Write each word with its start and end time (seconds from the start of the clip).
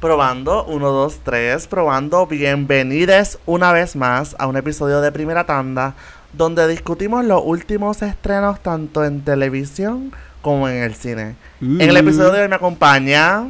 Probando, 0.00 0.64
1, 0.64 0.90
2, 0.90 1.20
3, 1.24 1.66
probando. 1.66 2.26
Bienvenidos 2.26 3.38
una 3.44 3.70
vez 3.70 3.96
más 3.96 4.34
a 4.38 4.46
un 4.46 4.56
episodio 4.56 5.02
de 5.02 5.12
Primera 5.12 5.44
Tanda, 5.44 5.92
donde 6.32 6.66
discutimos 6.68 7.22
los 7.26 7.42
últimos 7.44 8.00
estrenos 8.00 8.60
tanto 8.60 9.04
en 9.04 9.20
televisión 9.20 10.10
como 10.40 10.70
en 10.70 10.82
el 10.82 10.94
cine. 10.94 11.34
En 11.60 11.82
el 11.82 11.98
episodio 11.98 12.32
de 12.32 12.42
hoy 12.42 12.48
me 12.48 12.54
acompaña. 12.54 13.46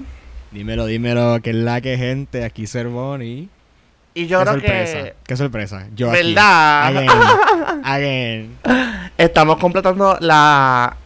Dímelo, 0.50 0.86
dímelo, 0.86 1.40
que 1.40 1.50
es 1.50 1.56
la 1.56 1.80
que 1.80 1.96
gente, 1.96 2.45
aquí 2.45 2.67
Cervoni. 2.67 3.48
Y 4.14 4.27
yo 4.27 4.41
Qué 4.41 4.45
creo 4.45 4.55
sorpresa, 4.55 5.03
que. 5.05 5.14
qué 5.25 5.37
sorpresa. 5.37 5.87
Yo 5.95 6.11
aquí. 6.11 6.19
¿Verdad? 6.21 6.87
Again, 6.89 7.11
again. 7.85 8.59
Estamos 9.17 9.57
completando 9.59 10.17
la. 10.19 10.96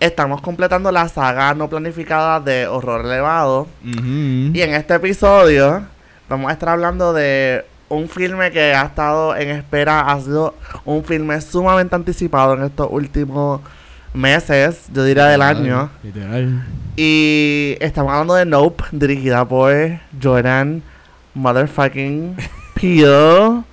Estamos 0.00 0.40
completando 0.40 0.92
la 0.92 1.08
saga 1.08 1.54
no 1.54 1.68
planificada 1.68 2.38
de 2.40 2.66
Horror 2.68 3.04
Elevado. 3.04 3.66
Y 4.54 4.60
en 4.60 4.74
este 4.74 4.94
episodio 4.94 5.82
vamos 6.28 6.50
a 6.50 6.52
estar 6.52 6.68
hablando 6.68 7.12
de 7.12 7.64
un 7.88 8.08
filme 8.08 8.50
que 8.52 8.74
ha 8.74 8.82
estado 8.84 9.34
en 9.34 9.48
espera, 9.50 10.00
ha 10.00 10.20
sido 10.20 10.54
un 10.84 11.02
filme 11.04 11.40
sumamente 11.40 11.96
anticipado 11.96 12.54
en 12.54 12.64
estos 12.64 12.86
últimos 12.90 13.60
meses, 14.14 14.84
yo 14.92 15.02
diría 15.04 15.26
del 15.26 15.42
año. 15.42 15.90
Literal. 16.04 16.64
Y 16.96 17.76
estamos 17.80 18.12
hablando 18.12 18.34
de 18.34 18.44
Nope, 18.44 18.84
dirigida 18.92 19.44
por 19.48 19.74
Jordan 20.22 20.82
Motherfucking 21.34 22.36
Peele. 22.74 23.62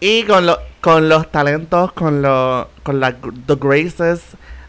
Y 0.00 0.24
con, 0.24 0.44
lo- 0.46 0.58
con 0.80 1.08
los 1.08 1.30
talentos, 1.30 1.92
con, 1.92 2.20
lo, 2.22 2.68
con 2.82 2.98
la, 2.98 3.12
the 3.46 3.54
graces 3.54 4.20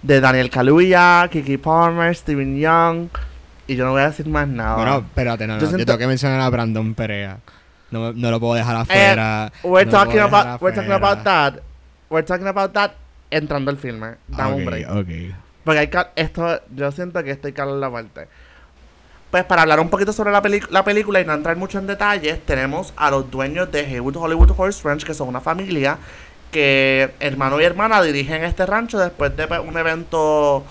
de 0.03 0.21
Daniel 0.21 0.49
Kaluuya, 0.49 1.27
Kiki 1.31 1.57
Palmer, 1.57 2.15
Steven 2.15 2.57
Young. 2.59 3.07
Y 3.65 3.75
yo 3.75 3.85
no 3.85 3.91
voy 3.91 4.01
a 4.01 4.07
decir 4.09 4.27
más 4.27 4.47
nada. 4.47 4.75
Bueno, 4.75 4.97
espérate, 4.97 5.47
no, 5.47 5.53
no. 5.53 5.59
Yo 5.59 5.65
Yo, 5.65 5.69
siento- 5.71 5.85
tengo 5.85 5.97
que 5.99 6.07
mencionar 6.07 6.41
a 6.41 6.49
Brandon 6.49 6.93
Perea. 6.93 7.37
No, 7.91 8.11
no 8.11 8.31
lo 8.31 8.39
puedo 8.39 8.55
dejar 8.55 8.75
afuera. 8.75 9.51
We're 9.63 9.85
no 9.85 9.91
talking 9.91 10.15
dejar 10.15 10.27
about 10.33 10.61
we're 10.61 10.75
talking 10.75 10.91
afuera. 10.91 11.11
about 11.13 11.23
that. 11.23 11.63
We're 12.09 12.25
talking 12.25 12.47
about 12.47 12.73
that 12.73 12.91
entrando 13.31 13.71
el 13.71 13.77
filme. 13.77 14.15
Dame 14.27 14.55
un 14.55 14.61
Ok, 14.63 14.65
break. 14.65 14.89
ok. 14.89 15.35
Porque 15.63 15.79
hay 15.79 15.89
esto, 16.15 16.59
yo 16.75 16.91
siento 16.91 17.23
que 17.23 17.31
esto 17.31 17.47
hay 17.47 17.53
que 17.53 17.61
hablar 17.61 17.77
la 17.77 17.89
parte. 17.91 18.27
Pues 19.31 19.45
para 19.45 19.61
hablar 19.63 19.79
un 19.79 19.89
poquito 19.89 20.11
sobre 20.13 20.31
la, 20.31 20.41
la 20.69 20.83
película 20.83 21.21
y 21.21 21.25
no 21.25 21.33
entrar 21.33 21.55
mucho 21.55 21.79
en 21.79 21.87
detalles, 21.87 22.39
tenemos 22.45 22.93
a 22.97 23.09
los 23.09 23.31
dueños 23.31 23.71
de 23.71 23.79
Haywood 23.85 24.17
Hollywood 24.17 24.51
Horse 24.55 24.81
Ranch, 24.87 25.03
que 25.05 25.13
son 25.13 25.27
una 25.29 25.39
familia 25.41 25.97
que 26.53 27.13
hermano 27.19 27.59
y 27.59 27.65
hermana 27.65 28.01
dirigen 28.01 28.45
este 28.45 28.65
rancho 28.65 28.97
después 28.97 29.35
de 29.35 29.47
pues, 29.47 29.59
un 29.59 29.77
evento 29.77 30.63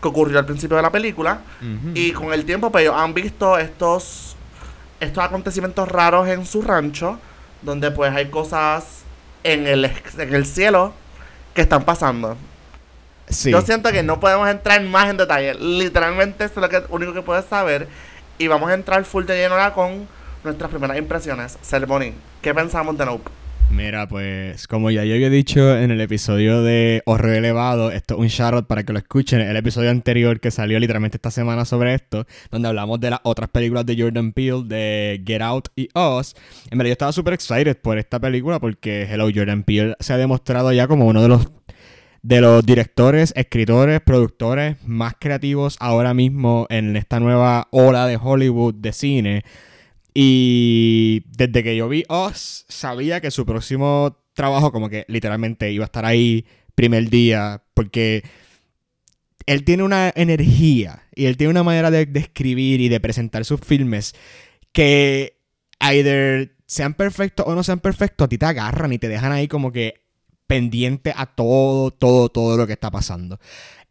que 0.00 0.06
ocurrió 0.06 0.38
al 0.38 0.46
principio 0.46 0.76
de 0.76 0.82
la 0.82 0.92
película. 0.92 1.40
Y 1.94 2.12
con 2.12 2.32
el 2.32 2.44
tiempo, 2.44 2.70
pues 2.70 2.82
ellos 2.82 2.94
han 2.96 3.12
visto 3.12 3.58
estos, 3.58 4.36
estos 5.00 5.24
acontecimientos 5.24 5.88
raros 5.88 6.28
en 6.28 6.46
su 6.46 6.62
rancho, 6.62 7.18
donde 7.62 7.90
pues 7.90 8.14
hay 8.14 8.30
cosas 8.30 9.02
en 9.42 9.66
el, 9.66 9.84
en 9.86 10.34
el 10.34 10.46
cielo 10.46 10.92
que 11.54 11.62
están 11.62 11.82
pasando. 11.82 12.36
Sí. 13.28 13.50
Yo 13.50 13.60
siento 13.62 13.90
que 13.92 14.02
no 14.02 14.20
podemos 14.20 14.48
entrar 14.48 14.82
más 14.82 15.08
en 15.08 15.16
detalle. 15.16 15.54
Literalmente 15.54 16.44
eso 16.44 16.54
es 16.56 16.60
lo 16.60 16.68
que, 16.68 16.82
único 16.88 17.12
que 17.12 17.22
puedes 17.22 17.44
saber. 17.44 17.88
Y 18.38 18.46
vamos 18.48 18.70
a 18.70 18.74
entrar 18.74 19.04
full 19.04 19.24
de 19.24 19.36
lleno 19.36 19.54
ahora 19.54 19.72
con 19.72 20.06
nuestras 20.44 20.70
primeras 20.70 20.96
impresiones. 20.96 21.58
Ceremony, 21.62 22.12
¿qué 22.40 22.54
pensamos 22.54 22.96
de 22.96 23.04
Nope? 23.04 23.39
Mira, 23.70 24.08
pues 24.08 24.66
como 24.66 24.90
ya 24.90 25.04
yo 25.04 25.14
había 25.14 25.30
dicho 25.30 25.76
en 25.76 25.90
el 25.90 26.00
episodio 26.00 26.62
de 26.62 27.02
Horror 27.06 27.34
Elevado, 27.34 27.92
esto 27.92 28.14
es 28.14 28.20
un 28.20 28.26
shoutout 28.26 28.66
para 28.66 28.82
que 28.82 28.92
lo 28.92 28.98
escuchen, 28.98 29.40
el 29.40 29.56
episodio 29.56 29.90
anterior 29.90 30.40
que 30.40 30.50
salió 30.50 30.78
literalmente 30.78 31.16
esta 31.16 31.30
semana 31.30 31.64
sobre 31.64 31.94
esto, 31.94 32.26
donde 32.50 32.68
hablamos 32.68 33.00
de 33.00 33.10
las 33.10 33.20
otras 33.22 33.48
películas 33.48 33.86
de 33.86 33.96
Jordan 33.96 34.32
Peele, 34.32 34.64
de 34.64 35.22
Get 35.24 35.40
Out 35.40 35.68
y 35.76 35.88
Us. 35.94 36.34
En 36.70 36.78
verdad 36.78 36.88
yo 36.88 36.92
estaba 36.92 37.12
súper 37.12 37.34
excited 37.34 37.76
por 37.78 37.98
esta 37.98 38.18
película 38.18 38.58
porque 38.58 39.04
Hello 39.04 39.28
Jordan 39.32 39.62
Peele 39.62 39.94
se 40.00 40.12
ha 40.12 40.16
demostrado 40.16 40.72
ya 40.72 40.88
como 40.88 41.06
uno 41.06 41.22
de 41.22 41.28
los 41.28 41.48
de 42.22 42.40
los 42.42 42.64
directores, 42.64 43.32
escritores, 43.34 44.00
productores 44.02 44.76
más 44.84 45.14
creativos 45.18 45.76
ahora 45.80 46.12
mismo 46.12 46.66
en 46.68 46.96
esta 46.96 47.18
nueva 47.18 47.68
ola 47.70 48.06
de 48.06 48.18
Hollywood 48.22 48.74
de 48.74 48.92
cine. 48.92 49.44
Y 50.14 51.24
desde 51.36 51.62
que 51.62 51.76
yo 51.76 51.88
vi 51.88 52.04
Us, 52.08 52.64
sabía 52.68 53.20
que 53.20 53.30
su 53.30 53.46
próximo 53.46 54.16
trabajo 54.34 54.72
como 54.72 54.88
que 54.88 55.04
literalmente 55.08 55.70
iba 55.72 55.84
a 55.84 55.86
estar 55.86 56.04
ahí 56.04 56.46
primer 56.74 57.10
día, 57.10 57.62
porque 57.74 58.24
él 59.46 59.64
tiene 59.64 59.82
una 59.82 60.12
energía 60.14 61.02
y 61.14 61.26
él 61.26 61.36
tiene 61.36 61.50
una 61.50 61.62
manera 61.62 61.90
de, 61.90 62.06
de 62.06 62.20
escribir 62.20 62.80
y 62.80 62.88
de 62.88 63.00
presentar 63.00 63.44
sus 63.44 63.60
filmes 63.60 64.14
que 64.72 65.36
either 65.80 66.54
sean 66.66 66.94
perfectos 66.94 67.46
o 67.48 67.54
no 67.54 67.62
sean 67.62 67.80
perfectos, 67.80 68.26
a 68.26 68.28
ti 68.28 68.38
te 68.38 68.46
agarran 68.46 68.92
y 68.92 68.98
te 68.98 69.08
dejan 69.08 69.32
ahí 69.32 69.48
como 69.48 69.72
que 69.72 70.02
pendiente 70.46 71.12
a 71.16 71.26
todo, 71.26 71.90
todo, 71.90 72.28
todo 72.28 72.56
lo 72.56 72.66
que 72.66 72.72
está 72.72 72.90
pasando. 72.90 73.38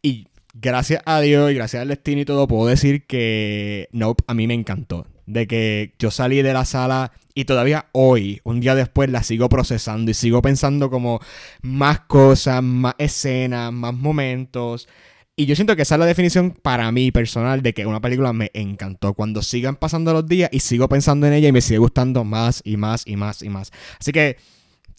Y 0.02 0.28
gracias 0.54 1.02
a 1.04 1.20
Dios 1.20 1.50
y 1.50 1.54
gracias 1.54 1.82
al 1.82 1.88
destino 1.88 2.22
y 2.22 2.24
todo, 2.24 2.48
puedo 2.48 2.66
decir 2.66 3.06
que 3.06 3.88
Nope 3.92 4.24
a 4.26 4.34
mí 4.34 4.46
me 4.46 4.54
encantó. 4.54 5.06
De 5.26 5.46
que 5.46 5.94
yo 5.98 6.10
salí 6.10 6.42
de 6.42 6.52
la 6.52 6.64
sala 6.64 7.12
y 7.34 7.44
todavía 7.44 7.86
hoy, 7.92 8.40
un 8.44 8.60
día 8.60 8.74
después, 8.74 9.10
la 9.10 9.22
sigo 9.22 9.48
procesando 9.48 10.10
y 10.10 10.14
sigo 10.14 10.42
pensando 10.42 10.90
como 10.90 11.20
más 11.62 12.00
cosas, 12.00 12.62
más 12.62 12.94
escenas, 12.98 13.72
más 13.72 13.94
momentos. 13.94 14.88
Y 15.36 15.46
yo 15.46 15.54
siento 15.54 15.74
que 15.74 15.82
esa 15.82 15.94
es 15.94 15.98
la 15.98 16.06
definición 16.06 16.50
para 16.50 16.92
mí 16.92 17.12
personal 17.12 17.62
de 17.62 17.72
que 17.72 17.86
una 17.86 18.00
película 18.00 18.32
me 18.32 18.50
encantó. 18.52 19.14
Cuando 19.14 19.40
sigan 19.42 19.76
pasando 19.76 20.12
los 20.12 20.26
días 20.26 20.50
y 20.52 20.60
sigo 20.60 20.88
pensando 20.88 21.26
en 21.26 21.32
ella 21.32 21.48
y 21.48 21.52
me 21.52 21.62
sigue 21.62 21.78
gustando 21.78 22.24
más 22.24 22.60
y 22.64 22.76
más 22.76 23.06
y 23.06 23.16
más 23.16 23.42
y 23.42 23.48
más. 23.48 23.70
Así 23.98 24.12
que 24.12 24.36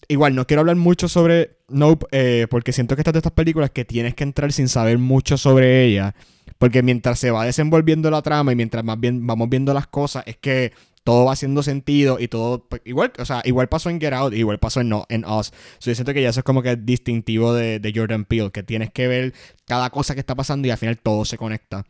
igual 0.08 0.34
no 0.34 0.46
quiero 0.46 0.60
hablar 0.60 0.76
mucho 0.76 1.06
sobre 1.06 1.58
Nope 1.68 2.06
eh, 2.10 2.46
porque 2.50 2.72
siento 2.72 2.96
que 2.96 3.02
estas 3.02 3.12
de 3.12 3.18
estas 3.20 3.32
películas 3.32 3.70
que 3.70 3.84
tienes 3.84 4.14
que 4.14 4.24
entrar 4.24 4.52
sin 4.52 4.68
saber 4.68 4.98
mucho 4.98 5.36
sobre 5.36 5.84
ella. 5.84 6.14
Porque 6.62 6.80
mientras 6.84 7.18
se 7.18 7.32
va 7.32 7.44
desenvolviendo 7.44 8.08
la 8.08 8.22
trama 8.22 8.52
y 8.52 8.54
mientras 8.54 8.84
más 8.84 9.00
bien 9.00 9.26
vamos 9.26 9.48
viendo 9.48 9.74
las 9.74 9.88
cosas, 9.88 10.22
es 10.28 10.36
que 10.36 10.72
todo 11.02 11.24
va 11.24 11.32
haciendo 11.32 11.60
sentido 11.64 12.20
y 12.20 12.28
todo. 12.28 12.68
pues, 12.68 12.82
igual, 12.84 13.12
o 13.18 13.24
sea, 13.24 13.42
igual 13.44 13.68
pasó 13.68 13.90
en 13.90 14.00
Get 14.00 14.12
Out, 14.12 14.32
igual 14.34 14.60
pasó 14.60 14.80
en, 14.80 14.88
no, 14.88 15.04
en 15.08 15.24
Us. 15.24 15.46
So, 15.80 15.90
yo 15.90 15.96
siento 15.96 16.14
que 16.14 16.22
ya 16.22 16.28
eso 16.28 16.38
es 16.38 16.44
como 16.44 16.62
que 16.62 16.76
distintivo 16.76 17.52
de, 17.52 17.80
de 17.80 17.92
Jordan 17.92 18.24
Peele, 18.26 18.52
que 18.52 18.62
tienes 18.62 18.92
que 18.92 19.08
ver 19.08 19.34
cada 19.66 19.90
cosa 19.90 20.14
que 20.14 20.20
está 20.20 20.36
pasando 20.36 20.68
y 20.68 20.70
al 20.70 20.78
final 20.78 20.98
todo 20.98 21.24
se 21.24 21.36
conecta. 21.36 21.84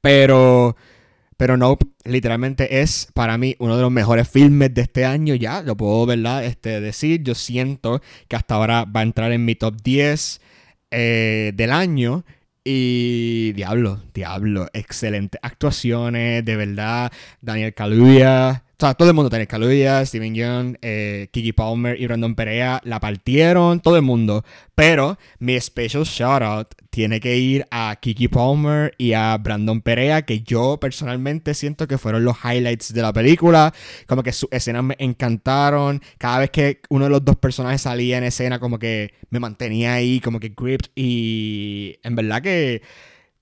Pero. 0.00 0.74
Pero 1.36 1.56
Nope, 1.56 1.86
literalmente 2.02 2.80
es 2.82 3.06
para 3.14 3.38
mí 3.38 3.54
uno 3.60 3.76
de 3.76 3.82
los 3.82 3.92
mejores 3.92 4.28
filmes 4.28 4.74
de 4.74 4.80
este 4.82 5.04
año 5.04 5.36
ya, 5.36 5.62
lo 5.62 5.76
puedo, 5.76 6.06
¿verdad? 6.06 6.44
Este, 6.44 6.80
decir, 6.80 7.22
yo 7.22 7.36
siento 7.36 8.02
que 8.26 8.34
hasta 8.34 8.56
ahora 8.56 8.84
va 8.84 8.98
a 8.98 9.04
entrar 9.04 9.30
en 9.30 9.44
mi 9.44 9.54
top 9.54 9.76
10 9.80 10.40
eh, 10.90 11.52
del 11.54 11.70
año. 11.70 12.24
Y 12.64 13.52
diablo, 13.54 14.00
diablo, 14.14 14.68
excelentes 14.72 15.40
actuaciones, 15.42 16.44
de 16.44 16.56
verdad. 16.56 17.12
Daniel 17.40 17.74
Kaluuya, 17.74 18.62
sea, 18.86 18.94
todo 18.94 19.08
el 19.08 19.14
mundo, 19.14 19.30
Daniel 19.30 19.48
Kaluuya, 19.48 20.04
Steven 20.04 20.34
Yeun, 20.34 20.78
eh, 20.82 21.28
Kiki 21.30 21.52
Palmer 21.52 22.00
y 22.00 22.06
Brandon 22.06 22.34
Perea 22.34 22.80
la 22.84 22.98
partieron, 22.98 23.80
todo 23.80 23.96
el 23.96 24.02
mundo. 24.02 24.44
Pero 24.74 25.18
mi 25.38 25.60
special 25.60 26.04
shout 26.04 26.42
out 26.42 26.68
tiene 26.90 27.20
que 27.20 27.36
ir 27.36 27.64
a 27.70 27.96
Kiki 28.00 28.28
Palmer 28.28 28.92
y 28.98 29.12
a 29.12 29.38
Brandon 29.38 29.80
Perea, 29.80 30.22
que 30.22 30.40
yo 30.40 30.78
personalmente 30.80 31.54
siento 31.54 31.86
que 31.86 31.96
fueron 31.96 32.24
los 32.24 32.36
highlights 32.44 32.92
de 32.92 33.02
la 33.02 33.12
película. 33.12 33.72
Como 34.06 34.22
que 34.22 34.32
sus 34.32 34.48
escenas 34.50 34.82
me 34.82 34.96
encantaron. 34.98 36.02
Cada 36.18 36.40
vez 36.40 36.50
que 36.50 36.80
uno 36.88 37.04
de 37.04 37.10
los 37.10 37.24
dos 37.24 37.36
personajes 37.36 37.82
salía 37.82 38.18
en 38.18 38.24
escena, 38.24 38.58
como 38.58 38.78
que 38.78 39.14
me 39.30 39.38
mantenía 39.38 39.94
ahí, 39.94 40.20
como 40.20 40.40
que 40.40 40.52
gripped. 40.56 40.90
Y 40.96 41.98
en 42.02 42.16
verdad 42.16 42.42
que 42.42 42.82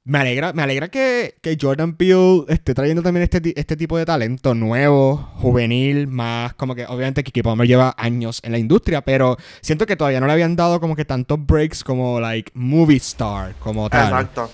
me 0.04 0.18
alegra, 0.18 0.52
me 0.52 0.62
alegra 0.62 0.88
que, 0.88 1.36
que 1.42 1.58
Jordan 1.60 1.94
Peele 1.94 2.44
esté 2.48 2.74
trayendo 2.74 3.02
también 3.02 3.22
este, 3.22 3.52
este 3.58 3.76
tipo 3.76 3.98
de 3.98 4.06
talento 4.06 4.54
nuevo, 4.54 5.16
juvenil, 5.36 6.06
más 6.06 6.54
como 6.54 6.74
que 6.74 6.86
obviamente 6.86 7.22
Kiki 7.22 7.42
Palmer 7.42 7.68
lleva 7.68 7.94
años 7.98 8.40
en 8.42 8.52
la 8.52 8.58
industria, 8.58 9.02
pero 9.02 9.36
siento 9.60 9.86
que 9.86 9.96
todavía 9.96 10.20
no 10.20 10.26
le 10.26 10.32
habían 10.32 10.56
dado 10.56 10.80
como 10.80 10.96
que 10.96 11.04
tantos 11.04 11.44
breaks 11.46 11.84
como 11.84 12.18
like 12.18 12.50
movie 12.54 12.96
star, 12.96 13.54
como 13.58 13.90
tal. 13.90 14.04
Exacto. 14.04 14.50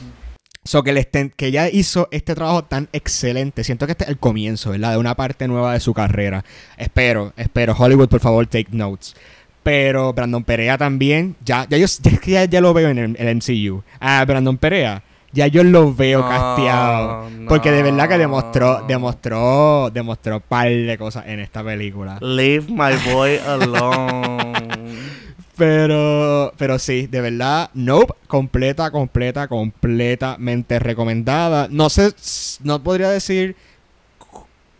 So 0.64 0.82
que, 0.82 0.92
le 0.92 1.00
estén- 1.00 1.32
que 1.36 1.46
ella 1.46 1.68
hizo 1.68 2.08
este 2.10 2.34
trabajo 2.34 2.64
tan 2.64 2.88
excelente. 2.92 3.62
Siento 3.62 3.86
que 3.86 3.92
este 3.92 4.02
es 4.02 4.10
el 4.10 4.18
comienzo, 4.18 4.70
¿verdad? 4.70 4.90
De 4.92 4.98
una 4.98 5.14
parte 5.14 5.46
nueva 5.46 5.72
de 5.74 5.80
su 5.80 5.94
carrera. 5.94 6.44
Espero, 6.76 7.32
espero. 7.36 7.72
Hollywood, 7.78 8.08
por 8.08 8.18
favor, 8.18 8.44
take 8.48 8.66
notes. 8.72 9.14
Pero 9.62 10.12
Brandon 10.12 10.42
Perea 10.42 10.76
también. 10.76 11.36
Ya, 11.44 11.68
ya 11.70 11.76
yo 11.78 11.86
ya, 12.26 12.44
ya, 12.46 12.60
lo 12.60 12.74
veo 12.74 12.88
en 12.88 12.98
el, 12.98 13.16
el 13.16 13.36
MCU. 13.36 13.84
Ah, 14.00 14.24
Brandon 14.26 14.58
Perea. 14.58 15.04
Ya 15.36 15.46
yo 15.46 15.62
lo 15.62 15.94
veo 15.94 16.22
No, 16.22 16.28
casteado. 16.28 17.30
no. 17.30 17.48
Porque 17.48 17.70
de 17.70 17.82
verdad 17.82 18.08
que 18.08 18.18
demostró, 18.18 18.82
demostró, 18.88 19.90
demostró 19.92 20.40
par 20.40 20.68
de 20.68 20.96
cosas 20.98 21.24
en 21.28 21.40
esta 21.40 21.62
película. 21.62 22.18
Leave 22.20 22.66
my 22.68 22.96
boy 23.12 23.36
alone. 23.46 24.96
Pero, 25.56 26.52
pero 26.58 26.78
sí, 26.78 27.06
de 27.06 27.22
verdad, 27.22 27.70
Nope, 27.72 28.12
completa, 28.26 28.90
completa, 28.90 29.48
completamente 29.48 30.78
recomendada. 30.78 31.66
No 31.70 31.88
sé, 31.88 32.12
no 32.62 32.82
podría 32.82 33.08
decir 33.08 33.56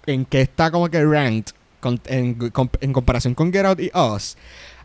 en 0.05 0.27
qué 0.27 0.43
está 0.43 0.71
como 0.71 0.91
que 0.91 1.03
ranked 1.03 1.55
con- 1.81 1.99
en, 2.05 2.37
en 2.83 2.93
comparación 2.93 3.35
con 3.35 3.51
Get 3.55 3.65
Out 3.65 3.81
y 3.81 3.91
Us. 3.95 4.37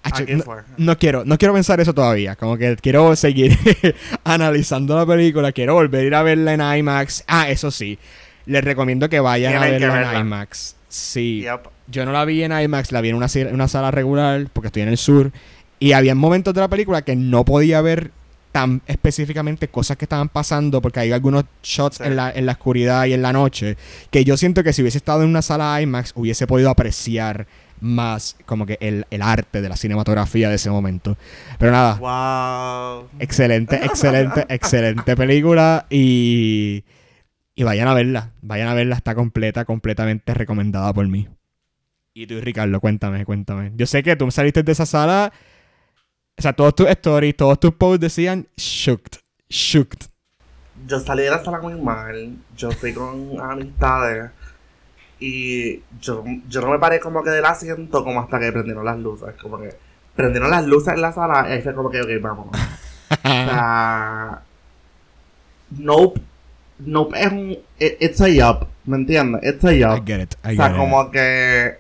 Acho, 0.04 0.24
Aquí 0.24 0.34
no, 0.78 0.98
quiero, 0.98 1.24
no 1.26 1.38
quiero 1.38 1.54
pensar 1.54 1.80
eso 1.80 1.94
todavía. 1.94 2.36
Como 2.36 2.58
que 2.58 2.76
quiero 2.78 3.16
seguir 3.16 3.58
analizando 4.24 4.96
la 4.96 5.06
película. 5.06 5.52
Quiero 5.52 5.74
volver 5.76 6.02
a 6.04 6.08
ir 6.08 6.16
a 6.16 6.24
verla 6.24 6.54
en 6.54 6.80
IMAX. 6.80 7.24
Ah, 7.28 7.50
eso 7.50 7.72
sí. 7.72 8.00
Les 8.46 8.64
recomiendo 8.64 9.10
que 9.10 9.20
vayan 9.20 9.56
a 9.56 9.62
Tienen 9.68 9.82
verla 9.82 10.14
en. 10.16 10.22
IMAX. 10.28 10.76
Sí. 10.90 11.42
Yep. 11.42 11.68
Yo 11.88 12.06
no 12.06 12.12
la 12.12 12.26
vi 12.26 12.44
en 12.44 12.52
IMAX, 12.52 12.92
la 12.92 13.02
vi 13.02 13.10
en 13.10 13.16
una, 13.16 13.28
sala- 13.28 13.52
una 13.52 13.68
sala 13.68 13.92
regular 13.92 14.48
porque 14.52 14.68
estoy 14.68 14.82
en 14.84 14.90
el 14.90 14.98
sur. 14.98 15.32
Y 15.80 15.94
había 15.94 16.16
momentos 16.16 16.54
de 16.54 16.62
la 16.62 16.68
película 16.68 17.02
que 17.04 17.16
no 17.16 17.46
podía 17.46 17.82
ver 17.82 18.12
tan 18.52 18.82
específicamente 18.86 19.70
cosas 19.70 19.96
que 19.98 20.06
estaban 20.06 20.28
pasando 20.28 20.82
porque 20.82 21.00
hay 21.00 21.12
algunos 21.14 21.46
shots 21.64 21.98
Sí. 21.98 22.04
en, 22.06 22.16
la, 22.18 22.32
en 22.32 22.46
la 22.46 22.52
oscuridad 22.54 23.06
y 23.06 23.14
en 23.14 23.22
la 23.22 23.32
noche 23.32 23.78
que 24.10 24.26
yo 24.26 24.36
siento 24.36 24.62
que 24.62 24.74
si 24.74 24.82
hubiese 24.82 24.98
estado 24.98 25.24
en 25.24 25.30
una 25.30 25.42
sala 25.42 25.82
IMAX 25.82 26.12
hubiese 26.16 26.48
podido 26.48 26.70
apreciar 26.70 27.48
más 27.82 28.38
como 28.46 28.66
que 28.66 28.78
el, 28.80 29.06
el 29.10 29.22
arte 29.22 29.62
de 29.62 29.68
la 29.70 29.76
cinematografía 29.76 30.50
de 30.50 30.56
ese 30.56 30.70
momento. 30.70 31.18
Pero 31.60 31.72
nada, 31.72 31.96
Wow. 31.96 33.10
excelente, 33.20 33.76
excelente, 33.84 34.46
excelente 34.50 35.16
película 35.18 35.86
y, 35.90 36.84
y 37.56 37.64
vayan 37.64 37.88
a 37.88 37.94
verla, 37.94 38.32
vayan 38.42 38.70
a 38.70 38.74
verla, 38.74 38.96
está 38.96 39.16
completa, 39.16 39.66
completamente 39.66 40.34
recomendada 40.34 40.94
por 40.94 41.08
mí. 41.08 41.28
Y 42.14 42.28
tú, 42.28 42.40
Ricardo, 42.42 42.80
cuéntame, 42.80 43.26
cuéntame. 43.26 43.72
Yo 43.76 43.86
sé 43.86 44.04
que 44.04 44.16
tú 44.16 44.30
saliste 44.32 44.64
de 44.64 44.72
esa 44.72 44.86
sala, 44.86 45.32
o 46.38 46.42
sea, 46.42 46.54
todos 46.54 46.76
tus 46.76 46.88
stories, 46.88 47.36
todos 47.36 47.60
tus 47.60 47.74
posts 47.74 48.00
decían 48.02 48.48
shooked, 48.58 49.20
shooked. 49.50 50.08
Yo 50.88 51.00
salí 51.00 51.24
de 51.24 51.30
la 51.30 51.44
sala 51.44 51.60
muy 51.60 51.76
mal. 51.76 52.36
Yo 52.58 52.72
fui 52.72 52.94
con 52.94 53.40
amistades. 53.40 54.32
Y 55.24 55.84
yo, 56.02 56.24
yo 56.50 56.62
no 56.62 56.70
me 56.72 56.80
paré 56.80 57.00
como 57.00 57.24
que 57.24 57.30
del 57.30 57.46
asiento 57.46 58.04
como 58.04 58.20
hasta 58.22 58.40
que 58.40 58.52
prendieron 58.52 58.84
las 58.84 58.98
luces. 58.98 59.36
Como 59.42 59.60
que 59.60 59.70
prendieron 60.16 60.50
las 60.50 60.66
luces 60.66 60.96
en 60.96 61.02
la 61.02 61.12
sala 61.14 61.46
y 61.48 61.52
ahí 61.54 61.62
fue 61.62 61.74
como 61.76 61.90
que, 61.92 62.02
ok, 62.02 62.10
vámonos. 62.22 62.52
O 62.56 63.16
sea, 63.24 64.42
Nope. 65.72 66.22
Nope 66.80 67.20
es 67.22 67.32
un. 67.32 67.52
it- 67.80 67.98
It's 68.00 68.20
a 68.22 68.28
yup. 68.30 68.68
¿Me 68.86 68.98
entiendes? 68.98 69.42
It's 69.44 69.64
a 69.64 69.72
I 69.74 69.80
yup. 69.80 70.06
get 70.08 70.22
it, 70.22 70.34
I 70.44 70.54
O 70.54 70.56
sea, 70.56 70.66
get 70.68 70.74
it. 70.74 70.78
como 70.80 71.12
que. 71.12 71.78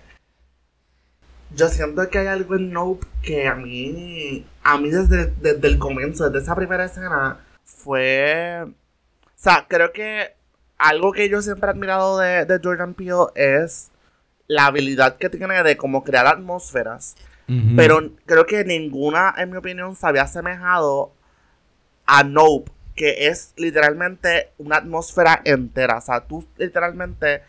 Yo 1.55 1.67
siento 1.67 2.07
que 2.09 2.19
hay 2.19 2.27
algo 2.27 2.55
en 2.55 2.71
Nope 2.71 3.05
que 3.23 3.47
a 3.47 3.55
mí. 3.55 4.45
A 4.63 4.77
mí 4.77 4.89
desde, 4.89 5.25
desde 5.41 5.67
el 5.67 5.79
comienzo, 5.79 6.29
desde 6.29 6.43
esa 6.43 6.55
primera 6.55 6.85
escena, 6.85 7.39
fue. 7.65 8.65
O 8.67 8.71
sea, 9.35 9.65
creo 9.67 9.91
que 9.91 10.35
algo 10.81 11.12
que 11.12 11.30
yo 11.30 11.42
siempre 11.42 11.68
he 11.68 11.72
admirado 11.72 12.18
de, 12.18 12.45
de 12.45 12.60
Jordan 12.62 12.95
Peele 12.95 13.28
es 13.36 13.92
la 14.48 14.66
habilidad 14.66 15.18
que 15.18 15.30
tiene 15.30 15.62
de 15.63 15.78
como 15.78 16.04
crear 16.04 16.28
atmósferas. 16.28 17.16
Pero 17.75 18.12
creo 18.25 18.45
que 18.45 18.63
ninguna, 18.63 19.36
en 19.38 19.51
mi 19.51 19.57
opinión, 19.57 19.94
se 19.94 20.07
había 20.07 20.22
asemejado 20.22 21.12
a 22.06 22.24
Nope, 22.24 22.72
que 22.95 23.28
es 23.28 23.54
literalmente 23.57 24.51
una 24.57 24.78
atmósfera 24.78 25.42
entera. 25.44 25.98
O 25.98 26.01
sea, 26.01 26.22
tú 26.22 26.48
literalmente 26.56 27.42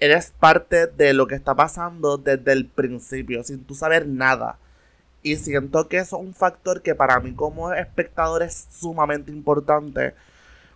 eres 0.00 0.32
parte 0.40 0.86
de 0.86 1.12
lo 1.12 1.26
que 1.26 1.34
está 1.34 1.54
pasando 1.54 2.16
desde 2.16 2.50
el 2.50 2.64
principio, 2.64 3.44
sin 3.44 3.62
tú 3.64 3.74
saber 3.74 4.06
nada. 4.06 4.56
Y 5.22 5.36
siento 5.36 5.86
que 5.86 5.98
eso 5.98 6.16
es 6.16 6.22
un 6.22 6.32
factor 6.32 6.80
que 6.80 6.94
para 6.94 7.20
mí 7.20 7.34
como 7.34 7.74
espectador 7.74 8.42
es 8.42 8.68
sumamente 8.70 9.30
importante 9.30 10.14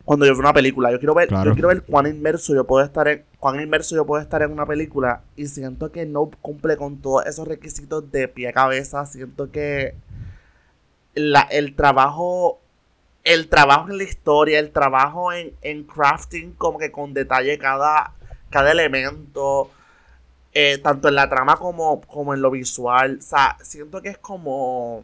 cuando 0.07 0.25
yo 0.25 0.33
veo 0.33 0.41
una 0.41 0.53
película. 0.55 0.91
Yo 0.93 0.99
quiero 0.99 1.15
ver, 1.15 1.29
Claro. 1.29 1.51
yo 1.51 1.53
quiero 1.55 1.69
ver 1.69 1.83
cuán 1.83 2.07
inmerso 2.07 2.55
yo 2.55 2.65
puedo 2.65 2.83
estar 2.85 3.07
en, 3.09 3.25
cuán 3.41 3.61
inmerso 3.61 3.95
yo 3.97 4.07
puedo 4.07 4.23
estar 4.23 4.41
en 4.41 4.53
una 4.53 4.65
película. 4.65 5.21
Y 5.37 5.47
siento 5.49 5.93
que 5.93 6.07
no 6.07 6.31
cumple 6.41 6.77
con 6.79 6.97
todos 7.03 7.27
esos 7.27 7.47
requisitos 7.47 8.11
de 8.13 8.29
pie 8.29 8.49
a 8.49 8.53
cabeza. 8.55 9.05
Siento 9.05 9.51
que 9.51 9.95
la, 11.15 11.43
el 11.43 11.75
trabajo. 11.75 12.61
El 13.25 13.49
trabajo 13.49 13.91
en 13.91 13.99
la 13.99 14.05
historia, 14.05 14.61
el 14.61 14.71
trabajo 14.71 15.33
en, 15.33 15.53
en 15.61 15.83
crafting 15.83 16.53
como 16.53 16.79
que 16.79 16.93
con 16.93 17.13
detalle 17.13 17.59
cada, 17.59 18.13
cada 18.51 18.71
elemento, 18.71 19.69
eh, 20.55 20.79
tanto 20.79 21.09
en 21.09 21.17
la 21.17 21.29
trama 21.29 21.57
como, 21.57 22.01
como 22.03 22.35
en 22.35 22.41
lo 22.41 22.53
visual. 22.53 23.17
O 23.19 23.23
sea, 23.23 23.57
siento 23.61 24.01
que 24.01 24.11
es 24.11 24.19
como... 24.19 25.03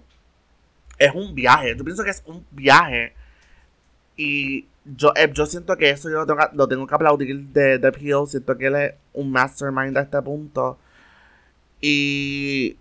Es 0.97 1.13
un 1.13 1.35
viaje, 1.35 1.75
yo 1.77 1.83
pienso 1.83 2.05
que 2.05 2.11
es 2.11 2.23
un 2.25 2.47
viaje. 2.53 3.13
Y 4.17 4.67
yo, 4.85 5.13
eh, 5.17 5.31
yo 5.33 5.47
siento 5.47 5.77
que 5.77 5.91
eso 5.91 6.09
yo 6.11 6.17
lo 6.19 6.27
tengo, 6.27 6.39
que- 6.41 6.57
lo 6.57 6.69
tengo 6.69 6.87
que 6.87 6.95
aplaudir 6.95 7.37
de, 7.49 7.79
de 7.79 7.93
Peele. 7.93 8.27
Siento 8.27 8.57
que 8.57 8.67
él 8.67 8.77
es 8.77 8.95
un 9.15 9.31
mastermind 9.31 9.97
a 9.97 10.03
este 10.03 10.21
punto. 10.23 10.79
Y 11.81 12.77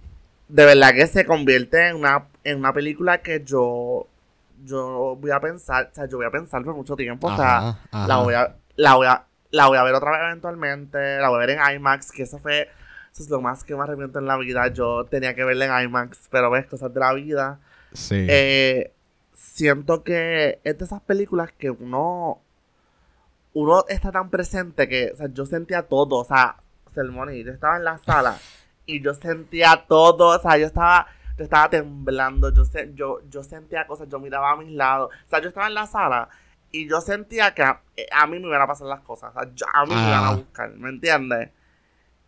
de 0.48 0.66
verdad 0.66 0.94
que 0.94 1.08
se 1.08 1.26
convierte 1.26 1.88
en 1.88 1.98
una, 1.98 2.26
en 2.44 2.58
una 2.60 2.74
película 2.74 3.20
que 3.22 3.44
yo, 3.44 4.08
yo 4.66 5.18
voy 5.20 5.32
a 5.32 5.40
pensar, 5.40 5.90
o 5.92 5.96
sea, 5.96 6.06
yo 6.08 6.18
voy 6.18 6.26
a 6.26 6.32
pensar 6.32 6.64
por 6.64 6.76
mucho 6.76 6.96
tiempo. 6.96 7.28
O 7.28 7.36
sea, 7.36 7.58
Ajá, 7.58 7.80
ajá. 7.92 8.08
la 8.08 8.18
voy 8.18 8.34
a, 8.36 8.56
la 8.76 8.96
voy 8.96 9.08
a, 9.08 9.24
la 9.52 9.68
voy 9.68 9.78
a 9.78 9.84
ver 9.84 9.94
otra 9.96 10.12
vez 10.12 10.20
eventualmente, 10.28 11.18
la 11.20 11.30
voy 11.30 11.38
a 11.44 11.46
ver 11.46 11.50
en 11.52 11.76
IMAX, 11.76 12.12
que 12.12 12.24
eso 12.24 12.38
fue, 12.40 12.70
eso 13.12 13.24
es 13.24 13.30
lo 13.30 13.42
más 13.42 13.64
que 13.64 13.76
me 13.76 13.82
arrepiento 13.84 14.20
en 14.20 14.26
la 14.28 14.38
vida. 14.38 14.68
Yo 14.68 15.06
tenía 15.06 15.34
que 15.36 15.44
verla 15.44 15.66
en 15.82 15.86
IMAX, 15.90 16.28
pero 16.30 16.52
ves, 16.52 16.68
cosas 16.68 16.94
de 16.94 17.00
la 17.00 17.14
vida. 17.14 17.60
Sí. 17.94 18.26
Eh, 18.30 18.92
siento 19.42 20.04
que 20.04 20.60
es 20.64 20.78
de 20.78 20.86
esas 20.86 21.02
películas 21.02 21.52
que 21.58 21.72
uno, 21.72 22.40
uno 23.54 23.84
está 23.90 24.12
tan 24.12 24.30
presente 24.30 24.88
que, 24.88 25.12
o 25.14 25.18
sea, 25.18 25.28
yo 25.34 25.46
sentía 25.46 25.84
todo, 25.84 26.18
o 26.18 26.24
sea, 26.24 26.58
Selmoni, 26.94 27.44
yo 27.44 27.52
estaba 27.52 27.78
en 27.78 27.84
la 27.86 27.98
sala 27.98 28.38
y 28.86 29.02
yo 29.02 29.14
sentía 29.14 29.86
todo, 29.88 30.38
o 30.38 30.40
sea, 30.42 30.58
yo 30.58 30.68
estaba, 30.68 31.08
yo 31.38 31.44
estaba 31.44 31.70
temblando, 31.70 32.54
yo, 32.54 32.66
se- 32.66 32.94
yo, 32.94 33.20
yo 33.30 33.44
sentía 33.44 33.88
cosas, 33.88 34.08
yo 34.10 34.20
miraba 34.20 34.52
a 34.52 34.56
mis 34.58 34.72
lados, 34.72 35.10
o 35.26 35.30
sea, 35.30 35.40
yo 35.42 35.50
estaba 35.50 35.68
en 35.68 35.74
la 35.74 35.88
sala 35.88 36.30
y 36.72 36.88
yo 36.88 37.02
sentía 37.02 37.54
que 37.54 37.64
a, 37.64 37.82
eh, 37.98 38.06
a 38.12 38.28
mí 38.28 38.40
me 38.40 38.48
iban 38.48 38.62
a 38.62 38.68
pasar 38.68 38.88
las 38.88 39.02
cosas, 39.02 39.32
o 39.36 39.40
sea, 39.40 39.52
yo- 39.54 39.66
a 39.74 39.86
mí 39.86 39.94
me 39.96 40.02
iban 40.08 40.24
a 40.24 40.30
Ah. 40.30 40.36
buscar, 40.36 40.70
¿me 40.76 40.90
entiendes? 40.90 41.50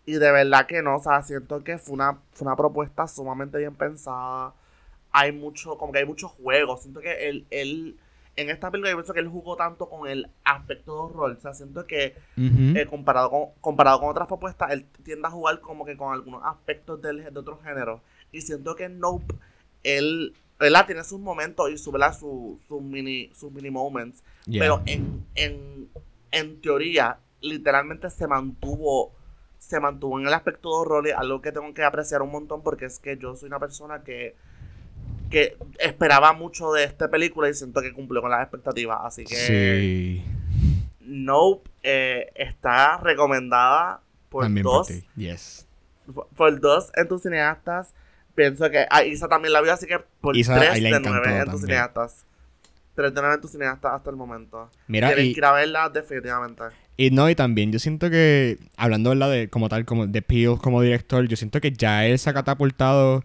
Y 0.05 0.13
de 0.13 0.31
verdad 0.31 0.65
que 0.65 0.81
no, 0.81 0.97
o 0.97 0.99
sea, 0.99 1.21
siento 1.21 1.63
que 1.63 1.77
fue 1.77 1.93
una, 1.93 2.17
fue 2.33 2.45
una 2.47 2.55
propuesta 2.57 3.07
sumamente 3.07 3.57
bien 3.59 3.75
pensada. 3.75 4.53
Hay 5.13 5.31
mucho, 5.31 5.77
como 5.77 5.93
que 5.93 5.99
hay 5.99 6.05
muchos 6.05 6.31
juegos. 6.31 6.81
Siento 6.81 6.99
que 6.99 7.29
él, 7.29 7.45
él 7.49 7.97
en 8.35 8.49
esta 8.49 8.71
película 8.71 8.91
yo 8.91 8.97
pienso 8.97 9.13
que 9.13 9.19
él 9.19 9.27
jugó 9.27 9.55
tanto 9.55 9.87
con 9.87 10.09
el 10.09 10.27
aspecto 10.43 10.93
de 10.93 10.99
horror. 10.99 11.31
O 11.37 11.41
sea, 11.41 11.53
siento 11.53 11.85
que 11.85 12.15
eh, 12.37 12.87
comparado, 12.89 13.29
con, 13.29 13.45
comparado 13.61 13.99
con 13.99 14.09
otras 14.09 14.27
propuestas, 14.27 14.71
él 14.71 14.85
tiende 15.03 15.27
a 15.27 15.31
jugar 15.31 15.59
como 15.59 15.85
que 15.85 15.95
con 15.95 16.13
algunos 16.13 16.41
aspectos 16.43 17.01
del, 17.01 17.31
de 17.31 17.39
otros 17.39 17.61
géneros. 17.63 18.01
Y 18.31 18.41
siento 18.41 18.75
que 18.75 18.85
en 18.85 18.99
Nope, 18.99 19.35
él, 19.83 20.33
¿verdad? 20.59 20.87
Tiene 20.87 21.03
sus 21.03 21.19
momentos 21.19 21.69
y 21.69 21.77
su, 21.77 21.91
¿verdad? 21.91 22.17
Su, 22.17 22.59
sus 22.67 22.81
mini, 22.81 23.29
sus 23.35 23.51
mini 23.51 23.69
moments. 23.69 24.23
Yeah. 24.45 24.61
Pero 24.61 24.81
en, 24.87 25.25
en, 25.35 25.89
en 26.31 26.61
teoría, 26.61 27.19
literalmente 27.41 28.09
se 28.09 28.27
mantuvo 28.27 29.11
se 29.59 29.79
mantuvo 29.79 30.19
en 30.19 30.27
el 30.27 30.33
aspecto 30.33 30.69
de 30.69 30.75
horror, 30.75 31.07
algo 31.15 31.41
que 31.41 31.53
tengo 31.53 31.73
que 31.73 31.85
apreciar 31.85 32.21
un 32.21 32.31
montón 32.31 32.61
porque 32.63 32.83
es 32.83 32.99
que 32.99 33.17
yo 33.17 33.33
soy 33.37 33.47
una 33.47 33.59
persona 33.59 34.03
que, 34.03 34.35
que 35.33 35.57
esperaba 35.79 36.31
mucho 36.31 36.71
de 36.71 36.83
esta 36.83 37.09
película 37.09 37.49
y 37.49 37.55
siento 37.55 37.81
que 37.81 37.91
cumplió 37.91 38.21
con 38.21 38.29
las 38.29 38.43
expectativas. 38.43 38.99
Así 39.03 39.23
que 39.25 39.35
Sí. 39.35 40.23
Nope 41.01 41.69
eh, 41.81 42.31
está 42.35 42.97
recomendada 42.97 43.99
por 44.29 44.43
También 44.45 44.63
dos, 44.63 44.87
por. 44.87 44.95
Yes. 45.15 45.67
por 46.35 46.59
dos 46.59 46.91
entusiastas. 46.95 47.93
Pienso 48.35 48.69
que 48.69 48.85
a 48.89 49.03
Isa 49.03 49.27
también 49.27 49.53
la 49.53 49.61
vio, 49.61 49.73
así 49.73 49.85
que 49.87 49.99
por 50.21 50.37
Isa, 50.37 50.55
tres 50.57 50.75
de 50.75 50.89
nueve 50.91 51.01
también. 51.01 51.41
entusiastas. 51.41 52.25
Tres 52.95 53.13
de 53.13 53.21
nueve 53.21 53.35
entusiastas 53.35 53.91
hasta 53.91 54.09
el 54.11 54.15
momento. 54.15 54.69
Mira, 54.87 55.11
y, 55.13 55.15
que 55.33 55.39
ir 55.39 55.45
a 55.45 55.51
verla 55.51 55.89
definitivamente. 55.89 56.63
y 56.95 57.09
no, 57.09 57.27
y 57.27 57.35
también 57.35 57.71
yo 57.71 57.79
siento 57.79 58.09
que, 58.11 58.59
hablando 58.77 59.09
¿verdad? 59.09 59.31
de 59.31 59.49
como 59.49 59.67
tal, 59.67 59.83
como 59.85 60.05
de 60.05 60.21
Peele 60.21 60.57
como 60.61 60.81
director, 60.81 61.27
yo 61.27 61.35
siento 61.35 61.59
que 61.59 61.71
ya 61.71 62.05
él 62.05 62.19
se 62.19 62.29
ha 62.29 62.33
catapultado 62.33 63.23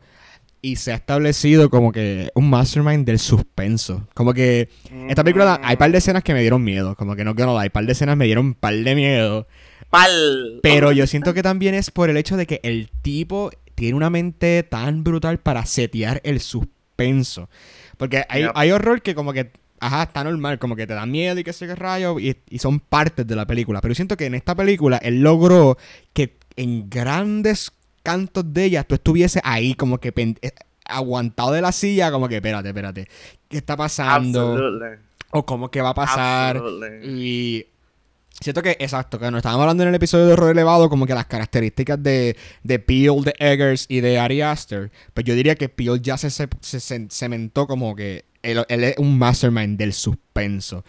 y 0.60 0.76
se 0.76 0.92
ha 0.92 0.96
establecido 0.96 1.70
como 1.70 1.92
que 1.92 2.30
un 2.34 2.50
mastermind 2.50 3.06
del 3.06 3.18
suspenso. 3.18 4.06
Como 4.14 4.34
que 4.34 4.68
esta 5.08 5.22
película, 5.22 5.60
hay 5.62 5.76
par 5.76 5.90
de 5.92 5.98
escenas 5.98 6.22
que 6.22 6.34
me 6.34 6.40
dieron 6.40 6.62
miedo, 6.64 6.94
como 6.96 7.14
que 7.16 7.24
no 7.24 7.34
que 7.34 7.44
no, 7.44 7.58
hay 7.58 7.70
par 7.70 7.86
de 7.86 7.92
escenas 7.92 8.16
me 8.16 8.24
dieron 8.26 8.54
par 8.54 8.74
de 8.74 8.94
miedo. 8.94 9.46
Pal. 9.90 10.60
Pero 10.62 10.92
yo 10.92 11.06
siento 11.06 11.32
que 11.32 11.42
también 11.42 11.74
es 11.74 11.90
por 11.90 12.10
el 12.10 12.16
hecho 12.16 12.36
de 12.36 12.46
que 12.46 12.60
el 12.62 12.90
tipo 13.02 13.50
tiene 13.74 13.96
una 13.96 14.10
mente 14.10 14.62
tan 14.64 15.04
brutal 15.04 15.38
para 15.38 15.64
setear 15.64 16.20
el 16.24 16.40
suspenso. 16.40 17.48
Porque 17.96 18.24
hay, 18.28 18.42
Yep. 18.42 18.52
hay 18.54 18.70
horror 18.72 19.02
que 19.02 19.14
como 19.14 19.32
que, 19.32 19.50
ajá, 19.80 20.02
está 20.02 20.24
normal, 20.24 20.58
como 20.58 20.76
que 20.76 20.86
te 20.86 20.94
da 20.94 21.06
miedo 21.06 21.38
y 21.38 21.44
qué 21.44 21.52
sé 21.52 21.66
qué 21.66 21.74
rayo, 21.74 22.18
y, 22.18 22.36
y 22.50 22.58
son 22.58 22.80
partes 22.80 23.26
de 23.26 23.36
la 23.36 23.46
película. 23.46 23.80
Pero 23.80 23.92
yo 23.92 23.96
siento 23.96 24.16
que 24.16 24.26
en 24.26 24.34
esta 24.34 24.54
película 24.54 24.98
él 24.98 25.22
logró 25.22 25.78
que 26.12 26.36
en 26.56 26.90
grandes 26.90 27.70
cantos 28.08 28.54
de 28.54 28.64
ella 28.64 28.84
tú 28.84 28.94
estuviese 28.94 29.38
ahí 29.44 29.74
como 29.74 29.98
que 29.98 30.14
eh, 30.16 30.52
aguantado 30.86 31.52
de 31.52 31.60
la 31.60 31.72
silla, 31.72 32.10
como 32.10 32.26
que 32.26 32.36
espérate, 32.36 32.68
espérate, 32.68 33.06
¿qué 33.50 33.58
está 33.58 33.76
pasando? 33.76 34.52
Absolutely. 34.52 34.98
O 35.30 35.44
cómo 35.44 35.70
que 35.70 35.82
va 35.82 35.90
a 35.90 35.94
pasar. 35.94 36.56
Absolutely. 36.56 37.06
Y 37.06 37.66
Siento 38.40 38.62
que, 38.62 38.76
exacto, 38.78 39.18
que 39.18 39.30
nos 39.30 39.38
estábamos 39.38 39.62
hablando 39.64 39.82
en 39.82 39.90
el 39.90 39.94
episodio 39.96 40.26
de 40.26 40.32
Horror 40.34 40.52
Elevado, 40.52 40.88
como 40.88 41.06
que 41.06 41.14
las 41.14 41.26
características 41.26 42.00
de, 42.00 42.36
de 42.62 42.78
Peel, 42.78 43.24
de 43.24 43.34
Eggers 43.40 43.84
y 43.88 44.00
de 44.00 44.18
Ari 44.18 44.40
Aster. 44.40 44.90
Pues 45.12 45.26
yo 45.26 45.34
diría 45.34 45.56
que 45.56 45.68
Peel 45.68 46.00
ya 46.00 46.16
se, 46.16 46.30
se, 46.30 46.48
se 46.60 47.08
cementó 47.10 47.66
como 47.66 47.94
que 47.94 48.26
él, 48.42 48.64
él, 48.68 48.84
es 48.84 48.96
un 48.96 49.18
mastermind 49.18 49.76
del 49.76 49.92
suspenso. 49.92 50.84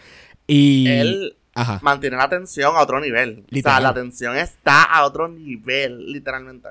Y. 0.46 0.86
Él 0.88 1.36
Ajá. 1.54 1.80
mantiene 1.82 2.16
la 2.16 2.30
tensión 2.30 2.76
a 2.76 2.82
otro 2.82 3.00
nivel. 3.00 3.44
O 3.52 3.56
sea, 3.60 3.80
la 3.80 3.92
tensión 3.92 4.36
está 4.36 4.84
a 4.84 5.04
otro 5.04 5.28
nivel, 5.28 6.12
literalmente. 6.12 6.68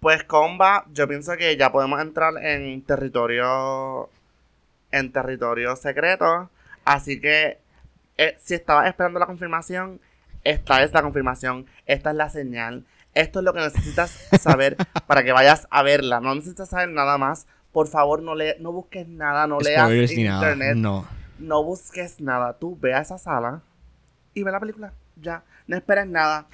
Pues 0.00 0.24
Comba, 0.24 0.86
yo 0.92 1.06
pienso 1.06 1.36
que 1.36 1.56
ya 1.56 1.70
podemos 1.70 2.00
entrar 2.00 2.34
en 2.42 2.82
territorio. 2.82 4.08
En 4.90 5.12
territorio 5.12 5.76
secreto. 5.76 6.50
Así 6.84 7.20
que 7.20 7.58
eh, 8.16 8.36
si 8.40 8.54
estabas 8.54 8.88
esperando 8.88 9.18
la 9.18 9.26
confirmación, 9.26 10.00
esta 10.42 10.82
es 10.82 10.92
la 10.92 11.02
confirmación, 11.02 11.66
esta 11.86 12.10
es 12.10 12.16
la 12.16 12.28
señal, 12.30 12.84
esto 13.14 13.40
es 13.40 13.44
lo 13.44 13.52
que 13.52 13.60
necesitas 13.60 14.10
saber 14.40 14.76
para 15.06 15.22
que 15.22 15.32
vayas 15.32 15.68
a 15.70 15.82
verla. 15.82 16.20
No 16.20 16.34
necesitas 16.34 16.70
saber 16.70 16.88
nada 16.88 17.18
más. 17.18 17.46
Por 17.72 17.86
favor, 17.86 18.22
no, 18.22 18.34
le, 18.34 18.56
no 18.58 18.72
busques 18.72 19.06
nada, 19.06 19.46
no 19.46 19.60
leas 19.60 20.10
internet. 20.10 20.76
no. 20.76 21.06
no 21.38 21.62
busques 21.62 22.20
nada. 22.20 22.58
Tú 22.58 22.76
ve 22.80 22.94
a 22.94 23.00
esa 23.00 23.16
sala 23.16 23.62
y 24.34 24.42
ve 24.42 24.50
la 24.50 24.60
película. 24.60 24.92
Ya. 25.16 25.44
No 25.66 25.76
esperes 25.76 26.06
nada. 26.06 26.46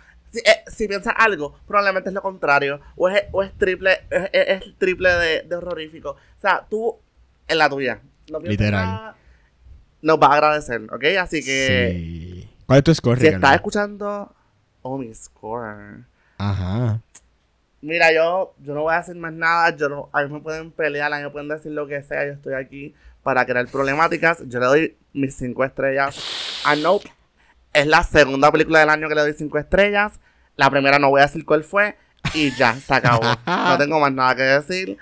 Si, 0.66 0.84
eh, 0.84 0.88
piensas 0.88 1.14
algo, 1.16 1.58
probablemente 1.66 2.10
es 2.10 2.14
lo 2.14 2.22
contrario. 2.22 2.80
O 2.96 3.08
es, 3.08 3.24
o 3.32 3.42
es 3.42 3.52
triple, 3.56 4.00
es, 4.32 4.62
triple 4.78 5.10
de, 5.10 5.42
de, 5.42 5.56
horrorífico. 5.56 6.10
O 6.10 6.40
sea, 6.40 6.66
tú 6.68 6.96
en 7.48 7.58
la 7.58 7.68
tuya. 7.68 8.00
No 8.30 8.40
Literal 8.40 9.14
nos 10.02 10.18
va 10.18 10.28
a 10.28 10.34
agradecer, 10.34 10.82
¿ok? 10.92 11.04
Así 11.20 11.44
que. 11.44 11.92
Sí. 11.92 12.50
¿Cuál 12.66 12.78
es 12.78 12.84
tu 12.84 12.94
score, 12.94 13.20
Si 13.20 13.26
estás 13.26 13.56
escuchando. 13.56 14.32
Oh, 14.82 14.98
mi 14.98 15.12
score. 15.14 16.04
Ajá. 16.38 17.00
Mira, 17.80 18.12
yo, 18.12 18.54
yo 18.62 18.74
no 18.74 18.82
voy 18.82 18.94
a 18.94 18.98
decir 18.98 19.16
más 19.16 19.32
nada. 19.32 19.74
Yo 19.76 19.88
no, 19.88 20.08
a 20.12 20.22
mí 20.22 20.32
me 20.32 20.40
pueden 20.40 20.70
pelear, 20.70 21.12
a 21.12 21.16
mí 21.16 21.24
me 21.24 21.30
pueden 21.30 21.48
decir 21.48 21.72
lo 21.72 21.86
que 21.86 22.02
sea. 22.02 22.24
Yo 22.24 22.32
estoy 22.32 22.54
aquí 22.54 22.94
para 23.22 23.44
crear 23.44 23.66
problemáticas. 23.66 24.42
Yo 24.46 24.60
le 24.60 24.66
doy 24.66 24.96
mis 25.12 25.34
cinco 25.34 25.64
estrellas 25.64 26.62
a 26.64 26.76
Nope. 26.76 27.10
Es 27.76 27.86
la 27.86 28.02
segunda 28.02 28.50
película 28.50 28.80
del 28.80 28.88
año 28.88 29.06
que 29.06 29.14
le 29.14 29.20
doy 29.20 29.34
cinco 29.34 29.58
estrellas. 29.58 30.18
La 30.56 30.70
primera 30.70 30.98
no 30.98 31.10
voy 31.10 31.20
a 31.20 31.26
decir 31.26 31.44
cuál 31.44 31.62
fue. 31.62 31.94
Y 32.32 32.50
ya, 32.52 32.72
se 32.72 32.94
acabó. 32.94 33.20
no 33.46 33.76
tengo 33.76 34.00
más 34.00 34.10
nada 34.14 34.34
que 34.34 34.42
decir. 34.44 34.96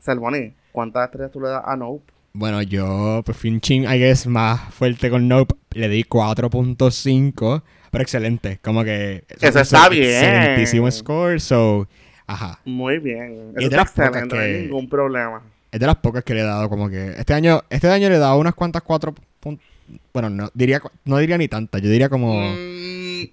Selboni, 0.00 0.54
¿cuántas 0.72 1.04
estrellas 1.04 1.32
tú 1.32 1.42
le 1.42 1.50
das 1.50 1.62
a 1.66 1.76
Nope? 1.76 2.10
Bueno, 2.32 2.62
yo, 2.62 3.20
pues 3.26 3.36
fui 3.36 3.50
un 3.50 3.60
ching, 3.60 3.82
I 3.82 3.98
guess, 3.98 4.26
más 4.26 4.72
fuerte 4.72 5.10
con 5.10 5.28
Nope. 5.28 5.54
Le 5.72 5.90
di 5.90 6.02
4.5, 6.02 7.62
pero 7.90 8.02
excelente. 8.02 8.58
Como 8.62 8.84
que... 8.84 9.26
Eso 9.28 9.60
está 9.60 9.90
bien. 9.90 10.24
Excelentísimo 10.24 10.90
score, 10.90 11.38
so... 11.38 11.86
Ajá. 12.26 12.58
Muy 12.64 13.00
bien. 13.00 13.52
Eso 13.54 13.66
es 13.66 13.70
de 13.70 13.76
las 13.76 13.88
excelente, 13.90 14.34
no 14.34 14.40
hay 14.40 14.62
ningún 14.62 14.88
problema. 14.88 15.42
Es 15.70 15.78
de 15.78 15.86
las 15.86 15.96
pocas 15.96 16.24
que 16.24 16.32
le 16.32 16.40
he 16.40 16.44
dado 16.44 16.70
como 16.70 16.88
que... 16.88 17.10
Este 17.18 17.34
año, 17.34 17.64
este 17.68 17.90
año 17.90 18.08
le 18.08 18.14
he 18.14 18.18
dado 18.18 18.38
unas 18.38 18.54
cuantas 18.54 18.80
cuatro 18.80 19.14
puntos... 19.40 19.66
Bueno, 20.12 20.30
no 20.30 20.50
diría, 20.54 20.80
no 21.04 21.18
diría 21.18 21.38
ni 21.38 21.48
tantas. 21.48 21.82
Yo 21.82 21.90
diría 21.90 22.08
como... 22.08 22.34
Mm. 22.34 23.24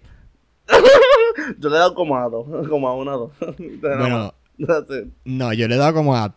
yo 1.59 1.69
le 1.69 1.75
he 1.75 1.79
dado 1.79 1.95
como 1.95 2.17
a 2.17 2.29
dos. 2.29 2.45
Como 2.69 2.87
a 2.87 2.95
una 2.95 3.15
o 3.15 3.19
dos. 3.39 3.55
bueno... 3.81 4.33
No, 5.25 5.53
yo 5.53 5.67
le 5.67 5.75
he 5.75 5.77
dado 5.77 5.93
como 5.93 6.15
a 6.15 6.33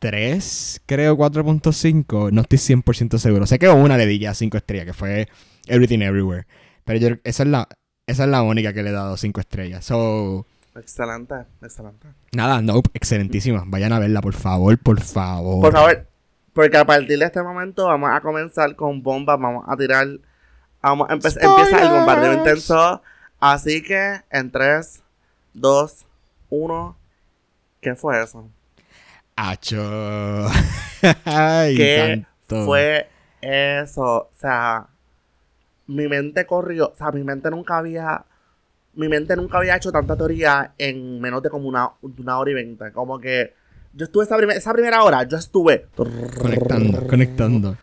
3, 0.00 0.82
creo 0.86 1.16
4.5, 1.16 2.32
no 2.32 2.40
estoy 2.40 2.58
100% 2.58 3.18
seguro. 3.18 3.46
Sé 3.46 3.58
que 3.58 3.68
una 3.68 3.96
le 3.96 4.06
di 4.06 4.18
ya 4.18 4.34
5 4.34 4.56
estrellas, 4.56 4.86
que 4.86 4.92
fue 4.92 5.28
Everything 5.66 6.00
Everywhere. 6.00 6.46
Pero 6.84 6.98
yo, 6.98 7.08
esa, 7.22 7.42
es 7.42 7.48
la, 7.48 7.68
esa 8.06 8.24
es 8.24 8.30
la 8.30 8.42
única 8.42 8.72
que 8.72 8.82
le 8.82 8.90
he 8.90 8.92
dado 8.92 9.16
5 9.16 9.40
estrellas. 9.40 9.84
So, 9.84 10.46
excelente, 10.74 11.34
excelente. 11.62 12.08
Nada, 12.32 12.62
no, 12.62 12.82
excelentísima. 12.94 13.64
Vayan 13.66 13.92
a 13.92 13.98
verla, 13.98 14.22
por 14.22 14.34
favor, 14.34 14.76
por 14.78 15.00
favor. 15.00 15.60
Por 15.60 15.72
favor, 15.72 16.06
porque 16.52 16.76
a 16.76 16.84
partir 16.84 17.18
de 17.18 17.24
este 17.24 17.42
momento 17.42 17.86
vamos 17.86 18.10
a 18.12 18.20
comenzar 18.20 18.74
con 18.76 19.02
bombas, 19.02 19.38
vamos 19.38 19.64
a 19.68 19.76
tirar, 19.76 20.06
vamos 20.82 21.08
a 21.08 21.14
empieza 21.14 21.82
el 21.82 21.90
bombardeo 21.90 22.34
intenso. 22.34 23.02
Así 23.38 23.82
que 23.82 24.20
en 24.30 24.50
3, 24.50 25.02
2, 25.54 26.06
1, 26.50 26.96
¿qué 27.80 27.94
fue 27.94 28.22
eso? 28.22 28.48
Acho. 29.34 29.80
¿Qué 31.00 32.26
fue 32.46 33.08
eso? 33.40 34.02
O 34.02 34.30
sea, 34.38 34.86
mi 35.86 36.08
mente 36.08 36.44
corrió. 36.44 36.88
O 36.88 36.94
sea, 36.94 37.10
mi 37.10 37.24
mente 37.24 37.50
nunca 37.50 37.78
había. 37.78 38.24
Mi 38.92 39.08
mente 39.08 39.36
nunca 39.36 39.58
había 39.58 39.76
hecho 39.76 39.92
tanta 39.92 40.16
teoría 40.16 40.74
en 40.76 41.20
menos 41.20 41.42
de 41.42 41.48
como 41.48 41.68
una, 41.68 41.92
una 42.02 42.38
hora 42.38 42.50
y 42.50 42.54
veinte. 42.54 42.92
Como 42.92 43.18
que. 43.18 43.54
Yo 43.92 44.04
estuve 44.04 44.24
esa, 44.24 44.36
esa 44.38 44.72
primera 44.72 45.02
hora, 45.02 45.24
yo 45.24 45.36
estuve. 45.36 45.86
Conectando, 45.96 47.06
conectando. 47.06 47.76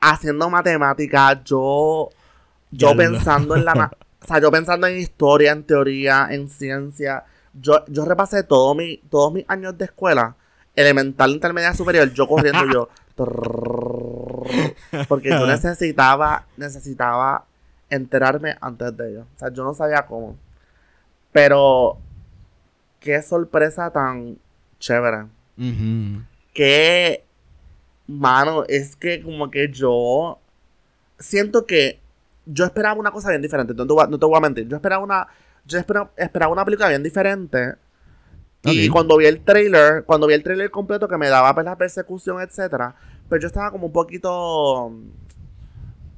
Haciendo 0.00 0.50
matemáticas, 0.50 1.42
yo. 1.44 2.10
Yo 2.70 2.96
pensando 2.96 3.56
en 3.56 3.64
la. 3.64 3.90
o 4.22 4.26
sea, 4.26 4.40
yo 4.40 4.50
pensando 4.50 4.86
en 4.86 4.98
historia, 4.98 5.52
en 5.52 5.64
teoría, 5.64 6.28
en 6.30 6.48
ciencia. 6.48 7.24
Yo, 7.52 7.84
yo 7.88 8.04
repasé 8.04 8.44
todo 8.44 8.74
mi, 8.74 8.98
todos 9.10 9.32
mis 9.32 9.44
años 9.48 9.76
de 9.76 9.86
escuela 9.86 10.36
elemental, 10.76 11.30
intermedia, 11.30 11.74
superior, 11.74 12.12
yo 12.12 12.26
corriendo 12.26 12.64
yo. 12.72 12.88
Porque 15.08 15.28
yo 15.28 15.46
necesitaba, 15.46 16.46
necesitaba 16.56 17.44
enterarme 17.90 18.56
antes 18.60 18.96
de 18.96 19.10
ellos. 19.10 19.26
O 19.36 19.38
sea, 19.38 19.52
yo 19.52 19.64
no 19.64 19.74
sabía 19.74 20.06
cómo. 20.06 20.36
Pero 21.32 21.98
qué 22.98 23.20
sorpresa 23.22 23.90
tan 23.90 24.38
chévere. 24.80 25.26
Qué 26.52 27.24
mano, 28.08 28.64
es 28.66 28.96
que 28.96 29.22
como 29.22 29.50
que 29.50 29.70
yo 29.70 30.40
siento 31.18 31.64
que 31.64 32.00
yo 32.46 32.64
esperaba 32.64 32.98
una 32.98 33.12
cosa 33.12 33.28
bien 33.28 33.42
diferente. 33.42 33.72
No 33.74 33.86
te 33.86 33.92
voy 33.92 34.02
a, 34.02 34.06
no 34.08 34.18
te 34.18 34.26
voy 34.26 34.36
a 34.36 34.40
mentir. 34.40 34.66
Yo 34.66 34.74
esperaba 34.74 35.04
una. 35.04 35.28
Yo 35.64 35.78
esperaba, 35.78 36.10
esperaba 36.16 36.52
una 36.52 36.64
película 36.64 36.88
bien 36.88 37.02
diferente 37.04 37.76
y 38.62 38.88
cuando 38.88 39.16
vi 39.16 39.26
el 39.26 39.40
trailer, 39.40 40.04
cuando 40.04 40.26
vi 40.26 40.34
el 40.34 40.42
trailer 40.42 40.70
completo 40.70 41.08
que 41.08 41.16
me 41.16 41.28
daba 41.28 41.54
pues, 41.54 41.64
la 41.64 41.76
persecución, 41.76 42.40
etcétera, 42.40 42.94
pues 43.28 43.40
yo 43.40 43.46
estaba 43.46 43.70
como 43.70 43.86
un 43.86 43.92
poquito. 43.92 44.92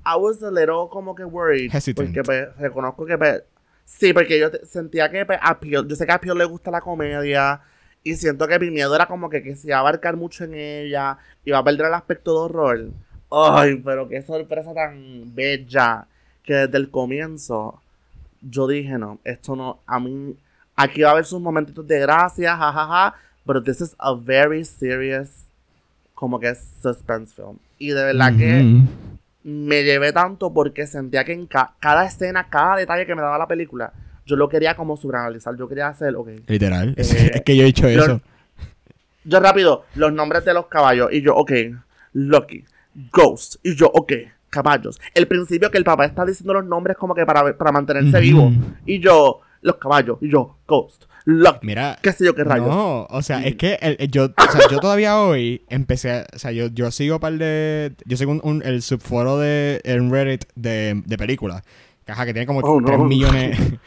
I 0.04 0.16
was 0.19 0.42
a 0.42 0.50
little 0.50 0.88
como 0.90 1.14
que 1.14 1.25
worried. 1.25 1.71
Porque 1.95 2.23
pues, 2.25 2.57
reconozco 2.57 3.07
que. 3.07 3.16
Pues, 3.16 3.45
sí, 3.85 4.12
porque 4.12 4.40
yo 4.40 4.50
sentía 4.69 5.09
que 5.11 5.25
pues, 5.25 5.38
a 5.40 5.59
Pio, 5.61 5.87
yo 5.87 5.95
sé 5.95 6.04
que 6.04 6.12
a 6.12 6.21
Pio 6.21 6.35
le 6.35 6.45
gusta 6.45 6.71
la 6.71 6.81
comedia. 6.81 7.61
Y 8.04 8.14
siento 8.16 8.49
que 8.49 8.59
mi 8.59 8.71
miedo 8.71 8.94
era 8.94 9.06
como 9.06 9.30
que, 9.30 9.42
que 9.42 9.54
se 9.54 9.68
iba 9.68 9.76
a 9.76 9.80
abarcar 9.80 10.16
mucho 10.16 10.44
en 10.44 10.54
ella. 10.54 11.18
Iba 11.44 11.59
a 11.59 11.64
perder 11.64 11.87
el 11.87 11.94
aspecto 11.94 12.32
de 12.32 12.38
horror. 12.38 12.90
Ay, 13.30 13.76
pero 13.76 14.09
qué 14.09 14.23
sorpresa 14.23 14.75
tan 14.75 15.35
bella. 15.35 16.06
Que 16.42 16.54
desde 16.54 16.78
el 16.78 16.90
comienzo 16.90 17.80
yo 18.40 18.66
dije, 18.66 18.99
no, 18.99 19.21
esto 19.25 19.54
no, 19.54 19.78
a 19.87 20.00
mí 20.00 20.37
Aquí 20.75 21.02
va 21.02 21.11
a 21.11 21.12
haber 21.12 21.25
sus 21.25 21.40
momentitos 21.40 21.87
de 21.87 22.00
gracia, 22.00 22.56
jajaja. 22.56 23.14
Pero 23.47 23.62
this 23.62 23.80
is 23.80 23.94
a 23.99 24.14
very 24.14 24.64
serious, 24.64 25.47
como 26.14 26.38
que 26.38 26.54
suspense 26.54 27.35
film. 27.35 27.59
Y 27.78 27.88
de 27.88 28.04
verdad 28.04 28.37
que 28.37 28.82
me 29.42 29.82
llevé 29.82 30.12
tanto 30.12 30.52
porque 30.52 30.87
sentía 30.87 31.25
que 31.25 31.32
en 31.32 31.47
cada 31.47 32.04
escena, 32.06 32.49
cada 32.49 32.76
detalle 32.76 33.04
que 33.04 33.14
me 33.14 33.23
daba 33.23 33.38
la 33.38 33.49
película, 33.49 33.92
yo 34.32 34.36
lo 34.36 34.48
quería 34.48 34.74
como 34.74 34.96
subanalizar. 34.96 35.54
Yo 35.56 35.68
quería 35.68 35.88
hacer, 35.88 36.16
ok. 36.16 36.28
Literal. 36.46 36.94
Eh, 36.96 37.30
es 37.34 37.42
que 37.42 37.54
yo 37.54 37.64
he 37.64 37.66
hecho 37.66 37.86
eso. 37.86 38.22
Yo 39.24 39.40
rápido, 39.40 39.84
los 39.94 40.10
nombres 40.10 40.42
de 40.46 40.54
los 40.54 40.68
caballos. 40.68 41.12
Y 41.12 41.20
yo, 41.20 41.36
ok, 41.36 41.52
Lucky, 42.14 42.64
Ghost. 43.12 43.56
Y 43.62 43.76
yo, 43.76 43.90
ok, 43.92 44.12
caballos. 44.48 44.98
El 45.12 45.28
principio 45.28 45.70
que 45.70 45.76
el 45.76 45.84
papá 45.84 46.06
está 46.06 46.24
diciendo 46.24 46.54
los 46.54 46.64
nombres 46.64 46.96
como 46.96 47.14
que 47.14 47.26
para, 47.26 47.56
para 47.58 47.72
mantenerse 47.72 48.20
vivo. 48.20 48.50
Y 48.86 49.00
yo, 49.00 49.42
los 49.60 49.76
caballos. 49.76 50.16
Y 50.22 50.30
yo, 50.30 50.56
Ghost, 50.66 51.04
Lucky, 51.26 51.66
Mira, 51.66 51.98
qué 52.00 52.10
sé 52.12 52.24
yo 52.24 52.34
qué 52.34 52.42
rayos. 52.42 52.68
No, 52.68 53.04
o 53.10 53.20
sea, 53.20 53.44
es 53.44 53.56
que 53.56 53.78
yo, 54.10 54.24
o 54.24 54.50
sea, 54.50 54.62
yo 54.70 54.80
todavía 54.80 55.20
hoy 55.20 55.62
empecé, 55.68 56.24
o 56.34 56.38
sea, 56.38 56.52
yo, 56.52 56.68
yo 56.68 56.90
sigo 56.90 57.20
par 57.20 57.34
de, 57.34 57.92
yo 58.06 58.16
sigo 58.16 58.32
un, 58.42 58.62
el 58.64 58.80
subforo 58.80 59.38
de 59.38 59.82
en 59.84 60.10
Reddit 60.10 60.46
de, 60.54 61.02
de 61.04 61.18
películas, 61.18 61.62
caja 62.06 62.24
que 62.24 62.32
tiene 62.32 62.46
como 62.46 62.82
3 62.82 62.98
millones. 63.00 63.58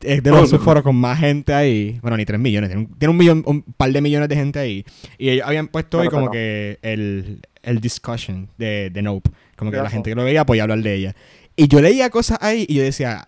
es 0.00 0.22
de 0.22 0.30
los 0.30 0.50
subforos 0.50 0.82
con 0.82 0.96
más 0.96 1.18
gente 1.18 1.54
ahí. 1.54 1.98
Bueno, 2.02 2.16
ni 2.16 2.24
3 2.24 2.38
millones. 2.38 2.70
Tiene 2.70 3.10
un, 3.10 3.16
millón, 3.16 3.42
un 3.46 3.62
par 3.62 3.90
de 3.92 4.00
millones 4.00 4.28
de 4.28 4.36
gente 4.36 4.58
ahí. 4.58 4.84
Y 5.18 5.30
ellos 5.30 5.46
habían 5.46 5.68
puesto 5.68 5.98
hoy 5.98 6.08
como 6.08 6.30
que 6.30 6.78
el, 6.82 7.40
el 7.62 7.80
discussion 7.80 8.48
de, 8.58 8.90
de 8.90 9.02
Nope. 9.02 9.30
Como 9.56 9.70
que 9.70 9.78
la 9.78 9.90
gente 9.90 10.10
que 10.10 10.16
lo 10.16 10.24
veía 10.24 10.44
podía 10.44 10.64
hablar 10.64 10.80
de 10.80 10.94
ella. 10.94 11.16
Y 11.56 11.68
yo 11.68 11.80
leía 11.80 12.10
cosas 12.10 12.38
ahí 12.42 12.66
y 12.68 12.74
yo 12.74 12.82
decía, 12.82 13.26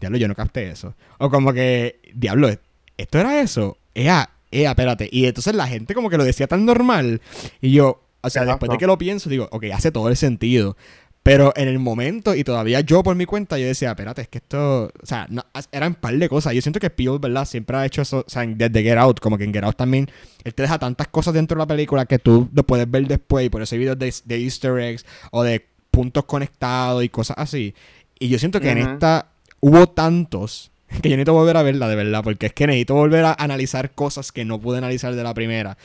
diablo, 0.00 0.18
yo 0.18 0.28
no 0.28 0.34
capté 0.34 0.70
eso. 0.70 0.94
O 1.18 1.30
como 1.30 1.52
que, 1.52 2.00
diablo, 2.14 2.50
¿esto 2.96 3.18
era 3.18 3.40
eso? 3.40 3.78
Ea, 3.94 4.30
ea, 4.50 4.70
espérate. 4.70 5.08
Y 5.10 5.26
entonces 5.26 5.54
la 5.54 5.66
gente 5.66 5.94
como 5.94 6.10
que 6.10 6.18
lo 6.18 6.24
decía 6.24 6.46
tan 6.46 6.66
normal. 6.66 7.22
Y 7.62 7.72
yo, 7.72 8.02
o 8.20 8.30
sea, 8.30 8.44
después 8.44 8.70
de 8.70 8.78
que 8.78 8.86
lo 8.86 8.98
pienso, 8.98 9.30
digo, 9.30 9.48
ok, 9.50 9.64
hace 9.72 9.90
todo 9.90 10.08
el 10.10 10.16
sentido. 10.16 10.76
Pero 11.22 11.52
en 11.54 11.68
el 11.68 11.78
momento, 11.78 12.34
y 12.34 12.44
todavía 12.44 12.80
yo 12.80 13.02
por 13.02 13.14
mi 13.14 13.26
cuenta, 13.26 13.58
yo 13.58 13.66
decía, 13.66 13.90
espérate, 13.90 14.22
es 14.22 14.28
que 14.28 14.38
esto, 14.38 14.84
o 14.84 15.06
sea, 15.06 15.26
no, 15.28 15.44
eran 15.70 15.90
un 15.92 15.94
par 15.96 16.16
de 16.16 16.28
cosas. 16.30 16.54
Yo 16.54 16.62
siento 16.62 16.80
que 16.80 16.88
Peele, 16.88 17.18
¿verdad? 17.18 17.44
Siempre 17.44 17.76
ha 17.76 17.84
hecho 17.84 18.00
eso, 18.00 18.24
o 18.26 18.30
sea, 18.30 18.46
desde 18.46 18.82
Get 18.82 18.96
Out, 18.96 19.20
como 19.20 19.36
que 19.36 19.44
en 19.44 19.52
Get 19.52 19.64
Out 19.64 19.76
también, 19.76 20.08
él 20.44 20.54
te 20.54 20.62
deja 20.62 20.78
tantas 20.78 21.08
cosas 21.08 21.34
dentro 21.34 21.56
de 21.56 21.58
la 21.60 21.66
película 21.66 22.06
que 22.06 22.18
tú 22.18 22.48
lo 22.54 22.62
puedes 22.64 22.90
ver 22.90 23.06
después, 23.06 23.44
y 23.44 23.50
por 23.50 23.60
eso 23.60 23.74
hay 23.74 23.80
videos 23.80 23.98
de, 23.98 24.14
de 24.24 24.42
easter 24.42 24.78
eggs 24.78 25.04
o 25.30 25.42
de 25.42 25.66
puntos 25.90 26.24
conectados 26.24 27.04
y 27.04 27.10
cosas 27.10 27.36
así. 27.38 27.74
Y 28.18 28.28
yo 28.28 28.38
siento 28.38 28.60
que 28.60 28.70
en 28.70 28.78
esta 28.78 29.26
hubo 29.60 29.88
tantos 29.90 30.70
que 31.02 31.10
yo 31.10 31.16
necesito 31.16 31.34
volver 31.34 31.58
a 31.58 31.62
verla 31.62 31.88
de 31.88 31.96
verdad, 31.96 32.24
porque 32.24 32.46
es 32.46 32.54
que 32.54 32.66
necesito 32.66 32.94
volver 32.94 33.26
a 33.26 33.36
analizar 33.38 33.90
cosas 33.90 34.32
que 34.32 34.46
no 34.46 34.58
pude 34.58 34.78
analizar 34.78 35.14
de 35.14 35.22
la 35.22 35.34
primera. 35.34 35.76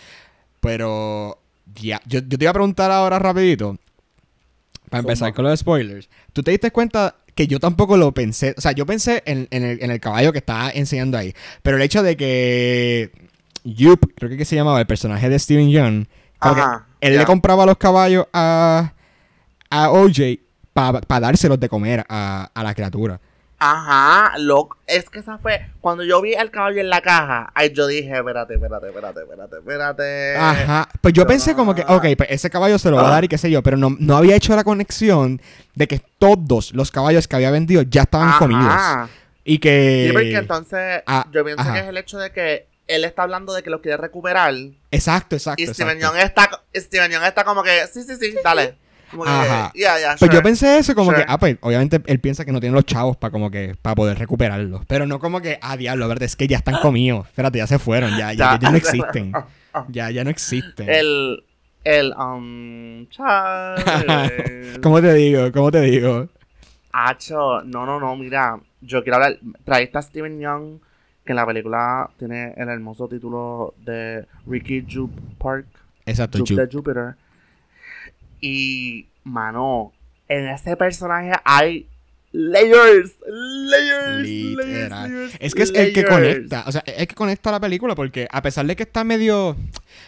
Pero 0.62 1.40
ya, 1.76 2.00
yo, 2.06 2.20
yo 2.20 2.38
te 2.38 2.46
iba 2.46 2.52
a 2.52 2.54
preguntar 2.54 2.90
ahora 2.92 3.20
rapidito, 3.20 3.78
para 4.90 5.02
empezar 5.02 5.34
con 5.34 5.46
los 5.46 5.60
spoilers. 5.60 6.10
¿Tú 6.34 6.44
te 6.44 6.52
diste 6.52 6.72
cuenta 6.72 7.16
que 7.34 7.48
yo 7.48 7.60
tampoco 7.60 7.98
lo 7.98 8.14
pensé? 8.14 8.56
O 8.58 8.62
sea, 8.62 8.72
yo 8.72 8.86
pensé 8.86 9.24
en, 9.26 9.48
en 9.52 9.64
el, 9.64 9.84
en 9.84 9.92
el 9.92 10.00
caballo 10.00 10.32
que 10.32 10.40
estaba 10.40 10.70
enseñando 10.70 11.18
ahí, 11.18 11.34
pero 11.62 11.78
el 11.78 11.84
hecho 11.84 12.04
de 12.04 12.16
que 12.18 13.12
Yup, 13.64 14.14
creo 14.16 14.38
que, 14.38 14.46
se 14.46 14.56
llamaba 14.56 14.80
el 14.80 14.88
personaje 14.88 15.30
de 15.30 15.40
Steven 15.40 15.70
Young, 15.70 16.06
Ajá, 16.40 16.86
él 17.02 17.18
le 17.18 17.26
compraba 17.26 17.66
los 17.66 17.78
caballos 17.78 18.28
a, 18.34 18.94
a 19.70 19.92
OJ 19.92 20.40
para 20.74 21.20
dárselos 21.20 21.60
de 21.60 21.70
comer 21.70 22.06
a, 22.10 22.52
a 22.54 22.64
la 22.64 22.74
criatura. 22.74 23.20
Ajá, 23.58 24.34
loco. 24.38 24.78
Es 24.86 25.10
que 25.10 25.20
esa 25.20 25.38
fue. 25.38 25.66
Cuando 25.82 26.04
yo 26.04 26.22
vi 26.22 26.34
el 26.34 26.52
caballo 26.52 26.82
en 26.82 26.90
la 26.90 27.02
caja, 27.02 27.52
ay, 27.56 27.72
yo 27.74 27.88
dije, 27.88 28.12
espérate, 28.18 28.56
espérate, 28.56 28.88
espérate, 28.88 29.22
espérate, 29.22 29.58
espérate. 29.58 30.36
Ajá. 30.38 30.90
Pues 31.02 31.14
yo 31.14 31.26
pensé 31.26 31.56
como 31.56 31.74
que, 31.74 31.82
ok, 31.88 32.06
pues 32.18 32.30
ese 32.32 32.50
caballo 32.50 32.78
se 32.78 32.92
lo 32.92 32.98
va 32.98 33.08
a 33.08 33.12
dar 33.12 33.24
y 33.24 33.28
qué 33.28 33.38
sé 33.38 33.50
yo, 33.50 33.64
pero 33.64 33.78
no, 33.78 33.96
no 34.00 34.18
había 34.18 34.36
hecho 34.36 34.56
la 34.56 34.64
conexión 34.64 35.42
de 35.74 35.88
que 35.88 36.02
todos 36.20 36.74
los 36.74 36.92
caballos 36.92 37.28
que 37.28 37.36
había 37.38 37.52
vendido 37.52 37.82
ya 37.84 38.04
estaban 38.04 38.30
Ajá. 38.30 38.40
comidos. 38.40 39.10
Y 39.44 39.60
que... 39.60 40.06
Sí, 40.08 40.14
porque 40.14 40.36
entonces 40.36 41.04
Ah, 41.08 41.26
yo 41.32 41.46
pienso 41.46 41.62
ajá. 41.62 41.74
que 41.74 41.80
es 41.80 41.86
el 41.88 41.98
hecho 41.98 42.18
de 42.18 42.32
que 42.32 42.68
él 42.88 43.04
está 43.06 43.24
hablando 43.24 43.54
de 43.54 43.64
que 43.64 43.70
lo 43.70 43.82
quiere 43.82 43.98
recuperar. 43.98 44.54
Exacto, 44.92 45.36
exacto. 45.36 45.62
Y 45.64 45.68
Steven. 45.68 46.00
Young 46.00 46.18
está, 46.18 46.50
Steven 46.76 47.12
Young 47.12 47.24
está 47.24 47.44
como 47.44 47.64
que, 47.64 47.88
sí, 47.92 48.04
sí, 48.04 48.16
sí, 48.16 48.36
dale. 48.44 48.76
Como 49.12 49.24
que, 49.24 49.30
Ajá. 49.30 49.72
ya, 49.76 50.00
ya, 50.00 50.08
Pues 50.18 50.20
sure. 50.20 50.34
yo 50.34 50.42
pensé 50.44 50.78
eso 50.80 50.96
como 50.96 51.12
Sure. 51.12 51.24
que, 51.26 51.32
ah, 51.32 51.38
pues 51.38 51.58
obviamente 51.62 52.02
él 52.06 52.20
piensa 52.20 52.44
que 52.46 52.52
no 52.52 52.60
tiene 52.60 52.74
los 52.76 52.86
chavos 52.86 53.18
para 53.18 53.32
como 53.32 53.50
que, 53.52 53.76
para 53.82 53.96
poder 53.96 54.18
recuperarlos. 54.18 54.86
Pero 54.88 55.06
no 55.06 55.20
como 55.20 55.42
que, 55.42 55.58
ah, 55.62 55.78
diablo, 55.78 56.08
verdad, 56.08 56.24
es 56.24 56.36
que 56.36 56.48
ya 56.48 56.58
están 56.58 56.80
comidos. 56.82 57.28
Espérate, 57.28 57.58
ya 57.60 57.68
se 57.68 57.80
fueron, 57.80 58.12
ya, 58.12 58.34
ya, 58.34 58.54
Ya. 58.54 58.60
ya 58.60 58.72
no 58.72 58.78
existen. 58.78 59.32
Ya, 59.90 60.10
ya 60.10 60.24
no 60.24 60.30
existen. 60.30 60.88
El, 60.90 61.44
el, 61.84 62.14
um. 62.18 63.06
¿Cómo 64.82 65.02
te 65.02 65.14
digo? 65.14 65.52
¿Cómo 65.52 65.72
te 65.72 65.82
digo? 65.82 66.28
Hacho, 66.94 67.62
no, 67.64 67.86
no, 67.86 68.00
no, 68.00 68.16
mira, 68.16 68.58
yo 68.82 69.04
quiero 69.04 69.18
hablar, 69.18 69.38
traíste 69.66 69.98
a 69.98 70.02
Steven 70.02 70.40
Young, 70.40 70.80
que 71.26 71.34
en 71.34 71.36
la 71.36 71.46
película 71.46 72.10
tiene 72.18 72.54
el 72.56 72.70
hermoso 72.70 73.08
título 73.10 73.74
de 73.84 74.26
Ricky 74.48 74.86
Jupe 74.90 75.20
Park, 75.38 75.66
Exacto, 76.06 76.38
Jupe 76.40 76.54
Ju- 76.54 76.56
de 76.56 76.68
Jupiter. 76.74 77.16
Y, 78.42 79.08
mano, 79.24 79.92
en 80.28 80.48
ese 80.50 80.76
personaje 80.78 81.32
hay 81.44 81.88
layers, 82.32 83.14
layers, 83.26 84.28
layers, 84.58 85.36
Es 85.40 85.56
que 85.56 85.64
es 85.64 85.74
el 85.74 85.94
que 85.94 86.04
conecta, 86.04 86.64
o 86.68 86.72
sea, 86.72 86.84
es 86.86 87.08
que 87.08 87.16
conecta 87.16 87.52
la 87.52 87.60
película 87.62 87.96
porque 87.96 88.28
a 88.30 88.42
pesar 88.42 88.66
de 88.66 88.76
que 88.76 88.84
está 88.84 89.04
medio, 89.04 89.56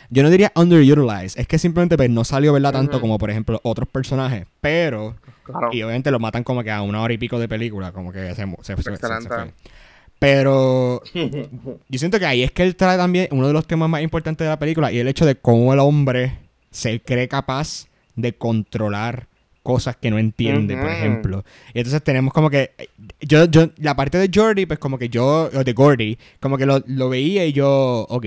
yo 0.09 0.23
no 0.23 0.29
diría 0.29 0.51
underutilized, 0.55 1.39
es 1.39 1.47
que 1.47 1.57
simplemente 1.57 1.95
pues, 1.97 2.09
no 2.09 2.23
salió, 2.25 2.51
¿verdad? 2.53 2.73
Tanto 2.73 2.97
Ujú. 2.97 3.01
como, 3.01 3.17
por 3.17 3.29
ejemplo, 3.29 3.59
otros 3.63 3.87
personajes, 3.87 4.45
pero, 4.61 5.15
Claro. 5.43 5.69
y 5.71 5.81
obviamente 5.81 6.11
lo 6.11 6.19
matan 6.19 6.43
como 6.43 6.61
que 6.63 6.71
a 6.71 6.81
una 6.81 7.01
hora 7.01 7.13
y 7.13 7.17
pico 7.17 7.39
de 7.39 7.47
película, 7.47 7.93
como 7.93 8.11
que 8.11 8.35
se, 8.35 8.45
se, 8.61 8.75
se- 8.75 8.83
se- 8.97 8.97
fue. 9.27 9.53
Pero 10.19 11.01
yo 11.13 11.99
siento 11.99 12.19
que 12.19 12.25
ahí 12.25 12.43
es 12.43 12.51
que 12.51 12.63
él 12.63 12.75
trae 12.75 12.97
también 12.97 13.27
uno 13.31 13.47
de 13.47 13.53
los 13.53 13.65
temas 13.65 13.87
más 13.89 14.01
importantes 14.01 14.43
de 14.45 14.49
la 14.49 14.59
película 14.59 14.91
y 14.91 14.99
el 14.99 15.07
hecho 15.07 15.25
de 15.25 15.35
cómo 15.35 15.71
el 15.73 15.79
hombre 15.79 16.37
se 16.71 16.99
cree 16.99 17.27
capaz 17.27 17.86
de 18.17 18.33
controlar 18.33 19.27
cosas 19.63 19.97
que 19.97 20.09
no 20.09 20.17
entiende, 20.17 20.77
por 20.77 20.89
ejemplo. 20.89 21.45
Y 21.73 21.79
entonces 21.79 22.01
tenemos 22.01 22.33
como 22.33 22.49
que 22.49 22.71
yo, 23.19 23.45
yo, 23.45 23.69
la 23.77 23.95
parte 23.95 24.17
de 24.17 24.29
Jordi, 24.33 24.65
pues 24.65 24.79
como 24.79 24.97
que 24.97 25.09
yo, 25.09 25.49
o 25.53 25.63
de 25.63 25.73
Gordy, 25.73 26.17
como 26.39 26.57
que 26.57 26.65
lo, 26.65 26.81
lo 26.87 27.09
veía 27.09 27.45
y 27.45 27.51
yo, 27.51 28.05
ok, 28.09 28.25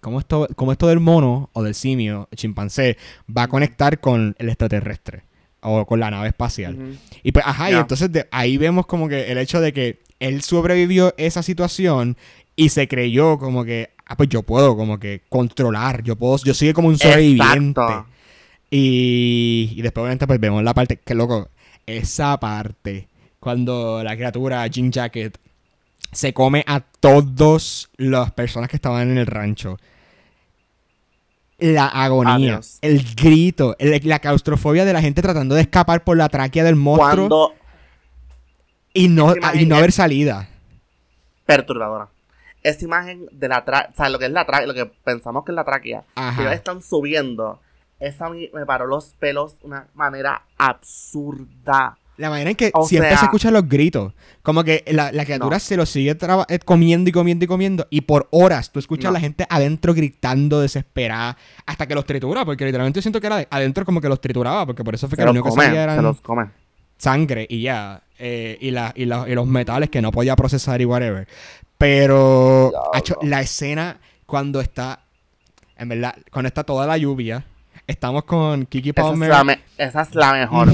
¿cómo 0.00 0.18
esto, 0.18 0.48
cómo 0.56 0.72
esto 0.72 0.88
del 0.88 0.98
mono 0.98 1.48
o 1.52 1.62
del 1.62 1.74
simio, 1.74 2.28
el 2.32 2.38
chimpancé, 2.38 2.96
va 3.36 3.44
a 3.44 3.48
conectar 3.48 4.00
con 4.00 4.34
el 4.38 4.48
extraterrestre? 4.48 5.22
O 5.62 5.84
con 5.84 6.00
la 6.00 6.10
nave 6.10 6.28
espacial. 6.28 6.98
Y 7.22 7.32
pues, 7.32 7.44
ajá, 7.46 7.70
y 7.70 7.74
entonces 7.74 8.10
de 8.10 8.26
ahí 8.30 8.56
vemos 8.56 8.86
como 8.86 9.08
que 9.08 9.30
el 9.30 9.36
hecho 9.36 9.60
de 9.60 9.74
que 9.74 10.00
él 10.18 10.42
sobrevivió 10.42 11.14
esa 11.18 11.42
situación 11.42 12.16
y 12.56 12.70
se 12.70 12.88
creyó 12.88 13.38
como 13.38 13.64
que, 13.64 13.90
ah, 14.06 14.16
pues 14.16 14.28
yo 14.28 14.42
puedo 14.42 14.76
como 14.76 14.98
que 14.98 15.22
controlar, 15.28 16.02
yo 16.02 16.16
puedo, 16.16 16.38
yo 16.38 16.54
soy 16.54 16.72
como 16.72 16.88
un 16.88 16.98
sobreviviente. 16.98 17.80
Exacto. 17.80 18.06
Y, 18.70 19.72
y 19.76 19.82
después 19.82 20.02
obviamente 20.02 20.26
pues 20.26 20.38
vemos 20.40 20.62
la 20.62 20.74
parte, 20.74 20.96
que 20.98 21.14
loco, 21.14 21.48
esa 21.86 22.38
parte, 22.38 23.08
cuando 23.40 24.02
la 24.04 24.14
criatura 24.14 24.64
Jean 24.68 24.92
Jacket 24.92 25.38
se 26.12 26.32
come 26.32 26.64
a 26.66 26.80
todas 26.80 27.90
las 27.96 28.30
personas 28.32 28.68
que 28.68 28.76
estaban 28.76 29.10
en 29.10 29.18
el 29.18 29.26
rancho. 29.26 29.76
La 31.58 31.86
agonía, 31.86 32.34
Adiós. 32.54 32.78
el 32.80 33.04
grito, 33.14 33.76
el- 33.78 34.00
la 34.08 34.18
claustrofobia 34.18 34.84
de 34.86 34.92
la 34.94 35.02
gente 35.02 35.20
tratando 35.20 35.54
de 35.56 35.60
escapar 35.62 36.04
por 36.04 36.16
la 36.16 36.28
tráquea 36.28 36.64
del 36.64 36.76
monstruo 36.76 37.28
Cuando 37.28 37.54
y 38.94 39.08
no, 39.08 39.34
y 39.54 39.66
no 39.66 39.76
haber 39.76 39.92
salida. 39.92 40.48
perturbadora. 41.44 42.08
Esa 42.62 42.84
imagen 42.84 43.26
de 43.32 43.48
la 43.48 43.64
tráquea, 43.64 43.90
o 43.92 43.96
sea, 43.96 44.08
lo 44.08 44.18
que 44.18 44.26
es 44.26 44.30
la 44.30 44.44
tráquea, 44.46 44.66
lo 44.66 44.74
que 44.74 44.86
pensamos 44.86 45.44
que 45.44 45.52
es 45.52 45.56
la 45.56 45.64
tráquea, 45.64 46.04
que 46.36 46.52
están 46.52 46.82
subiendo, 46.82 47.60
esa 48.00 48.28
me 48.30 48.66
paró 48.66 48.86
los 48.86 49.14
pelos 49.18 49.58
de 49.60 49.66
una 49.66 49.86
manera 49.94 50.42
absurda. 50.58 51.96
La 52.16 52.28
manera 52.28 52.50
en 52.50 52.56
que 52.56 52.70
O 52.74 52.84
siempre 52.86 53.08
sea- 53.10 53.18
se 53.18 53.24
escuchan 53.26 53.54
los 53.54 53.66
gritos. 53.66 54.12
Como 54.42 54.62
que 54.62 54.84
la, 54.88 55.10
la 55.10 55.24
criatura 55.24 55.56
No. 55.56 55.60
se 55.60 55.76
lo 55.76 55.86
sigue 55.86 56.14
traba- 56.14 56.44
eh, 56.50 56.58
comiendo 56.58 57.08
y 57.08 57.12
comiendo 57.12 57.44
y 57.46 57.48
comiendo. 57.48 57.86
Y 57.88 58.02
por 58.02 58.28
horas 58.30 58.70
tú 58.72 58.78
escuchas 58.78 59.08
a 59.08 59.12
la 59.12 59.20
gente 59.20 59.46
adentro 59.48 59.94
gritando, 59.94 60.60
desesperada, 60.60 61.38
hasta 61.64 61.86
que 61.86 61.94
los 61.94 62.04
tritura. 62.04 62.44
Porque 62.44 62.66
literalmente 62.66 62.98
yo 62.98 63.02
siento 63.02 63.20
que 63.22 63.26
era 63.26 63.36
de- 63.38 63.48
adentro 63.50 63.86
como 63.86 64.02
que 64.02 64.08
los 64.10 64.20
trituraba. 64.20 64.66
Porque 64.66 64.84
por 64.84 64.94
eso 64.94 65.08
fue 65.08 65.16
que 65.16 65.22
Se 65.22 65.26
lo 65.26 65.30
único 65.30 65.48
que 65.48 65.52
salía 65.62 65.70
se 65.72 65.82
eran 65.82 66.02
los 66.02 66.20
come. 66.20 66.50
sangre 66.98 67.46
y 67.48 67.62
ya. 67.62 68.02
eh, 68.22 68.58
y, 68.60 68.70
la, 68.70 68.92
y, 68.94 69.06
la- 69.06 69.26
y 69.26 69.34
los 69.34 69.46
metales 69.46 69.88
que 69.88 70.02
no 70.02 70.12
podía 70.12 70.36
procesar 70.36 70.78
y 70.82 70.84
whatever. 70.84 71.26
Pero 71.78 72.70
la 73.22 73.40
escena 73.40 73.96
cuando 74.26 74.60
está, 74.60 75.00
en 75.78 75.88
verdad, 75.88 76.14
cuando 76.30 76.48
está 76.48 76.62
toda 76.64 76.86
la 76.86 76.98
lluvia, 76.98 77.46
estamos 77.90 78.24
con 78.24 78.66
Kiki 78.66 78.90
Esa 78.90 79.00
es, 79.02 79.06
Palmer. 79.08 79.28
la 79.28 79.58
esa 79.78 80.02
es 80.02 80.14
la 80.14 80.32
mejor. 80.32 80.68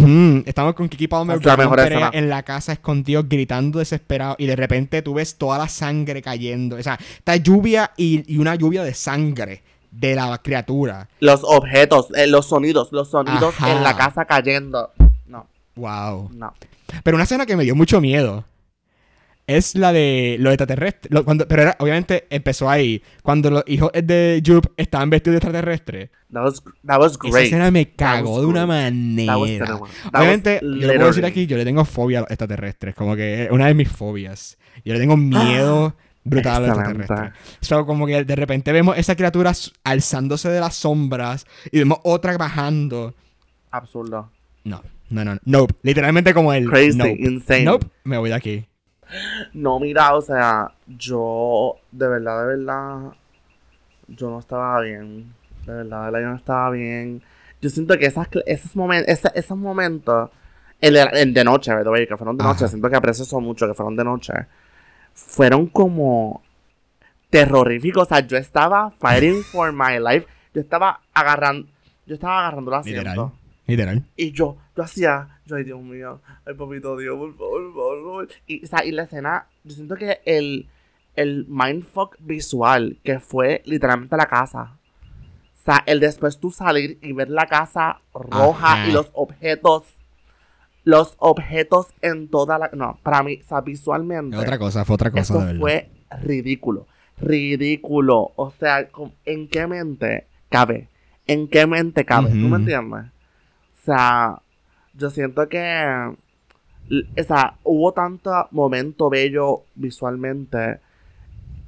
Estamos 0.47 0.75
con 0.75 0.89
Kiki 0.89 1.09
Palmer 1.09 1.39
Es 1.39 1.45
la 1.45 1.57
mejor 1.57 1.81
escena. 1.81 2.11
en 2.13 2.29
la 2.29 2.43
casa 2.43 2.73
escondido 2.73 3.25
gritando 3.29 3.79
desesperado 3.79 4.37
y 4.39 4.47
de 4.47 4.57
repente 4.57 5.03
tú 5.03 5.15
ves 5.15 5.37
toda 5.37 5.59
la 5.59 5.69
sangre 5.69 6.23
cayendo. 6.23 6.77
O 6.77 6.83
sea, 6.83 6.99
esta 7.19 7.37
lluvia 7.37 7.93
y, 7.97 8.23
y 8.33 8.39
una 8.39 8.55
lluvia 8.55 8.83
de 8.85 8.95
sangre 8.95 9.63
de 9.91 10.15
la 10.15 10.37
criatura. 10.43 11.09
Los 11.21 11.43
objetos, 11.43 12.09
eh, 12.15 12.27
los 12.27 12.47
sonidos, 12.47 12.89
los 12.93 13.11
sonidos 13.11 13.55
Ajá. 13.59 13.73
en 13.73 13.83
la 13.83 13.97
casa 13.97 14.25
cayendo. 14.27 14.91
No, 15.27 15.47
Wow. 15.75 16.31
no. 16.35 16.53
Pero 17.03 17.17
una 17.17 17.25
escena 17.25 17.47
que 17.47 17.57
me 17.57 17.65
dio 17.65 17.75
mucho 17.75 18.01
miedo 18.01 18.45
es 19.47 19.75
la 19.75 19.93
de 19.93 20.37
los 20.41 20.53
extraterrestres. 20.53 21.13
Lo- 21.13 21.25
cuando, 21.25 21.47
pero 21.47 21.63
era- 21.63 21.77
obviamente 21.79 22.27
empezó 22.31 22.69
ahí. 22.69 23.03
Cuando 23.23 23.51
los 23.51 23.63
hijos 23.67 23.91
de 23.93 24.43
Jupe 24.45 24.71
estaban 24.77 25.09
vestidos 25.11 25.35
de 25.35 25.39
extraterrestres. 25.39 26.11
That 26.33 26.43
was, 26.45 26.63
that 26.85 26.99
was 27.01 27.13
Esa 27.13 27.29
great. 27.31 27.45
escena 27.47 27.71
me 27.71 27.91
cagó 27.93 28.41
de 28.41 28.47
una 28.47 28.67
manera. 28.67 29.37
Obviamente, 29.37 30.59
yo 30.63 30.69
le 30.69 30.95
puedo 30.95 31.09
decir 31.09 31.25
aquí, 31.25 31.47
yo 31.47 31.57
le 31.57 31.65
tengo 31.65 31.85
fobia 31.85 32.19
a 32.19 32.21
los 32.23 32.31
extraterrestres. 32.31 32.95
Como 32.95 33.15
que 33.15 33.45
es 33.45 33.51
una 33.51 33.67
de 33.69 33.75
mis 33.75 33.89
fobias. 33.89 34.59
Yo 34.85 34.93
le 34.95 34.99
tengo 35.01 35.17
miedo 35.17 35.95
brutal 36.25 36.57
a 36.57 36.61
los 36.67 36.69
extraterrestres. 36.79 37.31
So, 37.61 37.87
como 37.87 38.07
que 38.07 38.25
de 38.25 38.35
repente 38.37 38.73
vemos 38.73 38.99
esa 38.99 39.15
criatura 39.15 39.53
alzándose 39.85 40.49
de 40.49 40.59
las 40.61 40.75
sombras 40.75 41.47
y 41.71 41.79
vemos 41.79 41.99
otra 42.03 42.37
bajando. 42.37 43.15
Absurdo. 43.71 44.31
No, 44.65 44.83
no, 45.11 45.25
no. 45.25 45.39
Nope. 45.45 45.75
Literalmente 45.83 46.35
como 46.35 46.53
el. 46.53 46.69
Crazy, 46.69 46.99
nope. 46.99 47.17
insane. 47.21 47.65
Nope. 47.65 47.87
Me 48.03 48.19
voy 48.19 48.31
de 48.31 48.35
aquí. 48.35 48.67
No, 49.53 49.79
mira, 49.79 50.15
o 50.15 50.21
sea, 50.21 50.73
yo, 50.87 51.77
de 51.93 52.09
verdad, 52.09 52.41
de 52.41 52.57
verdad, 52.57 53.13
yo 54.09 54.31
no 54.31 54.39
estaba 54.39 54.81
bien. 54.81 55.33
De 55.65 55.73
verdad, 55.73 55.99
de 55.99 56.05
verdad, 56.11 56.21
yo 56.21 56.29
no 56.29 56.37
estaba 56.37 56.71
bien. 56.71 57.23
Yo 57.61 57.71
siento 57.71 57.97
que 57.99 58.07
esas, 58.07 58.29
esos, 58.47 58.77
momentos, 58.77 59.31
esos 59.35 59.57
momentos, 59.57 60.31
el 60.81 60.97
el 60.97 61.33
de 61.33 61.45
noche, 61.45 61.75
way, 61.75 62.07
que 62.07 62.17
fueron 62.17 62.37
de 62.37 62.45
noche, 62.45 62.65
Ajá. 62.65 62.69
siento 62.69 62.89
que 62.91 62.97
aprecio 62.97 63.25
eso 63.25 63.41
mucho, 63.41 63.67
que 63.67 63.75
fueron 63.75 63.97
de 63.97 64.05
noche, 64.05 64.33
fueron 65.15 65.67
como 65.67 66.43
terroríficos. 67.31 68.05
O 68.05 68.07
sea, 68.07 68.21
yo 68.21 68.37
estaba 68.37 68.91
fighting 68.91 69.43
for 69.43 69.73
my 69.73 69.99
life. 69.99 70.27
Yo 70.55 70.61
estaba 70.61 71.01
agarrando, 71.13 71.69
yo 72.07 72.15
estaba 72.15 72.41
agarrando 72.41 72.75
asiento. 72.75 73.03
Literal. 73.03 73.33
Literal. 73.67 74.05
Y 74.17 74.33
yo, 74.33 74.57
yo 74.77 74.83
hacía, 74.83 75.36
Yo, 75.47 75.57
ay, 75.57 75.65
Dios 75.65 75.81
mío. 75.81 76.21
Ay, 76.45 76.55
papito 76.55 76.97
Dios, 76.97 77.17
por 77.17 77.37
favor, 77.37 77.73
por 77.73 78.03
favor. 78.03 78.29
Y, 78.47 78.65
o 78.65 78.67
sea, 78.67 78.85
y 78.85 78.93
la 78.93 79.05
escena, 79.05 79.47
yo 79.65 79.75
siento 79.75 79.95
que 79.97 80.21
el, 80.25 80.69
el 81.15 81.47
mindfuck 81.49 82.17
visual 82.21 82.99
que 83.05 83.21
fue 83.21 83.63
literalmente 83.65 84.17
la 84.17 84.27
casa. 84.27 84.77
O 85.55 85.65
sea, 85.65 85.83
el 85.87 86.01
después 86.01 86.39
tú 86.39 86.51
salir 86.51 86.99
y 87.03 87.13
ver 87.13 87.29
la 87.29 87.47
casa 87.47 87.99
roja 88.15 88.73
Ajá. 88.73 88.89
y 88.89 88.93
los 88.93 89.11
objetos. 89.15 89.85
Los 90.85 91.17
objetos 91.19 91.89
en 92.01 92.29
toda 92.29 92.59
la. 92.59 92.71
No, 92.73 93.01
para 93.03 93.25
mí, 93.25 93.41
o 93.43 93.45
sea, 93.45 93.61
visualmente. 93.61 94.37
Otra 94.37 94.57
cosa, 94.57 94.85
fue 94.85 94.95
otra 94.95 95.11
cosa, 95.11 95.35
Eso 95.35 95.45
de 95.45 95.59
fue 95.59 95.91
ridículo. 96.23 96.87
Ridículo. 97.19 98.31
O 98.37 98.53
sea, 98.53 98.89
¿en 99.25 99.49
qué 99.49 99.67
mente 99.67 100.29
cabe? 100.49 100.89
¿En 101.27 101.49
qué 101.49 101.67
mente 101.67 102.05
cabe? 102.05 102.31
¿Tú 102.31 102.37
me 102.37 102.59
entiendes? 102.59 103.07
O 103.07 103.85
sea, 103.85 104.41
yo 104.97 105.11
siento 105.11 105.49
que. 105.49 106.15
O 107.19 107.23
sea, 107.25 107.55
hubo 107.65 107.93
tanto 107.93 108.31
momento 108.53 109.11
bello 109.11 109.63
visualmente 109.75 110.79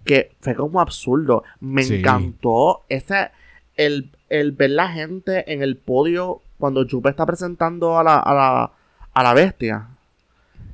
que 0.04 0.30
fue 0.40 0.54
como 0.54 0.80
absurdo. 0.80 1.42
Me 1.60 1.82
Sí. 1.82 1.96
encantó 1.96 2.82
ese. 2.88 3.30
El, 3.76 4.10
el 4.28 4.52
ver 4.52 4.70
la 4.70 4.88
gente 4.88 5.52
en 5.52 5.62
el 5.62 5.76
podio 5.76 6.40
cuando 6.58 6.84
Jupe 6.88 7.10
está 7.10 7.24
presentando 7.26 7.98
a 7.98 8.02
la, 8.04 8.18
a 8.18 8.34
la, 8.34 8.72
a 9.14 9.22
la 9.22 9.34
bestia. 9.34 9.86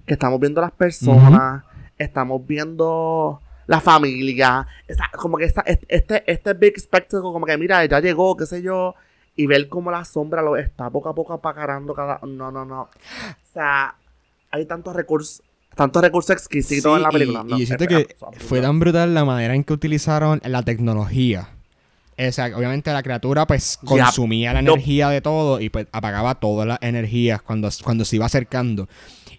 Que 0.07 0.15
estamos 0.15 0.39
viendo 0.41 0.61
las 0.61 0.73
personas, 0.73 1.65
estamos 1.99 2.47
viendo 2.47 3.41
la 3.67 3.81
familia. 3.81 4.67
Esa- 4.87 5.11
como 5.17 5.39
que 5.39 5.45
esta, 5.45 5.63
este, 5.89 6.31
este 6.31 6.53
big 6.55 6.79
spectacle, 6.79 7.21
como 7.23 7.47
que 7.47 7.57
mira, 7.57 7.85
ya 7.87 8.01
llegó, 8.01 8.37
qué 8.37 8.45
sé 8.47 8.61
yo. 8.63 8.95
Y 9.37 9.47
ver 9.47 9.69
cómo 9.69 9.91
la 9.91 10.05
sombra 10.05 10.43
lo 10.43 10.57
está 10.57 10.89
poco 10.91 11.09
a 11.09 11.15
poco 11.15 11.33
apagarando 11.33 11.93
cada. 11.95 12.21
No, 12.27 12.51
no, 12.53 12.65
no. 12.65 12.83
O 12.83 12.89
sea, 13.53 13.95
hay 14.51 14.65
tantos 14.67 14.95
recursos. 14.95 15.43
Tantos 15.75 16.03
recursos 16.03 16.31
exquisitos 16.37 16.93
Sí, 16.93 16.97
en 16.97 17.03
la 17.03 17.09
película. 17.11 17.43
Y, 17.47 17.51
No, 17.51 17.59
yo 17.59 17.67
siento 17.67 17.85
es- 17.85 17.89
que 18.07 18.17
fue 18.39 18.61
tan 18.61 18.79
brutal 18.79 19.13
la 19.13 19.25
manera 19.25 19.55
en 19.57 19.65
que 19.65 19.73
utilizaron 19.73 20.41
la 20.45 20.63
tecnología. 20.63 21.49
O 22.17 22.31
sea, 22.31 22.57
obviamente 22.57 22.93
la 22.93 23.03
criatura 23.03 23.45
pues 23.45 23.77
consumía 23.85 24.53
la 24.53 24.63
No. 24.63 24.75
energía 24.75 25.09
de 25.09 25.21
todo 25.21 25.61
y 25.61 25.69
pues 25.71 25.89
apagaba 25.91 26.37
todas 26.37 26.65
las 26.69 26.79
energías 26.81 27.43
cuando, 27.43 27.69
cuando 27.83 28.05
se 28.05 28.15
iba 28.15 28.27
acercando. 28.27 28.89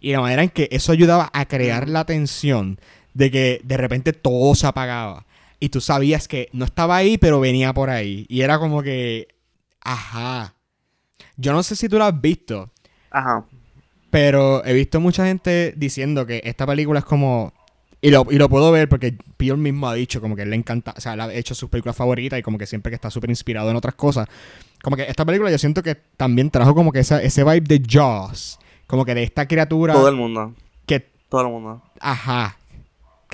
Y 0.02 0.12
la 0.12 0.20
manera 0.20 0.44
en 0.44 0.50
que 0.50 0.68
eso 0.72 0.92
ayudaba 0.92 1.30
a 1.32 1.46
crear 1.46 1.88
la 1.88 2.04
tensión 2.04 2.78
de 3.14 3.32
que 3.32 3.62
de 3.64 3.78
repente 3.78 4.12
todo 4.12 4.56
se 4.56 4.68
apagaba. 4.68 5.26
Y 5.62 5.70
tú 5.70 5.80
sabías 5.80 6.28
que 6.28 6.50
no 6.52 6.66
estaba 6.66 6.98
ahí, 6.98 7.18
pero 7.18 7.40
venía 7.40 7.74
por 7.74 7.90
ahí. 7.90 8.26
Y 8.28 8.42
era 8.42 8.60
como 8.60 8.84
que, 8.84 9.30
ajá. 9.86 10.54
Yo 11.38 11.54
no 11.54 11.64
sé 11.64 11.76
si 11.78 11.88
tú 11.88 11.98
lo 11.98 12.04
has 12.06 12.20
visto, 12.22 12.70
Ajá. 13.12 13.46
pero 14.10 14.64
he 14.66 14.74
visto 14.74 15.00
mucha 15.00 15.26
gente 15.26 15.74
diciendo 15.78 16.26
que 16.26 16.42
esta 16.44 16.66
película 16.68 17.00
es 17.00 17.06
como. 17.06 17.54
Y 18.02 18.12
lo, 18.12 18.26
y 18.30 18.38
lo 18.38 18.50
puedo 18.50 18.72
ver 18.72 18.88
porque 18.88 19.18
Peele 19.38 19.56
mismo 19.58 19.88
ha 19.88 19.94
dicho 19.96 20.22
como 20.22 20.36
que 20.36 20.44
él 20.44 20.50
le 20.52 20.56
encanta. 20.56 20.94
O 20.96 21.02
sea, 21.02 21.14
él 21.14 21.22
ha 21.22 21.34
hecho 21.34 21.56
sus 21.56 21.70
películas 21.70 21.96
favoritas 21.96 22.38
y 22.38 22.44
como 22.44 22.58
que 22.58 22.68
siempre 22.68 22.92
que 22.92 22.96
está 22.96 23.10
súper 23.10 23.30
inspirado 23.32 23.70
en 23.72 23.76
otras 23.76 23.96
cosas. 23.96 24.28
Como 24.84 24.96
que 24.96 25.04
esta 25.04 25.26
película 25.26 25.50
yo 25.50 25.58
siento 25.58 25.82
que 25.82 25.96
también 25.96 26.52
trajo 26.52 26.76
como 26.76 26.92
que 26.92 27.00
esa, 27.00 27.22
ese 27.24 27.44
vibe 27.44 27.62
de 27.62 27.82
Jaws. 27.88 28.60
Como 28.86 29.06
que 29.06 29.16
de 29.16 29.24
esta 29.24 29.48
criatura 29.48 29.94
Todo 29.94 30.10
el 30.10 30.16
mundo. 30.16 30.54
que. 30.86 31.00
Todo 31.30 31.42
el 31.42 31.48
mundo. 31.48 31.82
Ajá. 32.00 32.58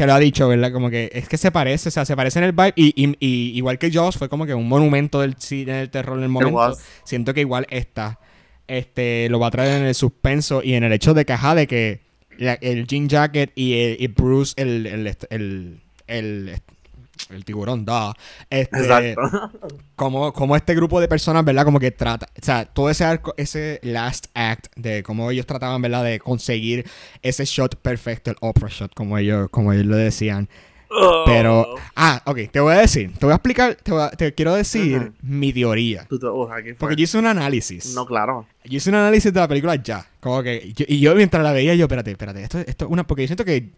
Que 0.01 0.07
lo 0.07 0.13
ha 0.15 0.19
dicho, 0.19 0.47
¿verdad? 0.47 0.71
Como 0.71 0.89
que 0.89 1.11
es 1.13 1.29
que 1.29 1.37
se 1.37 1.51
parece, 1.51 1.89
o 1.89 1.91
sea, 1.91 2.05
se 2.05 2.15
parece 2.15 2.39
en 2.39 2.45
el 2.45 2.53
vibe. 2.53 2.73
Y, 2.75 2.87
y- 3.05 3.15
y 3.19 3.55
igual 3.55 3.77
que 3.77 3.91
Jaws 3.91 4.17
fue 4.17 4.29
como 4.29 4.47
que 4.47 4.55
un 4.55 4.67
monumento 4.67 5.21
del 5.21 5.35
cine 5.35 5.73
del 5.73 5.91
terror 5.91 6.17
en 6.17 6.23
el 6.23 6.29
momento. 6.29 6.57
Siento 7.03 7.35
que 7.35 7.41
igual 7.41 7.67
esta 7.69 8.19
este, 8.67 9.27
lo 9.29 9.39
va 9.39 9.45
a 9.47 9.51
traer 9.51 9.79
en 9.79 9.85
el 9.87 9.93
suspenso 9.93 10.63
y 10.63 10.73
en 10.73 10.83
el 10.85 10.91
hecho 10.93 11.13
de 11.13 11.23
de 11.53 11.67
que 11.67 11.99
la- 12.39 12.55
el 12.55 12.87
Jean 12.87 13.09
Jacket 13.09 13.51
y, 13.53 13.73
el- 13.75 13.97
y 14.01 14.07
Bruce, 14.07 14.53
el, 14.57 14.87
el, 14.87 15.81
el, 16.07 16.51
el, 17.29 17.45
tiburón, 17.45 17.85
da. 17.85 18.13
Este, 18.49 18.79
Exacto. 18.79 19.21
como, 19.95 20.33
como 20.33 20.55
este 20.55 20.75
grupo 20.75 20.99
de 20.99 21.07
personas, 21.07 21.45
¿verdad? 21.45 21.65
Como 21.65 21.79
que 21.79 21.91
trata, 21.91 22.27
o 22.41 22.45
sea, 22.45 22.65
todo 22.65 22.89
ese 22.89 23.03
arco, 23.03 23.33
ese 23.37 23.79
last 23.83 24.27
act 24.33 24.67
de 24.75 25.03
cómo 25.03 25.29
ellos 25.31 25.45
trataban, 25.45 25.81
¿verdad? 25.81 26.03
De 26.03 26.19
conseguir 26.19 26.85
ese 27.21 27.45
shot 27.45 27.75
perfecto, 27.75 28.31
el 28.31 28.37
opera 28.41 28.67
shot, 28.69 28.93
como 28.93 29.17
ellos, 29.17 29.47
como 29.51 29.73
ellos 29.73 29.85
lo 29.85 29.95
decían. 29.95 30.49
Pero, 31.25 31.75
ah, 31.95 32.21
ok, 32.25 32.37
te 32.51 32.59
voy 32.59 32.73
a 32.73 32.77
decir, 32.79 33.11
te 33.17 33.25
voy 33.25 33.31
a 33.33 33.35
explicar, 33.35 33.75
te, 33.75 33.91
voy 33.91 34.01
a- 34.01 34.09
te 34.11 34.33
quiero 34.33 34.53
decir 34.55 35.13
mi 35.21 35.53
teoría. 35.53 36.05
Te-. 36.09 36.73
Porque 36.75 36.95
yo 36.95 37.03
hice 37.03 37.17
un 37.17 37.25
análisis. 37.27 37.95
No, 37.95 38.05
claro. 38.05 38.45
Yo 38.65 38.77
hice 38.77 38.89
un 38.89 38.95
análisis 38.97 39.33
de 39.33 39.39
la 39.39 39.47
película 39.47 39.75
ya. 39.75 40.05
Como 40.19 40.43
que. 40.43 40.73
yo- 40.73 40.85
y 40.87 40.99
yo 40.99 41.15
mientras 41.15 41.43
la 41.43 41.51
veía, 41.53 41.73
yo, 41.75 41.85
espérate, 41.85 42.11
espérate. 42.11 42.43
Esto, 42.43 42.59
esto 42.59 42.85
es 42.85 42.91
una. 42.91 43.05
Porque 43.05 43.23
yo 43.23 43.27
siento 43.27 43.45
que 43.45 43.69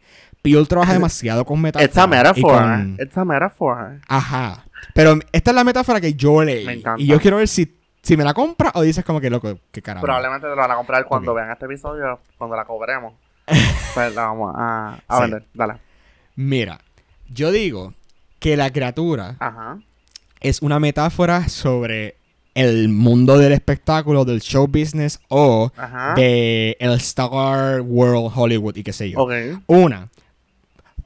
Peele 0.42 0.66
trabaja 0.66 0.94
demasiado 0.94 1.46
con 1.46 1.62
metáforas. 1.62 1.90
It's 1.90 1.98
a 1.98 2.08
metaphor. 2.08 2.52
con- 2.62 2.98
It's 3.00 3.18
a 3.18 3.26
metaphor. 3.26 4.00
Ajá. 4.08 4.66
Pero 4.94 5.18
esta 5.32 5.52
es 5.52 5.56
la 5.56 5.64
metáfora 5.64 6.02
que 6.02 6.14
yo 6.16 6.44
leí. 6.44 6.66
Me 6.66 6.74
encanta. 6.74 7.02
Y 7.02 7.08
yo 7.08 7.20
quiero 7.20 7.38
ver 7.38 7.48
si, 7.48 7.74
si 8.02 8.18
me 8.18 8.24
la 8.24 8.34
compra 8.34 8.72
o 8.76 8.82
dices 8.82 9.06
como 9.06 9.22
que 9.22 9.30
loco, 9.30 9.58
qué 9.72 9.82
carajo. 9.82 10.04
Probablemente 10.06 10.46
te 10.48 10.50
lo 10.56 10.58
van 10.62 10.72
a 10.72 10.76
comprar 10.76 11.06
cuando 11.06 11.34
vean 11.34 11.52
este 11.52 11.66
episodio, 11.66 12.20
cuando 12.38 12.56
la 12.58 12.66
cobremos. 12.66 13.14
pues 13.94 14.14
la 14.16 14.24
vamos 14.24 14.54
a, 14.58 15.00
a 15.08 15.16
Sí. 15.18 15.22
vender. 15.22 15.46
Dale. 15.54 15.74
Mira, 16.36 16.80
yo 17.30 17.52
digo 17.52 17.94
que 18.40 18.58
la 18.58 18.72
criatura 18.72 19.36
Ajá. 19.40 19.80
es 20.42 20.62
una 20.62 20.80
metáfora 20.80 21.48
sobre 21.50 22.16
el 22.56 22.90
mundo 22.90 23.38
del 23.38 23.52
espectáculo, 23.54 24.26
del 24.26 24.42
show 24.42 24.68
business 24.68 25.20
o 25.30 25.72
Ajá. 25.76 26.14
de 26.16 26.78
el 26.80 26.92
Star 26.94 27.82
World 27.82 28.32
Hollywood 28.36 28.76
y 28.76 28.84
qué 28.84 28.94
sé 28.94 29.10
yo. 29.10 29.28
Una, 29.68 30.10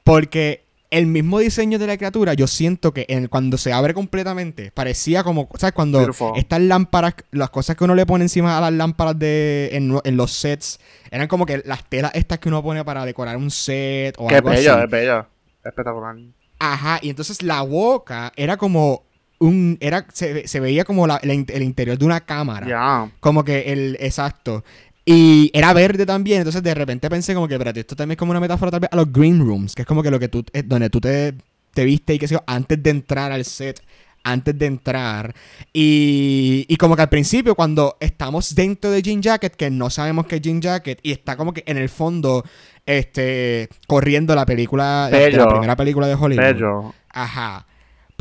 porque 0.04 0.64
el 0.90 1.06
mismo 1.06 1.38
diseño 1.38 1.78
de 1.78 1.86
la 1.86 1.96
criatura, 1.98 2.32
yo 2.32 2.46
siento 2.46 2.92
que 2.94 3.04
en- 3.10 3.28
cuando 3.28 3.58
se 3.58 3.72
abre 3.74 3.92
completamente, 3.92 4.70
parecía 4.72 5.22
como, 5.22 5.46
¿sabes? 5.58 5.74
Cuando 5.74 5.98
Beautiful. 5.98 6.32
estas 6.36 6.62
lámparas, 6.62 7.14
las 7.30 7.50
cosas 7.50 7.76
que 7.76 7.84
uno 7.84 7.94
le 7.94 8.06
pone 8.06 8.24
encima 8.24 8.56
a 8.56 8.60
las 8.62 8.72
lámparas 8.72 9.18
de 9.18 9.68
en, 9.72 9.98
en 10.04 10.16
los 10.16 10.32
sets, 10.32 10.80
eran 11.10 11.28
como 11.28 11.44
que 11.44 11.62
las 11.66 11.84
telas 11.84 12.12
estas 12.14 12.38
que 12.38 12.48
uno 12.48 12.62
pone 12.62 12.84
para 12.86 13.04
decorar 13.04 13.36
un 13.36 13.50
set 13.50 14.14
o 14.18 14.28
Qué 14.28 14.36
algo 14.36 14.48
bello, 14.48 14.74
así. 14.74 14.84
es 14.84 14.90
bello. 14.90 15.26
Espectacular. 15.64 16.16
Ajá, 16.58 16.98
y 17.02 17.10
entonces 17.10 17.42
la 17.42 17.62
boca 17.62 18.32
era 18.36 18.56
como 18.56 19.04
un, 19.38 19.76
era, 19.80 20.06
se, 20.12 20.48
se 20.48 20.60
veía 20.60 20.84
como 20.84 21.06
la- 21.06 21.18
el 21.18 21.62
interior 21.62 21.96
de 21.98 22.04
una 22.04 22.20
cámara. 22.20 22.66
Ya. 22.66 23.12
Como 23.20 23.44
que 23.44 23.72
el, 23.72 23.96
exacto. 24.00 24.64
Y 25.04 25.50
era 25.54 25.72
verde 25.72 26.04
también, 26.04 26.38
entonces 26.38 26.62
de 26.62 26.74
repente 26.74 27.08
pensé 27.08 27.32
como 27.34 27.48
que, 27.48 27.54
espérate, 27.54 27.80
esto 27.80 27.96
también 27.96 28.16
es 28.16 28.18
como 28.18 28.30
una 28.32 28.40
metáfora 28.40 28.70
tal 28.70 28.80
vez 28.80 28.90
a 28.92 28.96
los 28.96 29.10
green 29.12 29.38
rooms, 29.38 29.74
que 29.74 29.82
es 29.82 29.88
como 29.88 30.02
que 30.02 30.10
lo 30.10 30.18
que 30.18 30.28
tú, 30.28 30.44
eh, 30.52 30.62
donde 30.62 30.90
tú 30.90 31.00
te, 31.00 31.34
te 31.72 31.84
viste 31.84 32.14
y 32.14 32.18
qué 32.18 32.28
sé 32.28 32.34
yo, 32.34 32.42
antes 32.46 32.82
de 32.82 32.90
entrar 32.90 33.32
al 33.32 33.44
set, 33.46 33.80
antes 34.24 34.58
de 34.58 34.66
entrar. 34.66 35.34
Y, 35.72 36.66
y 36.68 36.76
como 36.76 36.94
que 36.96 37.02
al 37.02 37.08
principio, 37.08 37.54
cuando 37.54 37.96
estamos 38.00 38.54
dentro 38.54 38.90
de 38.90 39.00
Jean 39.00 39.22
Jacket, 39.22 39.54
que 39.56 39.70
no 39.70 39.88
sabemos 39.88 40.26
que 40.26 40.36
es 40.36 40.42
Jean 40.42 40.60
Jacket, 40.60 40.98
y 41.02 41.12
está 41.12 41.36
como 41.36 41.54
que 41.54 41.62
en 41.66 41.78
el 41.78 41.88
fondo, 41.88 42.44
este, 42.88 43.68
corriendo 43.86 44.34
la 44.34 44.46
película, 44.46 45.10
este, 45.12 45.36
la 45.36 45.46
primera 45.48 45.76
película 45.76 46.06
de 46.06 46.14
Hollywood. 46.14 46.42
Bello. 46.42 46.94
Ajá. 47.10 47.66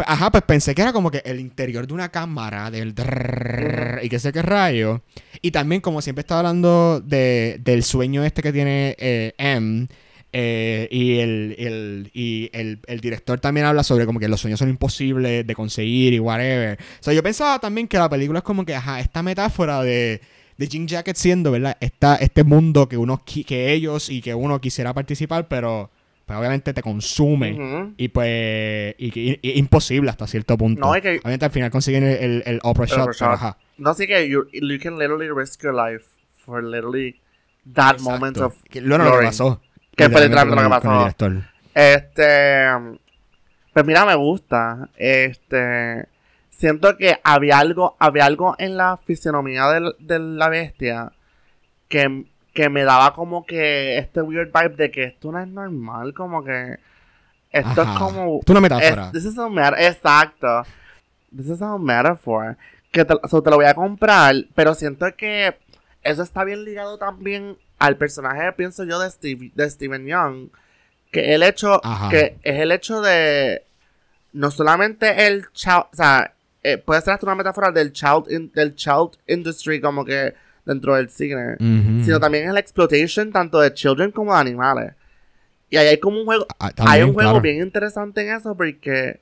Ajá, 0.06 0.30
pues 0.30 0.44
pensé 0.44 0.76
que 0.76 0.82
era 0.84 0.94
como 0.94 1.10
que 1.10 1.24
el 1.26 1.40
interior 1.40 1.88
de 1.88 1.94
una 1.94 2.10
cámara, 2.10 2.70
del 2.70 2.94
drrrr, 2.94 4.02
y 4.04 4.10
qué 4.10 4.20
sé 4.20 4.32
qué 4.32 4.42
rayo. 4.44 5.02
Y 5.42 5.52
también, 5.52 5.82
como 5.82 6.02
siempre 6.02 6.20
estaba 6.22 6.42
hablando 6.42 7.00
de, 7.00 7.60
del 7.64 7.82
sueño 7.82 8.24
este 8.24 8.44
que 8.44 8.52
tiene 8.54 8.96
eh, 9.00 9.34
M, 9.38 9.88
eh, 10.34 10.88
y, 10.92 11.18
el, 11.20 11.56
el- 11.58 12.12
y 12.14 12.50
el, 12.54 12.80
el 12.86 13.00
director 13.00 13.40
también 13.40 13.66
habla 13.66 13.82
sobre 13.84 14.06
como 14.06 14.20
que 14.20 14.28
los 14.28 14.40
sueños 14.42 14.60
son 14.60 14.70
imposibles 14.70 15.48
de 15.48 15.56
conseguir 15.56 16.14
y 16.14 16.20
whatever. 16.20 16.78
O 17.00 17.04
sea, 17.04 17.14
yo 17.14 17.24
pensaba 17.24 17.58
también 17.58 17.88
que 17.88 17.98
la 17.98 18.10
película 18.10 18.40
es 18.40 18.44
como 18.44 18.66
que, 18.66 18.76
ajá, 18.76 19.00
esta 19.00 19.24
metáfora 19.24 19.82
de, 19.82 20.22
de 20.58 20.68
Jean 20.68 20.88
Jacket 20.88 21.16
siendo, 21.16 21.52
¿verdad? 21.52 21.78
Esta, 21.80 22.16
este 22.16 22.44
mundo 22.44 22.90
que 22.90 22.98
uno 22.98 23.22
que 23.26 23.72
ellos 23.74 24.10
y 24.10 24.22
que 24.22 24.34
uno 24.34 24.60
quisiera 24.60 24.94
participar, 24.94 25.48
pero 25.48 25.92
pues, 26.26 26.38
obviamente 26.40 26.74
te 26.74 26.82
consume. 26.82 27.94
Y 27.98 28.08
pues, 28.10 28.96
y, 28.98 29.20
y- 29.20 29.40
y 29.42 29.58
imposible 29.60 30.10
hasta 30.10 30.28
cierto 30.28 30.58
punto. 30.58 30.82
No, 30.82 30.96
es 30.96 31.02
que- 31.02 31.20
Obviamente 31.20 31.46
al 31.46 31.52
final 31.52 31.70
consiguen 31.72 32.04
el, 32.04 32.18
el, 32.18 32.44
el 32.46 32.60
opera 32.64 32.86
El 32.86 32.90
shot, 32.90 33.00
opera 33.02 33.16
pero 33.20 33.32
shot. 33.32 33.34
ajá. 33.36 33.58
No 33.78 33.94
sé 33.94 34.08
que 34.08 34.28
you, 34.28 34.46
you 34.52 34.80
can 34.82 34.98
literally 34.98 35.30
risk 35.30 35.62
your 35.64 35.74
life 35.76 36.06
for 36.44 36.64
literally 36.64 37.20
that 37.74 37.94
Exacto. 37.96 38.10
moment 38.12 38.38
of 38.38 38.56
Que- 38.70 38.82
Bueno, 38.82 39.06
lo 39.06 39.20
que 39.20 39.26
pasó. 39.28 39.62
Que 39.96 40.10
fue 40.10 40.22
Literalmente 40.22 40.64
lo 40.64 40.70
que 40.70 40.82
pasó. 41.16 41.44
Este. 41.74 42.66
Pues 43.74 43.86
mira, 43.86 44.06
me 44.06 44.16
gusta. 44.16 44.90
Este. 44.98 46.06
Siento 46.58 46.98
que 46.98 47.20
había 47.24 47.60
algo, 47.60 47.96
había 48.00 48.26
algo 48.26 48.56
en 48.58 48.78
la 48.78 48.98
fisionomía 48.98 49.68
del- 49.68 49.96
de 50.00 50.18
la 50.20 50.50
bestia 50.50 51.12
que, 51.88 52.26
que 52.54 52.70
me 52.70 52.84
daba 52.84 53.14
como 53.14 53.46
que 53.46 53.98
este 54.00 54.22
weird 54.22 54.52
vibe 54.52 54.76
de 54.76 54.92
que 54.92 55.04
esto 55.04 55.32
no 55.32 55.40
es 55.40 55.48
normal, 55.48 56.14
como 56.16 56.44
que 56.44 56.78
esto 57.52 57.82
Ajá. 57.82 57.94
es 57.94 58.00
como 58.00 58.40
Es 58.44 58.50
una 58.50 58.60
metáfora. 58.62 59.06
es- 59.06 59.12
this 59.12 59.26
is 59.26 59.38
a 59.38 59.48
exacto. 59.88 60.64
This 61.36 61.48
is 61.50 61.62
a 61.62 61.78
metaphor. 61.78 62.58
Que 62.92 63.06
te, 63.06 63.14
so 63.30 63.44
te 63.44 63.50
lo 63.52 63.58
voy 63.58 63.66
a 63.66 63.76
comprar, 63.76 64.34
pero 64.56 64.74
siento 64.74 65.06
que 65.16 65.56
eso 66.02 66.24
está 66.24 66.44
bien 66.44 66.64
ligado 66.64 66.98
también 66.98 67.58
al 67.78 67.98
personaje, 67.98 68.52
pienso 68.54 68.84
yo, 68.86 68.98
de, 69.00 69.12
Steve, 69.12 69.52
de 69.54 69.70
Steven 69.70 70.08
Young. 70.08 70.50
Que 71.12 71.36
el 71.36 71.44
hecho, 71.44 71.80
Ajá. 71.86 72.10
que 72.10 72.38
es 72.42 72.60
el 72.60 72.72
hecho 72.72 73.02
de 73.02 73.64
no 74.34 74.50
solamente 74.52 75.28
el 75.28 75.52
child, 75.52 75.86
o 75.92 75.96
sea, 75.96 76.34
eh, 76.74 76.78
puede 76.78 77.02
ser 77.02 77.14
hasta 77.14 77.26
una 77.26 77.36
metáfora 77.36 77.72
del 77.72 77.92
child, 77.94 78.30
in- 78.30 78.52
del 78.54 78.76
child 78.76 79.12
industry 79.28 79.80
como 79.80 80.04
que 80.06 80.34
dentro 80.66 80.96
del 80.96 81.10
cine, 81.10 81.56
sino 82.04 82.20
también 82.20 82.48
es 82.48 82.54
la 82.54 82.60
exploitation 82.60 83.32
tanto 83.32 83.60
de 83.60 83.74
children 83.74 84.12
como 84.12 84.34
de 84.34 84.40
animales. 84.40 84.94
Y 85.70 85.78
ahí 85.78 85.88
hay 85.88 85.98
como 86.00 86.20
un 86.20 86.26
juego, 86.26 86.46
Ah, 86.60 86.72
hay 86.80 87.02
un 87.04 87.14
juego 87.14 87.32
claro. 87.32 87.42
bien 87.42 87.62
interesante 87.62 88.22
en 88.28 88.36
eso 88.36 88.56
porque, 88.56 89.20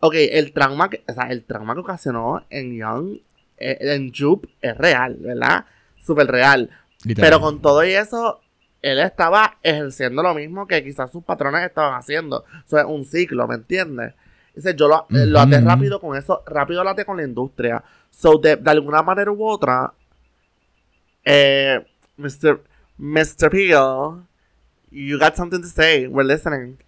ok, 0.00 0.14
el 0.16 0.52
trauma 0.52 0.90
que, 0.90 1.02
o 1.08 1.12
sea, 1.12 1.24
el 1.30 1.44
trauma 1.44 1.74
que 1.74 1.80
ocasionó 1.80 2.44
en 2.50 2.76
Young, 2.76 3.18
eh, 3.58 3.78
en 3.80 4.12
Jupe, 4.14 4.48
es 4.60 4.76
real, 4.76 5.16
¿verdad? 5.20 5.64
Súper 6.04 6.26
real. 6.28 6.70
Pero 7.16 7.40
con 7.40 7.62
todo 7.62 7.84
y 7.84 7.92
eso, 7.92 8.40
él 8.82 8.98
estaba 8.98 9.58
ejerciendo 9.62 10.22
lo 10.22 10.34
mismo 10.34 10.66
que 10.66 10.82
quizás 10.84 11.10
sus 11.12 11.24
patrones 11.24 11.64
estaban 11.64 11.94
haciendo. 11.98 12.44
Eso 12.66 12.78
es 12.78 12.84
un 12.84 13.04
ciclo, 13.04 13.46
¿me 13.48 13.54
entiendes? 13.56 14.14
Dice, 14.56 14.74
yo 14.74 14.88
lo, 14.88 15.06
eh, 15.10 15.26
lo 15.26 15.38
até 15.38 15.60
rápido 15.60 16.00
con 16.00 16.16
eso, 16.16 16.42
rápido 16.46 16.82
lo 16.82 16.90
até 16.90 17.04
con 17.04 17.16
la 17.18 17.22
industria. 17.24 17.84
So, 18.10 18.38
de, 18.38 18.56
de 18.56 18.70
alguna 18.70 19.02
manera 19.02 19.30
u 19.30 19.46
otra, 19.46 19.92
eh, 21.24 21.84
Mr. 22.16 22.62
Mr. 22.98 23.50
Peel, 23.50 24.24
you 24.90 25.18
got 25.18 25.34
something 25.36 25.60
to 25.60 25.68
say. 25.68 26.06
We're 26.06 26.26
listening. 26.26 26.78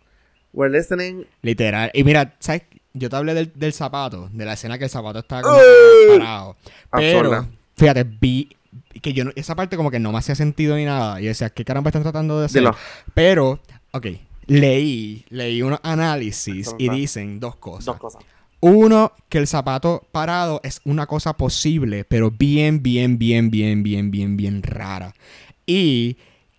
We're 0.53 0.71
listening. 0.71 1.27
Literal. 1.43 1.91
Y 1.93 2.05
mira, 2.05 2.35
¿sabes? 2.39 2.63
Yo 2.95 3.11
te 3.11 3.17
hablé 3.17 3.35
del, 3.35 3.53
del 3.55 3.73
zapato, 3.75 4.29
de 4.33 4.45
la 4.45 4.55
escena 4.55 4.79
que 4.79 4.85
el 4.85 4.91
zapato 4.91 5.19
está 5.19 5.43
como 5.43 5.57
¡Ay! 5.57 6.19
parado. 6.19 6.57
Pero, 6.91 7.19
Absurda. 7.19 7.49
fíjate, 7.77 8.05
vi 8.05 8.57
que 9.03 9.13
yo 9.13 9.25
no- 9.25 9.31
esa 9.37 9.55
parte 9.55 9.77
como 9.77 9.91
que 9.91 10.01
no 10.01 10.11
me 10.11 10.19
hacía 10.19 10.35
sentido 10.35 10.75
ni 10.77 10.85
nada. 10.87 11.21
Y 11.21 11.25
yo 11.25 11.29
decía, 11.29 11.51
¿qué 11.51 11.65
caramba 11.65 11.91
están 11.91 12.03
tratando 12.03 12.41
de 12.41 12.47
hacer? 12.47 12.63
Dilo. 12.63 12.75
Pero, 13.15 13.61
ok, 13.93 14.07
leí, 14.49 15.25
leí 15.29 15.63
unos 15.63 15.79
análisis 15.85 16.75
y 16.79 16.89
dicen 16.91 17.39
dos 17.39 17.57
cosas. 17.57 17.87
Dos 17.87 17.99
cosas. 17.99 18.23
Uno, 18.61 19.13
que 19.29 19.39
el 19.39 19.47
zapato 19.47 20.05
parado 20.11 20.61
es 20.65 20.81
una 20.85 21.07
cosa 21.07 21.37
posible, 21.37 22.05
pero 22.05 22.33
bien, 22.33 22.83
bien, 22.83 23.17
bien, 23.17 23.51
bien, 23.51 23.85
bien, 23.85 24.11
bien, 24.11 24.37
bien 24.37 24.63
rara. 24.65 25.15
Y 25.65 26.17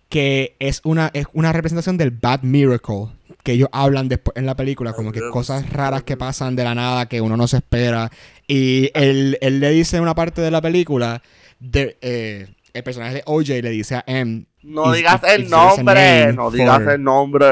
que 0.08 0.56
es 0.58 0.80
una, 0.84 1.10
es 1.12 1.26
una 1.34 1.52
representación 1.52 1.98
del 1.98 2.10
Bad 2.10 2.42
Miracle 2.42 3.08
que 3.42 3.52
ellos 3.52 3.68
hablan 3.72 4.08
después 4.08 4.36
en 4.36 4.46
la 4.46 4.56
película, 4.56 4.92
como 4.92 5.12
que 5.12 5.20
cosas 5.30 5.70
raras 5.70 6.02
que 6.02 6.16
pasan 6.16 6.56
de 6.56 6.64
la 6.64 6.74
nada 6.74 7.06
que 7.06 7.20
uno 7.20 7.36
no 7.36 7.46
se 7.48 7.58
espera. 7.58 8.10
Y 8.46 8.90
él, 8.94 9.38
él 9.40 9.60
le 9.60 9.70
dice 9.70 9.96
en 9.96 10.02
una 10.02 10.14
parte 10.14 10.40
de 10.40 10.50
la 10.50 10.60
película, 10.60 11.22
de, 11.58 11.96
eh, 12.00 12.48
el 12.72 12.82
personaje 12.82 13.14
de 13.14 13.22
OJ 13.26 13.48
le 13.62 13.70
dice 13.70 13.96
a 13.96 14.04
M, 14.06 14.44
No 14.62 14.92
digas 14.92 15.20
el 15.26 15.48
nombre. 15.48 16.32
No 16.32 16.50
digas 16.50 16.80
el 16.86 17.02
nombre. 17.02 17.46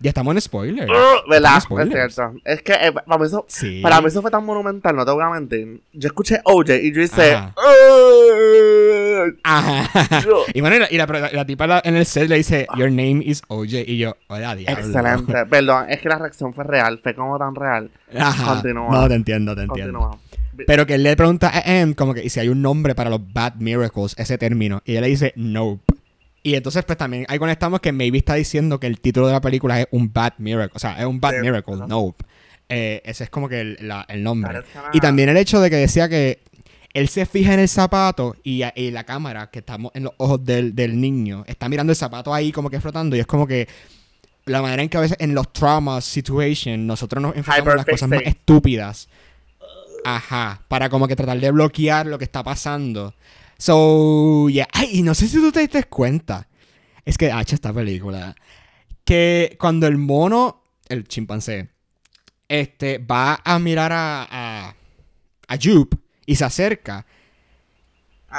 ya 0.00 0.10
estamos 0.10 0.34
en 0.34 0.40
spoiler. 0.40 0.88
Uh, 0.88 1.28
¿Verdad? 1.30 1.56
Es 1.58 1.88
cierto. 1.88 2.34
Es 2.44 2.62
que 2.62 2.72
eh, 2.74 2.92
para, 2.92 3.18
mí 3.18 3.26
eso, 3.26 3.44
Sí. 3.48 3.80
para 3.82 4.00
mí 4.00 4.06
eso 4.08 4.22
fue 4.22 4.30
tan 4.30 4.44
monumental, 4.44 4.94
no 4.94 5.04
te 5.04 5.10
voy 5.10 5.24
a 5.24 5.30
mentir. 5.30 5.80
Yo 5.92 6.06
escuché 6.06 6.40
OJ 6.44 6.70
y 6.82 6.92
yo 6.92 7.02
hice. 7.02 7.32
Ajá. 7.34 7.52
Ajá. 9.42 10.20
Yo- 10.24 10.44
y 10.52 10.60
bueno, 10.60 10.76
y 10.76 10.78
la, 10.78 10.88
y 10.90 10.96
la- 10.96 11.30
la 11.32 11.44
tipa 11.44 11.80
en 11.84 11.96
el 11.96 12.06
set 12.06 12.28
le 12.28 12.36
dice, 12.36 12.66
Your 12.76 12.90
name 12.90 13.22
is 13.24 13.42
OJ. 13.48 13.84
Y 13.86 13.98
yo, 13.98 14.16
hola, 14.28 14.54
diablo. 14.54 14.84
Excelente. 14.86 15.46
Perdón, 15.50 15.86
es 15.88 16.00
que 16.00 16.08
la 16.08 16.18
reacción 16.18 16.54
fue 16.54 16.64
real. 16.64 16.98
Fue 17.02 17.14
como 17.14 17.38
tan 17.38 17.54
real. 17.54 17.90
Ajá. 18.16 18.54
Continúa. 18.54 18.90
No, 18.90 19.08
te 19.08 19.14
entiendo, 19.14 19.54
te 19.54 19.62
entiendo. 19.62 19.98
Continúa. 19.98 20.18
Pero 20.66 20.86
que 20.86 20.94
él 20.94 21.04
le 21.04 21.16
pregunta 21.16 21.50
a 21.54 21.60
Em 21.80 21.94
como 21.94 22.14
que 22.14 22.24
y 22.24 22.30
si 22.30 22.40
hay 22.40 22.48
un 22.48 22.60
nombre 22.62 22.94
para 22.96 23.10
los 23.10 23.20
bad 23.32 23.54
miracles, 23.56 24.14
ese 24.18 24.38
término. 24.38 24.82
Y 24.84 24.92
ella 24.92 25.02
le 25.02 25.08
dice, 25.08 25.32
nope. 25.36 25.82
Y 26.42 26.54
entonces, 26.54 26.84
pues 26.84 26.96
también 26.96 27.26
ahí 27.28 27.38
conectamos 27.38 27.80
que 27.80 27.92
maybe 27.92 28.18
está 28.18 28.34
diciendo 28.34 28.78
que 28.80 28.86
el 28.86 29.00
título 29.00 29.26
de 29.26 29.32
la 29.32 29.40
película 29.40 29.80
es 29.80 29.88
un 29.90 30.12
bad 30.12 30.34
miracle. 30.38 30.72
O 30.74 30.78
sea, 30.78 30.98
es 30.98 31.04
un 31.06 31.20
bad 31.20 31.32
miracle, 31.42 31.74
ajá. 31.74 31.86
nope. 31.86 32.24
Eh, 32.68 33.02
ese 33.04 33.24
es 33.24 33.30
como 33.30 33.48
que 33.48 33.60
el, 33.60 33.78
la- 33.80 34.04
el 34.08 34.22
nombre. 34.22 34.60
Y 34.92 35.00
también 35.00 35.28
el 35.30 35.36
hecho 35.36 35.60
de 35.60 35.70
que 35.70 35.76
decía 35.76 36.08
que 36.08 36.40
él 36.94 37.08
se 37.08 37.26
fija 37.26 37.54
en 37.54 37.60
el 37.60 37.68
zapato 37.68 38.36
y, 38.42 38.62
y 38.76 38.90
la 38.90 39.04
cámara 39.04 39.50
que 39.50 39.58
estamos 39.60 39.90
en 39.94 40.04
los 40.04 40.12
ojos 40.18 40.44
del, 40.44 40.74
del 40.74 41.00
niño 41.00 41.44
está 41.46 41.68
mirando 41.68 41.92
el 41.92 41.96
zapato 41.96 42.32
ahí 42.32 42.50
como 42.52 42.70
que 42.70 42.80
flotando 42.80 43.14
y 43.16 43.20
es 43.20 43.26
como 43.26 43.46
que 43.46 43.68
la 44.46 44.62
manera 44.62 44.82
en 44.82 44.88
que 44.88 44.96
a 44.96 45.00
veces 45.00 45.16
en 45.20 45.34
los 45.34 45.52
trauma 45.52 46.00
situation 46.00 46.86
nosotros 46.86 47.22
nos 47.22 47.36
enfocamos 47.36 47.68
en 47.72 47.76
las 47.76 47.84
cosas 47.86 48.08
más 48.08 48.22
estúpidas. 48.24 49.08
Ajá, 50.04 50.62
para 50.68 50.88
como 50.88 51.06
que 51.08 51.16
tratar 51.16 51.38
de 51.40 51.50
bloquear 51.50 52.06
lo 52.06 52.18
que 52.18 52.24
está 52.24 52.42
pasando. 52.42 53.14
So, 53.58 54.48
yeah. 54.48 54.68
Ay, 54.72 54.90
y 54.92 55.02
no 55.02 55.14
sé 55.14 55.26
si 55.28 55.36
tú 55.36 55.50
te 55.52 55.60
diste 55.60 55.84
cuenta. 55.84 56.46
Es 57.04 57.18
que, 57.18 57.32
H, 57.32 57.54
esta 57.54 57.72
película. 57.72 58.34
Que 59.04 59.56
cuando 59.60 59.86
el 59.86 59.96
mono, 59.98 60.62
el 60.88 61.06
chimpancé, 61.08 61.68
este, 62.48 62.98
va 62.98 63.40
a 63.44 63.58
mirar 63.58 63.92
a, 63.92 64.26
a, 64.30 64.74
a 65.48 65.56
Jupe 65.60 65.96
y 66.26 66.36
se 66.36 66.44
acerca. 66.44 67.04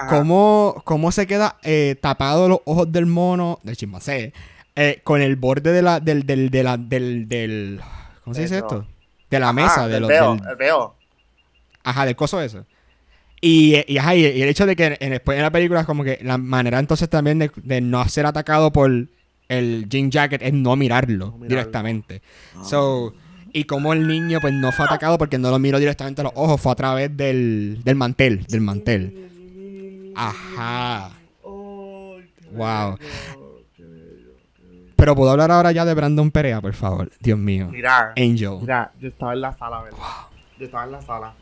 ¿cómo, 0.07 0.81
cómo 0.85 1.11
se 1.11 1.25
queda 1.25 1.57
eh, 1.63 1.95
tapado 1.99 2.47
los 2.47 2.59
ojos 2.65 2.91
del 2.91 3.07
mono, 3.07 3.59
del 3.63 3.75
chimpancé, 3.75 4.33
eh, 4.75 5.01
con 5.03 5.19
el 5.21 5.35
borde 5.35 5.71
de 5.71 5.81
la, 5.81 5.99
del, 5.99 6.27
del, 6.27 6.51
de 6.51 6.63
la, 6.63 6.77
del, 6.77 7.27
del, 7.27 7.81
¿cómo 8.23 8.35
se 8.35 8.43
dice 8.43 8.57
esto? 8.59 8.85
De 9.31 9.39
la 9.39 9.51
mesa, 9.51 9.85
Ah, 9.85 9.87
de 9.87 9.99
los, 9.99 10.07
veo, 10.07 10.35
del- 10.35 10.47
el 10.47 10.55
veo. 10.57 10.95
Ajá, 11.83 12.05
del 12.05 12.15
coso 12.15 12.39
eso. 12.39 12.65
Y, 13.41 13.75
y, 13.87 13.97
ajá, 13.97 14.15
y, 14.15 14.25
y 14.25 14.41
el 14.41 14.49
hecho 14.49 14.65
de 14.65 14.75
que 14.75 14.97
en, 14.99 15.11
después 15.11 15.37
en 15.37 15.43
la 15.43 15.51
película 15.51 15.81
es 15.81 15.85
como 15.85 16.03
que 16.03 16.19
la 16.23 16.37
manera 16.37 16.77
entonces 16.79 17.09
también 17.09 17.39
de, 17.39 17.49
de 17.63 17.79
no 17.81 18.05
ser 18.09 18.25
atacado 18.25 18.71
por 18.71 18.91
el 19.47 19.85
jean 19.89 20.11
jacket 20.11 20.41
es 20.41 20.53
no 20.53 20.75
mirarlo, 20.75 21.27
No 21.27 21.31
mirarlo. 21.33 21.47
directamente. 21.47 22.21
So, 22.63 23.13
y 23.53 23.63
como 23.63 23.93
el 23.93 24.07
niño 24.07 24.39
pues 24.41 24.53
no 24.53 24.71
fue 24.71 24.85
atacado 24.85 25.17
porque 25.17 25.37
no 25.37 25.49
lo 25.51 25.57
miró 25.59 25.79
directamente 25.79 26.21
a 26.21 26.25
los 26.25 26.33
ojos, 26.35 26.59
fue 26.61 26.71
a 26.71 26.75
través 26.75 27.15
del, 27.15 27.79
del 27.83 27.95
mantel, 27.95 28.45
del 28.45 28.61
mantel. 28.61 30.11
Ajá. 30.15 31.11
Wow. 31.43 32.97
Pero 34.95 35.15
puedo 35.15 35.31
hablar 35.31 35.49
ahora 35.51 35.71
ya 35.71 35.85
de 35.85 35.93
Brandon 35.93 36.29
Perea, 36.29 36.59
por 36.59 36.73
favor. 36.73 37.09
Dios 37.21 37.39
mío. 37.39 37.69
Mira, 37.71 38.13
Angel. 38.17 38.57
mira, 38.59 38.91
yo 38.99 39.07
estaba 39.07 39.33
en 39.33 39.41
la 39.41 39.53
sala, 39.57 39.81
¿verdad? 39.83 39.99
Yo 40.59 40.65
estaba 40.65 40.83
en 40.83 40.91
la 40.91 41.01
sala. 41.01 41.33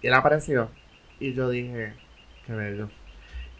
Y 0.00 0.06
él 0.06 0.14
apareció. 0.14 0.68
Y 1.22 1.34
yo 1.34 1.48
dije, 1.50 1.92
qué 2.46 2.52
bello. 2.52 2.88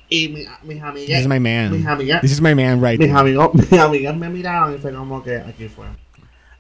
Y 0.09 0.29
mi- 0.29 0.45
mis 0.65 0.77
This 0.77 0.83
amigas, 0.83 1.21
is 1.21 1.29
my 1.29 1.39
mis 1.39 1.43
man. 1.43 1.87
amigas, 1.87 2.21
This 2.21 2.33
is 2.33 2.41
my 2.41 2.55
man 2.55 2.83
right 2.83 2.99
mis 3.01 3.11
amigos, 3.15 3.55
mis 3.71 3.73
amigas 3.81 4.17
me 4.17 4.29
miraron 4.29 4.75
y 4.75 4.79
fue 4.79 4.93
como 4.93 5.23
que 5.23 5.37
aquí 5.37 5.69
fue. 5.69 5.87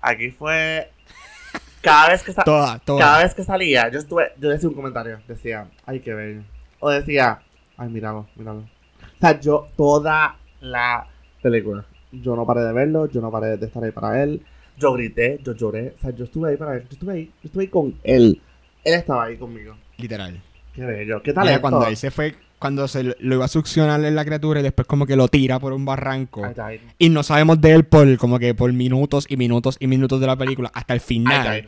Aquí 0.01 0.31
fue. 0.31 0.91
Cada 1.83 2.11
vez 2.11 2.23
que 2.23 2.33
toda. 2.33 2.81
cada 2.87 3.23
vez 3.25 3.35
que 3.35 3.43
salía, 3.43 3.91
yo 3.91 3.99
estuve, 3.99 4.31
yo 4.39 4.49
decía 4.49 4.69
un 4.69 4.75
comentario, 4.77 5.19
decía, 5.27 5.67
ay 5.85 5.99
qué 5.99 6.15
bello. 6.15 6.43
O 6.79 6.89
decía, 6.91 7.43
ay 7.77 7.89
míralo, 7.89 8.29
míralo. 8.37 8.61
O 8.61 9.19
sea, 9.21 9.39
yo 9.41 9.69
toda 9.77 10.37
la 10.61 11.09
película, 11.43 11.85
yo 12.13 12.37
no 12.37 12.47
paré 12.47 12.61
de 12.63 12.73
verlo, 12.73 13.07
yo 13.11 13.21
no 13.21 13.33
paré 13.33 13.57
de 13.57 13.67
estar 13.67 13.83
ahí 13.83 13.91
para 13.91 14.23
él. 14.23 14.41
Yo 14.79 14.93
grité, 14.93 15.41
yo 15.45 15.55
lloré, 15.55 15.95
o 15.99 16.01
sea, 16.01 16.11
yo 16.13 16.25
estuve 16.25 16.51
ahí 16.51 16.57
para 16.57 16.77
él, 16.77 16.83
yo 16.85 16.89
estuve 16.93 17.13
ahí, 17.15 17.25
yo 17.43 17.47
estuve 17.49 17.65
ahí 17.65 17.69
con 17.69 17.99
él. 18.05 18.41
Él 18.85 18.95
estaba 18.95 19.25
ahí 19.25 19.37
conmigo. 19.37 19.75
Literal. 19.99 20.41
Qué 20.75 20.85
bello, 20.85 21.23
qué 21.23 21.31
Mira, 21.33 21.43
talento. 21.43 21.61
cuando 21.61 21.87
él 21.87 21.97
se 21.97 22.11
fue, 22.11 22.35
cuando 22.59 22.89
se 22.89 23.03
lo 23.05 23.35
iba 23.35 23.45
a 23.45 23.49
succionar 23.49 24.03
en 24.05 24.15
la 24.15 24.25
criatura 24.25 24.61
y 24.61 24.63
después 24.63 24.87
como 24.87 25.07
que 25.07 25.17
lo 25.17 25.29
tira 25.29 25.59
por 25.59 25.73
un 25.73 25.85
barranco. 25.85 26.43
I. 26.47 26.81
Y 26.99 27.09
no 27.11 27.23
sabemos 27.23 27.61
de 27.61 27.73
él 27.73 27.85
por 27.85 28.17
como 28.17 28.39
que 28.39 28.55
por 28.55 28.73
minutos 28.73 29.27
y 29.29 29.37
minutos 29.37 29.77
y 29.81 29.87
minutos 29.87 30.21
de 30.21 30.27
la 30.27 30.37
película 30.37 30.71
hasta 30.75 30.95
el 30.95 30.99
I 31.01 31.01
final. 31.01 31.51
died. 31.53 31.65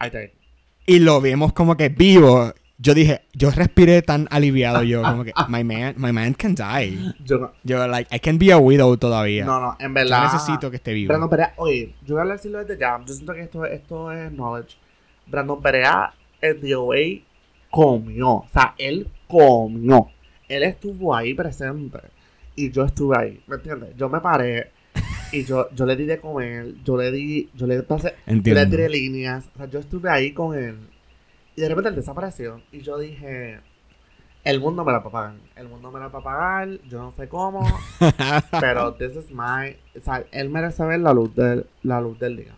I 0.00 0.10
died. 0.10 0.30
Y 0.86 0.98
lo 1.00 1.20
vemos 1.20 1.52
como 1.52 1.76
que 1.76 1.88
vivo. 1.88 2.52
Yo 2.80 2.94
dije, 2.94 3.22
yo 3.32 3.50
respiré 3.50 4.02
tan 4.02 4.28
aliviado 4.30 4.84
yo, 4.84 5.02
como 5.02 5.24
que 5.24 5.32
my 5.48 5.64
man, 5.64 5.94
my 5.96 6.12
man 6.12 6.32
can 6.34 6.54
die. 6.54 6.96
Yo 7.24 7.38
no, 7.38 7.52
Yo 7.64 7.88
like 7.88 8.14
I 8.14 8.20
can 8.20 8.38
be 8.38 8.52
a 8.52 8.56
widow 8.58 8.96
todavía. 8.96 9.44
no, 9.44 9.58
no, 9.60 9.76
en 9.80 9.88
yo 9.88 9.94
verdad. 9.94 10.32
necesito 10.32 10.70
que 10.70 10.76
esté 10.76 10.92
vivo. 10.92 11.08
Brandon 11.08 11.28
Perea, 11.28 11.54
oye, 11.56 11.94
yo 12.06 12.14
voy 12.14 12.28
a 12.28 12.32
decirlo 12.34 12.58
desde 12.64 12.78
ya. 12.78 13.00
Yo 13.04 13.12
siento 13.14 13.32
que 13.34 13.40
esto, 13.42 13.64
esto 13.64 14.12
es 14.12 14.30
knowledge. 14.30 14.76
Brandon 15.26 15.60
Perea 15.60 16.12
en 16.40 16.60
DOA 16.60 16.96
comió. 17.70 18.28
O 18.30 18.48
sea, 18.52 18.74
él 18.78 19.08
comió. 19.26 20.08
Él 20.48 20.62
estuvo 20.62 21.14
ahí 21.14 21.34
presente. 21.34 22.00
Y 22.56 22.70
yo 22.70 22.84
estuve 22.84 23.16
ahí. 23.18 23.42
¿Me 23.46 23.56
entiendes? 23.56 23.96
Yo 23.96 24.08
me 24.08 24.20
paré. 24.20 24.70
Y 25.30 25.44
yo, 25.44 25.68
yo 25.74 25.84
le 25.84 25.94
di 25.94 26.06
de 26.06 26.18
comer. 26.18 26.74
Yo 26.84 26.96
le 26.96 27.12
di. 27.12 27.50
Yo 27.54 27.66
le 27.66 27.82
pasé. 27.82 28.14
Yo 28.26 28.54
le 28.54 28.66
tiré 28.66 28.88
líneas. 28.88 29.50
O 29.54 29.58
sea, 29.58 29.66
yo 29.66 29.78
estuve 29.78 30.08
ahí 30.08 30.32
con 30.32 30.56
él. 30.56 30.78
Y 31.54 31.60
de 31.60 31.68
repente 31.68 31.90
él 31.90 31.96
desapareció. 31.96 32.62
Y 32.72 32.80
yo 32.80 32.98
dije. 32.98 33.60
El 34.42 34.60
mundo 34.60 34.86
me 34.86 34.92
la 34.92 35.00
va 35.00 35.08
a 35.08 35.12
pagar. 35.12 35.34
El 35.54 35.68
mundo 35.68 35.90
me 35.90 36.00
la 36.00 36.08
va 36.08 36.18
a 36.20 36.22
pagar. 36.22 36.68
Yo 36.88 37.02
no 37.02 37.12
sé 37.12 37.28
cómo. 37.28 37.60
Pero 38.60 38.94
this 38.94 39.16
is 39.16 39.30
my. 39.30 39.76
O 39.94 40.00
sea, 40.02 40.24
él 40.32 40.48
merece 40.48 40.82
ver 40.86 41.00
la 41.00 41.12
luz 41.12 41.34
del, 41.34 41.66
la 41.82 42.00
luz 42.00 42.18
del 42.18 42.36
día. 42.36 42.54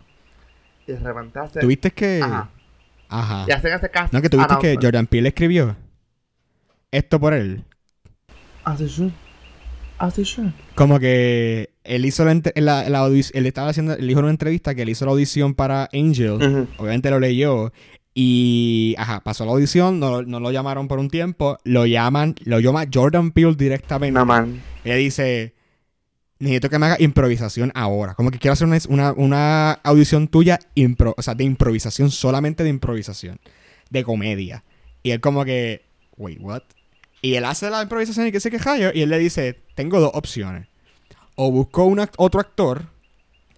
Y 0.87 0.93
de 0.93 0.99
repente 0.99 1.39
hace. 1.39 1.59
¿Tuviste 1.59 1.91
que 1.91 2.21
Ajá. 2.23 2.49
Ajá. 3.11 3.45
Y 3.47 3.51
hacen 3.51 3.73
ese 3.73 3.89
caso. 3.89 4.09
No, 4.11 4.21
que 4.21 4.29
tuviste 4.29 4.55
que 4.59 4.77
Jordan 4.81 5.05
Peele 5.05 5.29
escribió 5.29 5.75
esto 6.91 7.19
por 7.19 7.33
él. 7.33 7.63
As 8.63 8.81
it 8.81 8.87
should. 8.87 9.11
As 9.97 10.17
it 10.17 10.25
should. 10.25 10.51
Como 10.75 10.99
que 10.99 11.69
él 11.83 12.05
hizo 12.05 12.25
la, 12.25 12.41
la, 12.55 12.89
la 12.89 13.07
él 13.07 13.45
estaba 13.45 13.69
haciendo, 13.69 13.93
él 13.93 14.07
dijo 14.07 14.19
en 14.19 14.25
una 14.25 14.31
entrevista 14.31 14.73
que 14.75 14.83
él 14.83 14.89
hizo 14.89 15.05
la 15.05 15.11
audición 15.11 15.53
para 15.53 15.89
Angel. 15.93 16.67
Obviamente 16.77 17.09
lo 17.09 17.19
leyó. 17.19 17.71
Y, 18.13 18.93
ajá, 18.97 19.21
pasó 19.21 19.45
la 19.45 19.51
audición, 19.51 19.99
no, 19.99 20.21
no 20.21 20.39
lo 20.41 20.51
llamaron 20.51 20.87
por 20.87 20.99
un 20.99 21.09
tiempo. 21.09 21.57
Lo 21.63 21.85
llaman, 21.85 22.35
lo 22.43 22.59
llama 22.59 22.85
Jordan 22.93 23.31
Peele 23.31 23.55
directamente. 23.55 24.17
No, 24.19 24.25
man. 24.25 24.61
Ella 24.83 24.95
dice, 24.95 25.53
necesito 26.41 26.69
que 26.69 26.77
me 26.79 26.87
haga 26.87 26.97
improvisación 26.99 27.71
ahora. 27.73 28.15
Como 28.15 28.31
que 28.31 28.39
quiero 28.39 28.53
hacer 28.53 28.67
una, 28.67 28.77
una, 28.89 29.13
una 29.13 29.71
audición 29.83 30.27
tuya, 30.27 30.59
impro, 30.75 31.13
o 31.17 31.21
sea, 31.21 31.35
de 31.35 31.43
improvisación, 31.45 32.11
solamente 32.11 32.63
de 32.63 32.69
improvisación, 32.69 33.39
de 33.89 34.03
comedia. 34.03 34.63
Y 35.03 35.11
él 35.11 35.21
como 35.21 35.45
que, 35.45 35.83
wait, 36.17 36.39
what? 36.41 36.63
Y 37.21 37.35
él 37.35 37.45
hace 37.45 37.69
la 37.69 37.81
improvisación 37.83 38.27
y 38.27 38.31
que 38.31 38.39
se 38.39 38.51
queja 38.51 38.77
y 38.77 39.01
él 39.01 39.09
le 39.09 39.19
dice, 39.19 39.59
tengo 39.75 39.99
dos 39.99 40.11
opciones. 40.13 40.67
O 41.35 41.51
busco 41.51 41.85
un 41.85 41.99
act- 41.99 42.15
otro 42.17 42.39
actor 42.39 42.87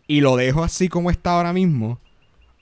y 0.06 0.22
lo 0.22 0.36
dejo 0.36 0.64
así 0.64 0.90
como 0.90 1.10
está 1.10 1.32
ahora 1.32 1.54
mismo. 1.54 2.00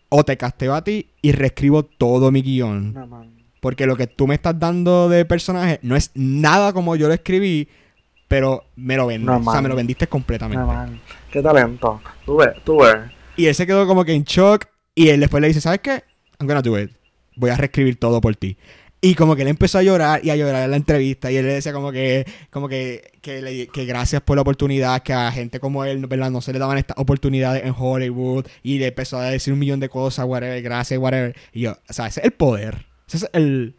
O 0.10 0.23
te 0.23 0.38
casteo 0.38 0.75
a 0.75 0.84
ti 0.84 1.07
y 1.21 1.31
reescribo 1.31 1.84
todo 1.84 2.31
mi 2.31 2.41
guion. 2.41 2.93
No. 2.93 3.25
Porque 3.62 3.86
lo 3.86 3.95
que 3.95 4.07
tú 4.07 4.27
me 4.27 4.36
estás 4.36 4.60
dando 4.60 5.07
de 5.10 5.23
personaje 5.25 5.79
no 5.84 5.95
es 5.95 6.12
nada 6.15 6.73
como 6.73 6.95
yo 6.95 7.07
lo 7.07 7.13
escribí, 7.13 7.67
pero 8.31 8.63
me 8.77 8.95
lo 8.95 9.07
vendes. 9.07 9.25
No, 9.25 9.37
o 9.45 9.51
sea, 9.51 9.61
me 9.61 9.67
lo 9.67 9.75
vendiste 9.75 10.07
completamente. 10.07 10.63
No. 10.63 10.99
Qué 11.29 11.41
talento. 11.41 12.01
Tú 12.25 12.37
ves, 12.37 12.51
tú 12.63 12.79
ves. 12.79 12.95
Y 13.35 13.47
él 13.47 13.55
se 13.55 13.67
quedó 13.67 13.85
como 13.85 14.05
que 14.05 14.13
en 14.13 14.23
shock. 14.23 14.67
Y 14.95 15.09
él 15.09 15.19
después 15.19 15.41
le 15.41 15.49
dice, 15.49 15.59
¿sabes 15.59 15.81
qué? 15.81 16.03
I'm 16.39 16.47
gonna 16.47 16.61
do 16.61 16.79
it. 16.79 16.91
Voy 17.35 17.49
a 17.49 17.57
reescribir 17.57 17.99
todo 17.99 18.21
por 18.21 18.33
ti. 18.37 18.57
Y 19.01 19.15
como 19.15 19.35
que 19.35 19.41
él 19.41 19.49
empezó 19.49 19.79
a 19.79 19.83
llorar 19.83 20.21
y 20.23 20.29
a 20.29 20.37
llorar 20.37 20.63
en 20.63 20.71
la 20.71 20.77
entrevista. 20.77 21.29
Y 21.29 21.35
él 21.35 21.45
le 21.45 21.53
decía 21.55 21.73
como 21.73 21.91
que, 21.91 22.25
como 22.51 22.69
que, 22.69 23.11
que, 23.21 23.41
le- 23.41 23.67
que 23.67 23.83
gracias 23.85 24.21
por 24.21 24.37
la 24.37 24.43
oportunidad, 24.43 25.03
que 25.03 25.11
a 25.11 25.29
gente 25.33 25.59
como 25.59 25.83
él, 25.83 26.05
¿verdad? 26.07 26.31
No 26.31 26.39
se 26.39 26.53
le 26.53 26.59
daban 26.59 26.77
estas 26.77 26.97
oportunidades 26.97 27.65
en 27.65 27.73
Hollywood. 27.77 28.45
Y 28.63 28.79
le 28.79 28.87
empezó 28.87 29.17
a 29.17 29.25
decir 29.25 29.51
un 29.51 29.59
millón 29.59 29.81
de 29.81 29.89
cosas, 29.89 30.25
whatever, 30.25 30.61
gracias, 30.61 30.97
whatever. 30.99 31.35
Y 31.51 31.61
yo, 31.61 31.71
o 31.89 31.93
sea, 31.93 32.07
ese 32.07 32.21
es 32.21 32.27
el 32.27 32.31
poder. 32.31 32.85
Ese 33.09 33.17
es 33.17 33.29
el... 33.33 33.75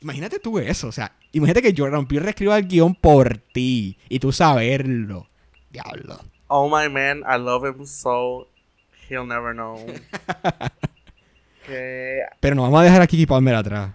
Imagínate 0.00 0.38
tú 0.38 0.60
eso, 0.60 0.86
o 0.88 0.92
sea, 0.92 1.16
imagínate 1.36 1.62
que 1.62 1.74
Jordan 1.76 2.06
Peele 2.06 2.24
reescriba 2.24 2.56
el 2.58 2.66
guion 2.66 2.94
por 2.94 3.36
ti 3.52 3.98
y 4.08 4.18
tú 4.18 4.32
saberlo. 4.32 5.28
Diablo. 5.70 6.18
Oh 6.48 6.68
my 6.68 6.88
man, 6.88 7.22
I 7.26 7.38
love 7.38 7.66
him 7.66 7.84
so. 7.84 8.48
He'll 9.08 9.26
never 9.26 9.52
know. 9.52 9.76
que. 11.66 12.20
Pero 12.40 12.54
nos 12.54 12.64
vamos 12.64 12.80
a 12.80 12.84
dejar 12.84 13.02
a 13.02 13.06
Kiki 13.06 13.26
Palmer 13.26 13.54
atrás. 13.54 13.92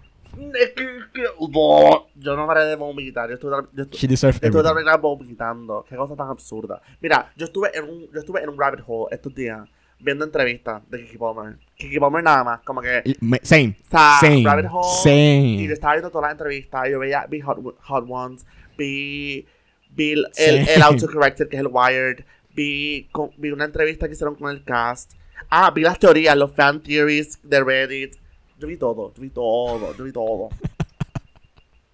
Yo 2.14 2.36
no 2.36 2.46
paré 2.46 2.64
de 2.64 2.76
vomitar. 2.76 3.28
Yo 3.28 3.34
estuve, 3.34 3.56
yo 3.72 3.82
estuve, 3.82 3.98
She 3.98 4.08
deserves 4.08 4.40
yo 4.40 4.46
estuve 4.46 4.62
también 4.62 4.86
vomitando. 5.00 5.84
Qué 5.88 5.96
cosa 5.96 6.16
tan 6.16 6.28
absurda. 6.28 6.80
Mira, 7.00 7.32
yo 7.36 7.46
estuve 7.46 7.70
en 7.76 7.84
un, 7.84 8.10
yo 8.12 8.20
estuve 8.20 8.42
en 8.42 8.48
un 8.48 8.58
rabbit 8.58 8.84
hole 8.86 9.14
estos 9.14 9.34
días 9.34 9.68
viendo 10.02 10.24
entrevistas 10.24 10.82
de 10.90 11.04
Kiki 11.04 11.16
Palmer. 11.18 11.56
Kiki 11.76 11.98
Palmer 11.98 12.22
nada 12.22 12.44
más, 12.44 12.60
como 12.62 12.80
que. 12.82 13.02
Y- 13.04 13.16
me- 13.20 13.40
Same. 13.42 13.76
O 13.86 13.90
sea, 13.90 14.16
Same. 14.20 14.42
rabbit 14.44 14.66
hole. 14.70 14.86
Y 14.88 15.02
Same. 15.02 15.66
yo 15.68 15.72
estaba 15.72 15.94
viendo 15.94 16.10
todas 16.10 16.24
las 16.26 16.32
entrevistas. 16.32 16.88
Yo 16.90 16.98
veía, 16.98 17.26
vi 17.26 17.40
Hot, 17.40 17.58
Hot 17.82 18.04
Ones, 18.08 18.44
vi, 18.76 19.46
vi 19.90 20.12
el, 20.12 20.26
el, 20.36 20.68
el 20.68 20.82
Autocorrected, 20.82 21.48
que 21.48 21.56
es 21.56 21.60
el 21.60 21.68
Wired. 21.68 22.24
Vi, 22.54 23.08
con- 23.12 23.30
vi 23.38 23.50
una 23.50 23.64
entrevista 23.64 24.06
que 24.06 24.12
hicieron 24.14 24.34
con 24.34 24.50
el 24.50 24.62
cast. 24.64 25.12
Ah, 25.48 25.70
vi 25.70 25.82
las 25.82 25.98
teorías, 25.98 26.36
los 26.36 26.52
fan 26.52 26.82
theories 26.82 27.38
de 27.42 27.62
Reddit. 27.64 28.14
Yo 28.58 28.68
vi 28.68 28.76
todo, 28.76 29.12
yo 29.14 29.22
vi 29.22 29.30
todo, 29.30 29.96
yo 29.96 30.04
vi 30.04 30.12
todo. 30.12 30.48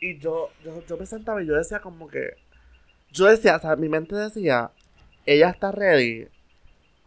Y 0.00 0.16
yo, 0.18 0.50
yo, 0.64 0.80
yo 0.88 0.96
me 0.96 1.06
sentaba 1.06 1.42
y 1.42 1.46
yo 1.46 1.54
decía 1.56 1.80
como 1.80 2.06
que... 2.06 2.34
Yo 3.10 3.24
decía, 3.26 3.56
o 3.56 3.60
sea, 3.60 3.74
mi 3.74 3.88
mente 3.88 4.14
decía, 4.14 4.70
ella 5.26 5.48
está 5.50 5.72
ready 5.72 6.28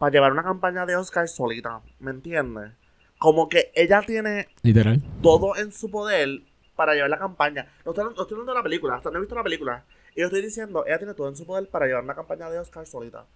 para 0.02 0.10
llevar 0.10 0.32
una 0.32 0.42
campaña 0.42 0.84
de 0.84 0.96
Oscar 0.96 1.28
solita, 1.28 1.80
¿me 2.00 2.10
entiendes? 2.10 2.72
Como 3.18 3.48
que 3.48 3.70
ella 3.72 4.02
tiene 4.04 4.48
Literal. 4.62 5.00
todo 5.22 5.56
en 5.56 5.70
su 5.70 5.92
poder 5.92 6.42
para 6.74 6.94
llevar 6.94 7.10
la 7.10 7.20
campaña. 7.20 7.68
No 7.84 7.92
estoy, 7.92 8.06
no 8.06 8.10
estoy 8.10 8.32
hablando 8.32 8.50
de 8.50 8.58
la 8.58 8.64
película, 8.64 8.96
hasta 8.96 9.12
no 9.12 9.18
he 9.18 9.20
visto 9.20 9.36
la 9.36 9.44
película. 9.44 9.84
Y 10.16 10.22
yo 10.22 10.26
estoy 10.26 10.42
diciendo, 10.42 10.84
ella 10.84 10.98
tiene 10.98 11.14
todo 11.14 11.28
en 11.28 11.36
su 11.36 11.46
poder 11.46 11.68
para 11.68 11.86
llevar 11.86 12.02
una 12.02 12.16
campaña 12.16 12.50
de 12.50 12.58
Oscar 12.58 12.84
solita. 12.84 13.26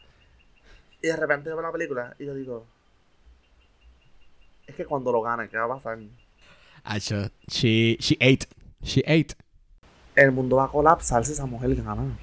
Y 1.00 1.06
de 1.06 1.14
repente 1.14 1.50
yo 1.50 1.54
veo 1.54 1.64
la 1.64 1.70
película 1.70 2.16
y 2.18 2.26
yo 2.26 2.34
digo, 2.34 2.66
es 4.66 4.74
que 4.74 4.86
cuando 4.86 5.12
lo 5.12 5.22
gane, 5.22 5.48
¿qué 5.48 5.58
va 5.58 5.66
a 5.66 5.78
pasar? 5.78 6.00
She, 7.46 7.96
she 8.00 8.16
ate. 8.20 8.48
She 8.82 9.04
ate. 9.06 9.36
El 10.16 10.32
mundo 10.32 10.56
va 10.56 10.64
a 10.64 10.68
colapsar 10.68 11.24
si 11.24 11.30
esa 11.30 11.46
mujer 11.46 11.76
gana. 11.76 12.18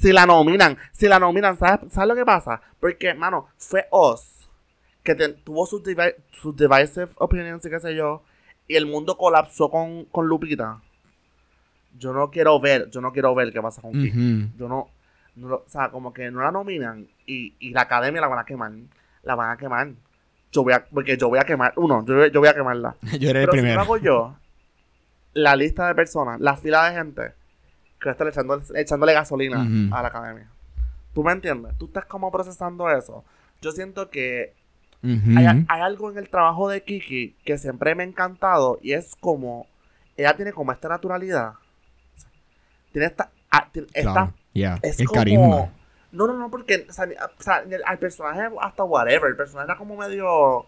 Si 0.00 0.12
la 0.12 0.24
nominan, 0.24 0.78
si 0.92 1.08
la 1.08 1.18
nominan, 1.18 1.58
¿sabes, 1.58 1.92
¿sabes 1.92 2.08
lo 2.08 2.14
que 2.14 2.24
pasa? 2.24 2.60
Porque, 2.80 3.12
mano, 3.14 3.48
fue 3.58 3.86
Oz 3.90 4.48
que 5.02 5.14
te- 5.14 5.28
tuvo 5.28 5.66
sus, 5.66 5.82
divi- 5.82 6.14
sus 6.30 6.56
divisive 6.56 7.08
opinions 7.16 7.64
y 7.66 7.70
qué 7.70 7.80
sé 7.80 7.94
yo, 7.94 8.22
y 8.66 8.76
el 8.76 8.86
mundo 8.86 9.16
colapsó 9.18 9.70
con, 9.70 10.06
con 10.06 10.26
Lupita. 10.26 10.80
Yo 11.98 12.12
no 12.12 12.30
quiero 12.30 12.58
ver, 12.60 12.88
yo 12.90 13.00
no 13.00 13.12
quiero 13.12 13.34
ver 13.34 13.52
qué 13.52 13.60
pasa 13.60 13.82
con 13.82 13.92
Kiki. 13.92 14.08
Ujú. 14.10 14.48
Yo 14.58 14.68
no, 14.68 14.88
no 15.36 15.54
o 15.56 15.64
sea, 15.66 15.90
como 15.90 16.12
que 16.12 16.30
no 16.30 16.40
la 16.40 16.50
nominan 16.52 17.06
y, 17.26 17.54
y 17.58 17.70
la 17.70 17.82
academia 17.82 18.20
la 18.20 18.28
van 18.28 18.38
a 18.38 18.44
quemar. 18.44 18.72
La 19.22 19.34
van 19.34 19.50
a 19.50 19.56
quemar. 19.56 19.88
Yo 20.52 20.62
voy 20.62 20.72
a, 20.72 20.84
porque 20.86 21.16
yo 21.16 21.28
voy 21.28 21.38
a 21.38 21.44
quemar, 21.44 21.72
uno, 21.76 22.04
yo, 22.06 22.26
yo 22.26 22.40
voy 22.40 22.48
a 22.48 22.54
quemarla. 22.54 22.96
Yo 23.20 23.30
era 23.30 23.40
el 23.40 23.46
Pero 23.46 23.52
si 23.52 23.58
primero. 23.60 23.80
hago 23.80 23.96
yo, 23.98 24.34
la 25.34 25.54
lista 25.56 25.88
de 25.88 25.94
personas, 25.94 26.40
la 26.40 26.56
fila 26.56 26.88
de 26.90 26.96
gente 26.96 27.39
que 28.00 28.10
estar 28.10 28.26
echando, 28.26 28.60
echándole 28.74 29.12
gasolina 29.12 29.60
a 29.92 30.02
la 30.02 30.08
academia. 30.08 30.48
¿Tú 31.14 31.22
me 31.22 31.32
entiendes? 31.32 31.76
¿Tú 31.78 31.86
estás 31.86 32.06
como 32.06 32.30
procesando 32.30 32.90
eso? 32.90 33.24
Yo 33.60 33.72
siento 33.72 34.10
que 34.10 34.54
hay, 35.02 35.64
hay 35.68 35.80
algo 35.80 36.10
en 36.10 36.18
el 36.18 36.28
trabajo 36.28 36.68
de 36.68 36.82
Kiki 36.82 37.36
que 37.44 37.58
siempre 37.58 37.94
me 37.94 38.02
ha 38.02 38.06
encantado 38.06 38.78
y 38.82 38.92
es 38.92 39.16
como 39.16 39.66
ella 40.16 40.36
tiene 40.36 40.52
como 40.52 40.72
esta 40.72 40.88
naturalidad. 40.88 41.54
Tiene 42.92 43.06
esta... 43.06 43.30
tiene 43.72 43.88
esta 43.94 44.12
Claro. 44.12 44.34
Yeah. 44.52 44.78
es 44.82 45.00
El 45.00 45.06
como... 45.06 45.18
carisma. 45.18 45.72
No, 46.12 46.26
no, 46.26 46.36
no, 46.36 46.50
porque 46.50 46.86
o 46.88 46.92
sea, 46.92 47.06
sea, 47.38 47.64
al 47.86 47.98
personaje 47.98 48.50
hasta 48.60 48.82
whatever, 48.84 49.30
el 49.30 49.36
personaje 49.36 49.66
era 49.66 49.78
como 49.78 49.96
medio 49.96 50.66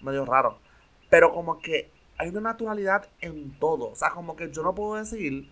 medio 0.00 0.24
raro, 0.24 0.58
pero 1.10 1.32
como 1.32 1.58
que 1.58 1.90
hay 2.16 2.28
una 2.28 2.40
naturalidad 2.42 3.08
en 3.20 3.58
todo, 3.58 3.90
o 3.90 3.96
sea, 3.96 4.10
como 4.10 4.36
que 4.36 4.52
yo 4.52 4.62
no 4.62 4.72
puedo 4.74 4.94
decir 4.94 5.50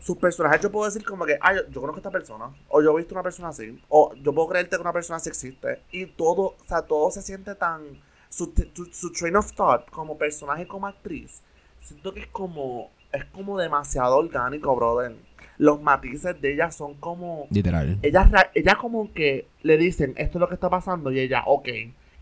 sus 0.00 0.16
personajes, 0.16 0.60
yo 0.60 0.70
puedo 0.70 0.86
decir 0.86 1.04
como 1.04 1.24
que, 1.24 1.38
ah, 1.40 1.54
yo, 1.54 1.62
yo 1.70 1.80
conozco 1.80 1.96
a 1.98 2.00
esta 2.00 2.10
persona, 2.10 2.54
o 2.68 2.82
yo 2.82 2.92
he 2.92 2.96
visto 2.98 3.14
una 3.14 3.22
persona 3.22 3.48
así, 3.48 3.80
o 3.88 4.14
yo 4.14 4.32
puedo 4.32 4.48
creerte 4.48 4.76
que 4.76 4.82
una 4.82 4.92
persona 4.92 5.16
así 5.16 5.28
existe, 5.28 5.82
y 5.90 6.06
todo, 6.06 6.56
o 6.60 6.64
sea, 6.66 6.82
todo 6.82 7.10
se 7.10 7.22
siente 7.22 7.54
tan, 7.54 7.82
su, 8.28 8.52
su, 8.74 8.86
su 8.86 9.12
train 9.12 9.36
of 9.36 9.52
thought 9.52 9.88
como 9.90 10.16
personaje, 10.18 10.66
como 10.66 10.86
actriz, 10.86 11.42
siento 11.80 12.12
que 12.12 12.20
es 12.20 12.26
como, 12.28 12.90
es 13.12 13.24
como 13.26 13.58
demasiado 13.58 14.16
orgánico, 14.16 14.74
brother. 14.76 15.16
Los 15.56 15.82
matices 15.82 16.40
de 16.40 16.52
ella 16.52 16.70
son 16.70 16.94
como, 16.94 17.48
Literal. 17.50 17.98
ella, 18.02 18.50
ella 18.54 18.76
como 18.76 19.12
que 19.12 19.48
le 19.62 19.76
dicen 19.76 20.14
esto 20.16 20.38
es 20.38 20.40
lo 20.40 20.48
que 20.48 20.54
está 20.54 20.70
pasando 20.70 21.10
y 21.10 21.18
ella, 21.18 21.42
ok. 21.46 21.68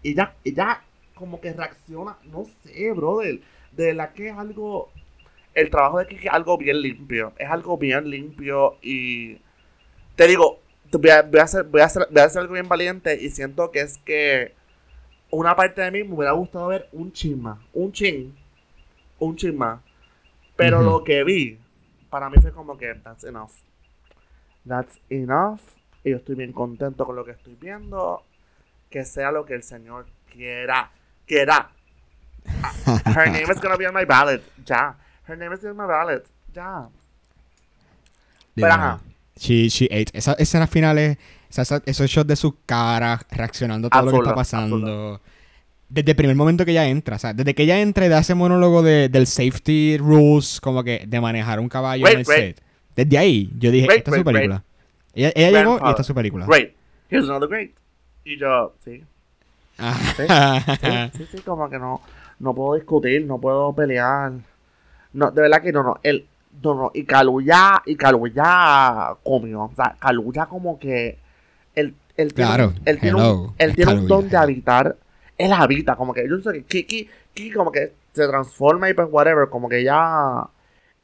Y 0.03 0.13
ella, 0.13 0.35
ella 0.43 0.83
como 1.15 1.41
que 1.41 1.53
reacciona, 1.53 2.17
no 2.25 2.45
sé, 2.63 2.93
brother. 2.93 3.41
De 3.73 3.93
la 3.93 4.15
que 4.15 4.29
es 4.29 4.39
algo, 4.39 4.91
el 5.57 5.71
trabajo 5.71 5.99
de 5.99 6.07
Kiki 6.07 6.27
es 6.27 6.33
algo 6.35 6.59
bien 6.59 6.83
limpio. 6.83 7.33
Es 7.39 7.49
algo 7.49 7.79
bien 7.79 8.11
limpio 8.11 8.77
y 8.83 9.39
te 10.15 10.29
digo, 10.29 10.61
voy 10.93 11.11
a, 11.11 11.23
voy 11.23 11.41
a 11.41 11.45
hacer, 11.45 11.65
voy 11.65 11.81
a 11.81 11.87
hacer, 11.87 12.07
voy 12.11 12.21
a 12.21 12.25
hacer 12.27 12.43
algo 12.43 12.53
bien 12.53 12.69
valiente 12.69 13.19
y 13.19 13.31
siento 13.31 13.71
que 13.71 13.81
es 13.81 13.97
que 13.99 14.55
una 15.31 15.57
parte 15.57 15.81
de 15.81 15.91
mí 15.91 16.05
me 16.05 16.15
hubiera 16.15 16.33
gustado 16.33 16.69
ver 16.69 16.89
un 16.93 17.11
chin 17.11 17.41
más, 17.41 17.59
un 17.73 17.91
chin, 17.91 18.37
un 19.19 19.35
chin 19.35 19.57
más. 19.57 19.81
Pero 20.57 20.83
lo 20.83 21.03
que 21.03 21.25
vi, 21.25 21.59
para 22.11 22.29
mí 22.29 22.37
fue 22.41 22.53
como 22.53 22.77
que 22.77 22.95
that's 22.95 23.25
enough. 23.25 23.53
That's 24.69 25.01
enough. 25.09 25.61
Y 26.05 26.11
yo 26.11 26.19
estoy 26.19 26.35
bien 26.35 26.53
contento 26.53 27.07
con 27.07 27.17
lo 27.17 27.25
que 27.25 27.31
estoy 27.31 27.57
viendo. 27.59 28.23
Que 28.91 29.07
sea 29.07 29.33
lo 29.33 29.47
que 29.47 29.55
el 29.55 29.63
Señor 29.63 30.07
quiera. 30.31 30.91
Quiera. 31.27 31.71
Her 32.87 33.27
name 33.27 33.51
is 33.51 33.61
gonna 33.61 33.77
be 33.77 33.87
on 33.87 33.95
my 33.95 34.05
ballot. 34.05 34.43
Ya. 34.65 34.97
Her 35.29 35.37
name 35.37 35.53
is 35.55 35.65
on 35.65 35.77
my 35.77 35.87
ballot. 35.87 36.25
Ya. 36.55 36.89
Pero 38.55 38.67
ajá. 38.73 39.01
She, 39.39 39.69
she 39.69 39.85
ate. 39.87 40.17
Esas 40.17 40.37
escenas 40.39 40.71
finales, 40.71 41.19
esas- 41.51 41.83
esos 41.85 42.09
shots 42.11 42.27
de 42.29 42.37
sus 42.37 42.55
caras, 42.65 43.21
reaccionando 43.31 43.89
a 43.89 43.91
todo 43.91 44.05
lo 44.07 44.11
que 44.13 44.19
está 44.19 44.35
pasando. 44.35 45.21
Desde 45.89 46.11
el 46.13 46.17
primer 46.17 46.35
momento 46.35 46.65
que 46.65 46.73
ella 46.73 46.89
entra, 46.89 47.17
o 47.17 47.19
sea, 47.19 47.33
desde 47.33 47.55
que 47.55 47.63
ella 47.63 47.79
entra 47.81 48.07
y 48.07 48.09
da 48.09 48.19
ese 48.19 48.35
monólogo 48.35 48.83
de, 48.83 49.09
del 49.09 49.27
safety 49.27 49.99
rules, 49.99 50.61
como 50.61 50.83
que 50.83 51.05
de 51.07 51.21
manejar 51.21 51.61
un 51.61 51.69
caballo 51.69 52.05
Wait, 52.05 52.15
en 52.15 52.21
el 52.21 52.27
wait. 52.27 52.57
set. 52.57 52.63
Desde 52.97 53.19
ahí, 53.19 53.51
yo 53.59 53.71
dije, 53.71 53.87
Wait, 53.87 53.99
esta 53.99 54.11
es 54.11 54.17
su 54.17 54.25
película. 54.25 54.65
Ella, 55.15 55.33
ella 55.37 55.51
llegó 55.61 55.79
y 55.85 55.89
esta 55.91 56.01
es 56.01 56.07
su 56.07 56.15
película. 56.15 56.47
Great. 56.47 56.73
Here's 57.09 57.29
another 57.29 57.49
great. 57.49 57.71
Y 58.25 58.37
yo, 58.39 58.75
sí. 58.85 59.05
Ah. 59.79 59.97
Sí, 61.13 61.19
sí, 61.19 61.27
sí, 61.37 61.43
como 61.43 61.69
que 61.71 61.79
no, 61.79 62.01
no 62.41 62.55
puedo 62.55 62.75
discutir, 62.75 63.25
no 63.25 63.39
puedo 63.39 63.73
pelear. 63.75 64.33
No, 65.17 65.31
de 65.31 65.43
verdad 65.43 65.63
que 65.63 65.73
no, 65.73 65.83
no. 65.83 65.99
El, 66.03 66.27
No, 66.63 66.75
no, 66.75 66.91
y 66.95 67.05
Kaluuya, 67.05 67.83
y 67.85 67.97
Kaluuya 67.97 69.15
comió. 69.23 69.63
O 69.65 69.73
sea, 69.75 69.97
Kaluuya 69.99 70.47
como 70.47 70.79
que. 70.79 71.19
Él, 71.75 71.95
él 72.17 72.33
tiene, 72.33 72.49
Claro, 72.51 72.73
él 72.85 72.99
tiene, 73.01 73.19
hello, 73.19 73.41
un, 73.43 73.55
él 73.59 73.75
tiene 73.77 73.93
un 73.93 74.09
don 74.09 74.29
de 74.29 74.37
habitar. 74.39 74.97
Él 75.37 75.53
habita, 75.53 75.97
como 75.97 76.15
que. 76.15 76.23
Yo 76.29 76.37
no 76.37 76.43
sé 76.43 76.53
que 76.53 76.65
Kiki, 76.65 77.11
Kiki 77.35 77.53
como 77.53 77.71
que 77.73 77.93
se 78.15 78.27
transforma 78.27 78.89
y 78.89 78.95
pues 78.95 79.09
whatever. 79.11 79.49
Como 79.49 79.69
que 79.69 79.81
ella. 79.81 80.45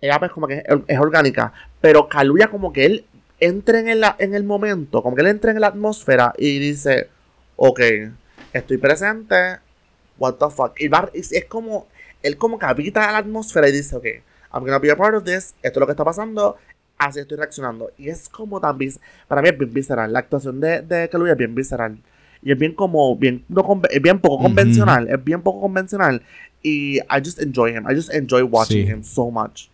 Ella 0.00 0.18
pues 0.18 0.30
como 0.32 0.46
que 0.46 0.58
es, 0.66 0.76
es 0.88 0.98
orgánica. 0.98 1.52
Pero 1.80 2.08
Kaluuya 2.08 2.48
como 2.48 2.72
que 2.72 2.86
él 2.86 3.04
entra 3.40 3.78
en 3.80 3.88
el, 3.88 4.04
en 4.18 4.34
el 4.34 4.44
momento. 4.44 5.02
Como 5.02 5.14
que 5.16 5.22
él 5.22 5.28
entra 5.28 5.50
en 5.50 5.60
la 5.60 5.66
atmósfera 5.68 6.32
y 6.38 6.58
dice. 6.58 7.08
Ok, 7.56 7.80
estoy 8.54 8.78
presente. 8.78 9.58
What 10.18 10.34
the 10.36 10.46
fuck. 10.50 10.80
Y 10.80 10.88
va- 10.88 11.10
es, 11.12 11.30
es 11.32 11.44
como. 11.44 11.86
Él 12.22 12.36
como 12.38 12.58
que 12.58 12.66
habita 12.66 13.12
la 13.12 13.18
atmósfera 13.18 13.68
y 13.68 13.72
dice, 13.72 13.96
ok, 13.96 14.04
I'm 14.52 14.64
gonna 14.64 14.78
be 14.78 14.90
a 14.90 14.96
part 14.96 15.14
of 15.14 15.24
this. 15.24 15.54
Esto 15.62 15.78
es 15.78 15.80
lo 15.80 15.86
que 15.86 15.92
está 15.92 16.04
pasando. 16.04 16.56
Así 16.98 17.18
estoy 17.18 17.36
reaccionando. 17.36 17.90
Y 17.98 18.08
es 18.10 18.28
como 18.28 18.60
tan 18.60 18.78
Para 19.26 19.42
mí 19.42 19.48
es 19.48 19.58
bien 19.58 19.72
visceral. 19.72 20.12
La 20.12 20.20
actuación 20.20 20.60
de, 20.60 20.82
de 20.82 21.08
Kaluuya 21.08 21.32
es 21.32 21.38
bien 21.38 21.54
visceral. 21.54 21.98
Y 22.42 22.52
es 22.52 22.58
bien 22.58 22.74
como. 22.74 23.16
Bien, 23.16 23.44
no 23.48 23.66
es 23.90 24.02
bien 24.02 24.20
poco 24.20 24.42
convencional. 24.42 25.08
Es 25.08 25.22
bien 25.24 25.42
poco 25.42 25.60
convencional. 25.62 26.22
Y 26.62 26.98
I 26.98 27.18
just 27.24 27.40
enjoy 27.40 27.70
him. 27.76 27.90
I 27.90 27.94
just 27.94 28.12
enjoy 28.12 28.42
watching 28.42 28.86
Sí. 28.86 28.92
him 28.92 29.02
so 29.02 29.30
much. 29.30 29.68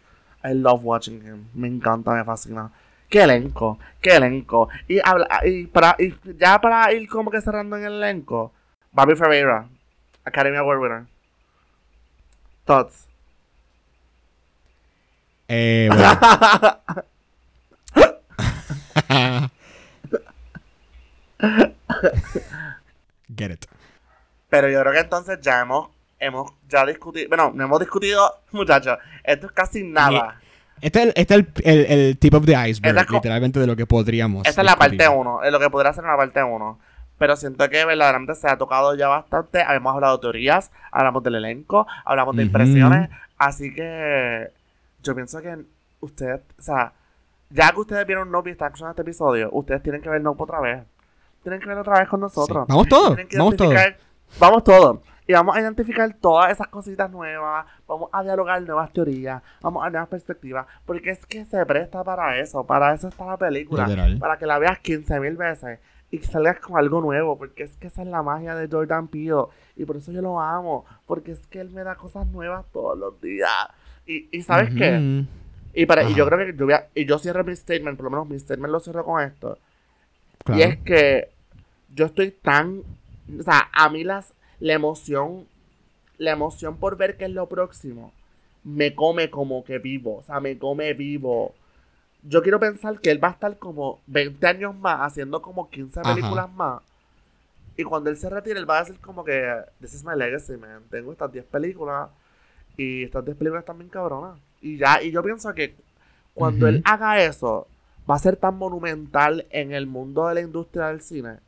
I 0.45 0.55
love 0.55 0.81
watching 0.85 1.21
him. 1.23 1.45
Me 1.55 1.69
encanta, 1.69 2.13
me 2.13 2.25
fascina. 2.25 2.71
Qué 3.11 3.23
elenco, 3.23 3.79
qué 4.01 4.17
elenco. 4.17 4.69
Y, 4.87 5.01
habla, 5.03 5.27
y, 5.45 5.67
para, 5.67 5.97
y 5.99 6.15
ya 6.39 6.61
para 6.61 6.93
ir 6.93 7.09
como 7.09 7.31
que 7.31 7.41
cerrando 7.41 7.77
en 7.77 7.85
el 7.85 7.95
elenco, 7.95 8.53
Barbie 8.93 9.17
Ferreira, 9.17 9.67
Academy 10.25 10.57
Award 10.59 10.79
winner. 10.81 11.03
Thoughts. 12.69 13.07
Eh, 15.49 15.89
bueno. 15.91 16.19
Get 23.37 23.51
it. 23.53 23.65
Pero 24.49 24.69
yo 24.71 24.81
creo 24.81 24.93
que 24.93 25.01
entonces 25.01 25.39
ya 25.43 25.61
hemos, 25.61 25.89
hemos 26.19 26.53
ya 26.69 26.85
discutido, 26.87 27.29
bueno, 27.29 27.53
no 27.55 27.65
hemos 27.65 27.81
discutido, 27.81 28.41
muchachos, 28.53 28.99
esto 29.25 29.47
es 29.47 29.53
casi 29.53 29.85
nada. 29.85 30.41
Este 30.81 31.01
es, 31.01 31.07
el, 31.07 31.13
este 31.17 31.35
es 31.35 31.41
el, 31.41 31.87
el- 31.87 31.87
el 32.09 32.19
tip 32.19 32.35
of 32.35 32.47
the 32.47 32.53
iceberg, 32.53 32.91
Esta 32.91 33.01
es 33.01 33.07
co- 33.07 33.15
literalmente 33.15 33.59
de 33.61 33.67
lo 33.67 33.75
que 33.77 33.85
podríamos. 33.87 34.47
Esta 34.47 34.61
es 34.61 34.65
la 34.65 34.77
parte 34.77 35.09
1, 35.09 35.43
es 35.43 35.53
lo 35.53 35.59
que 35.59 35.71
podría 35.71 35.93
ser 35.93 36.05
en 36.05 36.11
la 36.11 36.17
parte 36.17 36.43
1. 36.43 36.79
Pero 37.19 37.37
siento 37.37 37.69
que 37.69 37.85
verdaderamente 37.85 38.35
se 38.35 38.49
ha 38.49 38.57
tocado 38.57 38.95
ya 38.95 39.09
bastante. 39.09 39.61
Hemos 39.61 39.95
hablado 39.95 40.17
de 40.17 40.21
teorías, 40.23 40.71
hablamos 40.93 41.23
del 41.23 41.35
elenco, 41.37 41.87
hablamos 42.05 42.37
de 42.37 42.45
impresiones. 42.45 43.11
Así 43.37 43.75
que 43.75 44.51
yo 45.03 45.15
pienso 45.15 45.41
que 45.43 45.59
ustedes, 46.01 46.41
o 46.59 46.63
sea, 46.63 46.93
ya 47.51 47.73
que 47.73 47.81
ustedes 47.81 48.07
vieron 48.07 48.31
Nope 48.31 48.51
y 48.51 48.53
están 48.53 48.69
escuchando 48.69 48.91
este 48.91 49.03
episodio, 49.03 49.49
ustedes 49.53 49.83
tienen 49.83 50.01
que 50.01 50.09
ver 50.09 50.21
Nope 50.21 50.43
otra 50.43 50.61
vez. 50.61 50.85
Tienen 51.43 51.61
que 51.61 51.67
verlo 51.67 51.83
otra 51.83 52.01
vez 52.01 52.09
con 52.09 52.21
nosotros. 52.21 52.67
Sí. 52.67 52.73
Vamos 52.73 52.89
todos, 52.89 53.17
vamos 53.37 53.57
todos. 53.57 53.75
Vamos 54.39 54.65
todos. 54.65 54.99
Y 55.27 55.35
vamos 55.35 55.57
a 55.57 55.61
identificar 55.61 56.11
todas 56.15 56.51
esas 56.51 56.69
cositas 56.69 57.11
nuevas. 57.11 57.67
Vamos 57.87 58.09
a 58.13 58.23
dialogar 58.23 58.63
nuevas 58.63 58.91
teorías. 58.93 59.43
Vamos 59.61 59.85
a 59.85 59.91
nuevas 59.91 60.09
perspectivas. 60.09 60.67
Porque 60.87 61.11
es 61.11 61.27
que 61.27 61.45
se 61.45 61.67
presta 61.67 62.03
para 62.03 62.39
eso. 62.39 62.65
Para 62.65 62.95
eso 62.95 63.09
está 63.09 63.27
la 63.27 63.37
película. 63.37 63.87
Literal. 63.87 64.19
Para 64.19 64.39
que 64.39 64.47
la 64.47 64.59
veas 64.59 64.79
15 64.79 65.21
mil 65.21 65.37
veces. 65.37 65.81
Y 66.11 66.19
salgas 66.19 66.59
con 66.61 66.79
algo 66.79 67.01
nuevo. 67.01 67.39
Porque 67.39 67.65
es 67.65 67.77
que 67.77 67.89
esa 67.89 68.03
es 68.03 68.09
la 68.09 68.23
magia 68.23 68.55
de 68.55 68.69
Jordan 68.69 69.09
Peele. 69.09 69.45
Y 69.77 69.85
por 69.85 69.97
eso 69.97 70.13
yo 70.13 70.23
lo 70.23 70.41
amo. 70.41 70.85
Porque 71.07 71.33
es 71.33 71.47
que 71.49 71.61
él 71.61 71.71
me 71.71 71.85
da 71.85 71.97
cosas 71.97 72.27
nuevas 72.29 72.67
todos 72.73 72.99
los 72.99 73.21
días. 73.21 73.51
Y, 74.07 74.29
y 74.37 74.43
¿sabes 74.43 74.71
qué? 74.75 75.05
Y, 75.75 75.87
para, 75.87 76.05
y 76.05 76.15
yo 76.15 76.27
creo 76.27 76.39
que 76.39 76.57
yo, 76.57 76.65
voy 76.67 76.75
a- 76.75 76.89
y 76.95 77.05
yo 77.07 77.19
cierro 77.19 77.45
mi 77.45 77.55
statement. 77.55 77.97
Por 77.97 78.05
lo 78.05 78.11
menos 78.11 78.29
mi 78.29 78.39
statement 78.39 78.73
lo 78.73 78.81
cierro 78.81 79.05
con 79.05 79.23
esto. 79.23 79.59
Claro. 80.45 80.59
Y 80.59 80.63
es 80.63 80.79
que 80.79 81.29
yo 81.95 82.07
estoy 82.07 82.31
tan. 82.33 82.83
O 83.39 83.43
sea, 83.43 83.69
a 83.73 83.89
mí 83.91 84.05
las, 84.05 84.33
la 84.61 84.75
emoción. 84.75 85.47
La 86.19 86.33
emoción 86.33 86.77
por 86.79 86.97
ver 86.97 87.17
qué 87.17 87.27
es 87.27 87.31
lo 87.31 87.49
próximo. 87.49 88.13
Me 88.65 88.95
come 88.95 89.31
como 89.31 89.65
que 89.65 89.79
vivo. 89.79 90.17
O 90.19 90.23
sea, 90.23 90.41
me 90.41 90.59
come 90.59 90.93
vivo. 90.95 91.55
Yo 92.29 92.43
quiero 92.43 92.61
pensar 92.61 93.01
que 93.01 93.11
él 93.11 93.23
va 93.23 93.29
a 93.29 93.33
estar 93.33 93.57
como 93.59 94.01
20 94.07 94.47
años 94.47 94.75
más 94.77 95.01
haciendo 95.01 95.41
como 95.41 95.71
15 95.71 96.01
Ajá. 96.01 96.15
películas 96.15 96.53
más. 96.53 96.83
Y 97.77 97.85
cuando 97.85 98.11
él 98.11 98.17
se 98.17 98.29
retire, 98.29 98.59
él 98.59 98.69
va 98.69 98.79
a 98.79 98.81
decir 98.85 99.01
como 99.01 99.25
que 99.25 99.55
This 99.81 99.95
is 99.95 100.05
my 100.05 100.15
legacy, 100.17 100.57
man. 100.57 100.83
Tengo 100.91 101.13
estas 101.13 101.33
10 101.33 101.45
películas. 101.47 102.11
Y 102.77 103.05
estas 103.05 103.25
10 103.25 103.37
películas 103.37 103.63
están 103.63 103.79
bien 103.79 103.89
cabronas. 103.89 104.39
Y 104.61 104.77
ya, 104.77 105.03
y 105.03 105.11
yo 105.11 105.23
pienso 105.23 105.53
que 105.55 105.75
cuando 106.35 106.69
él 106.69 106.83
haga 106.85 107.23
eso, 107.23 107.67
va 108.09 108.17
a 108.17 108.19
ser 108.19 108.37
tan 108.37 108.57
monumental 108.57 109.47
en 109.51 109.73
el 109.73 109.87
mundo 109.87 110.29
de 110.29 110.35
la 110.35 110.41
industria 110.41 110.89
del 110.89 111.01
cine 111.01 111.39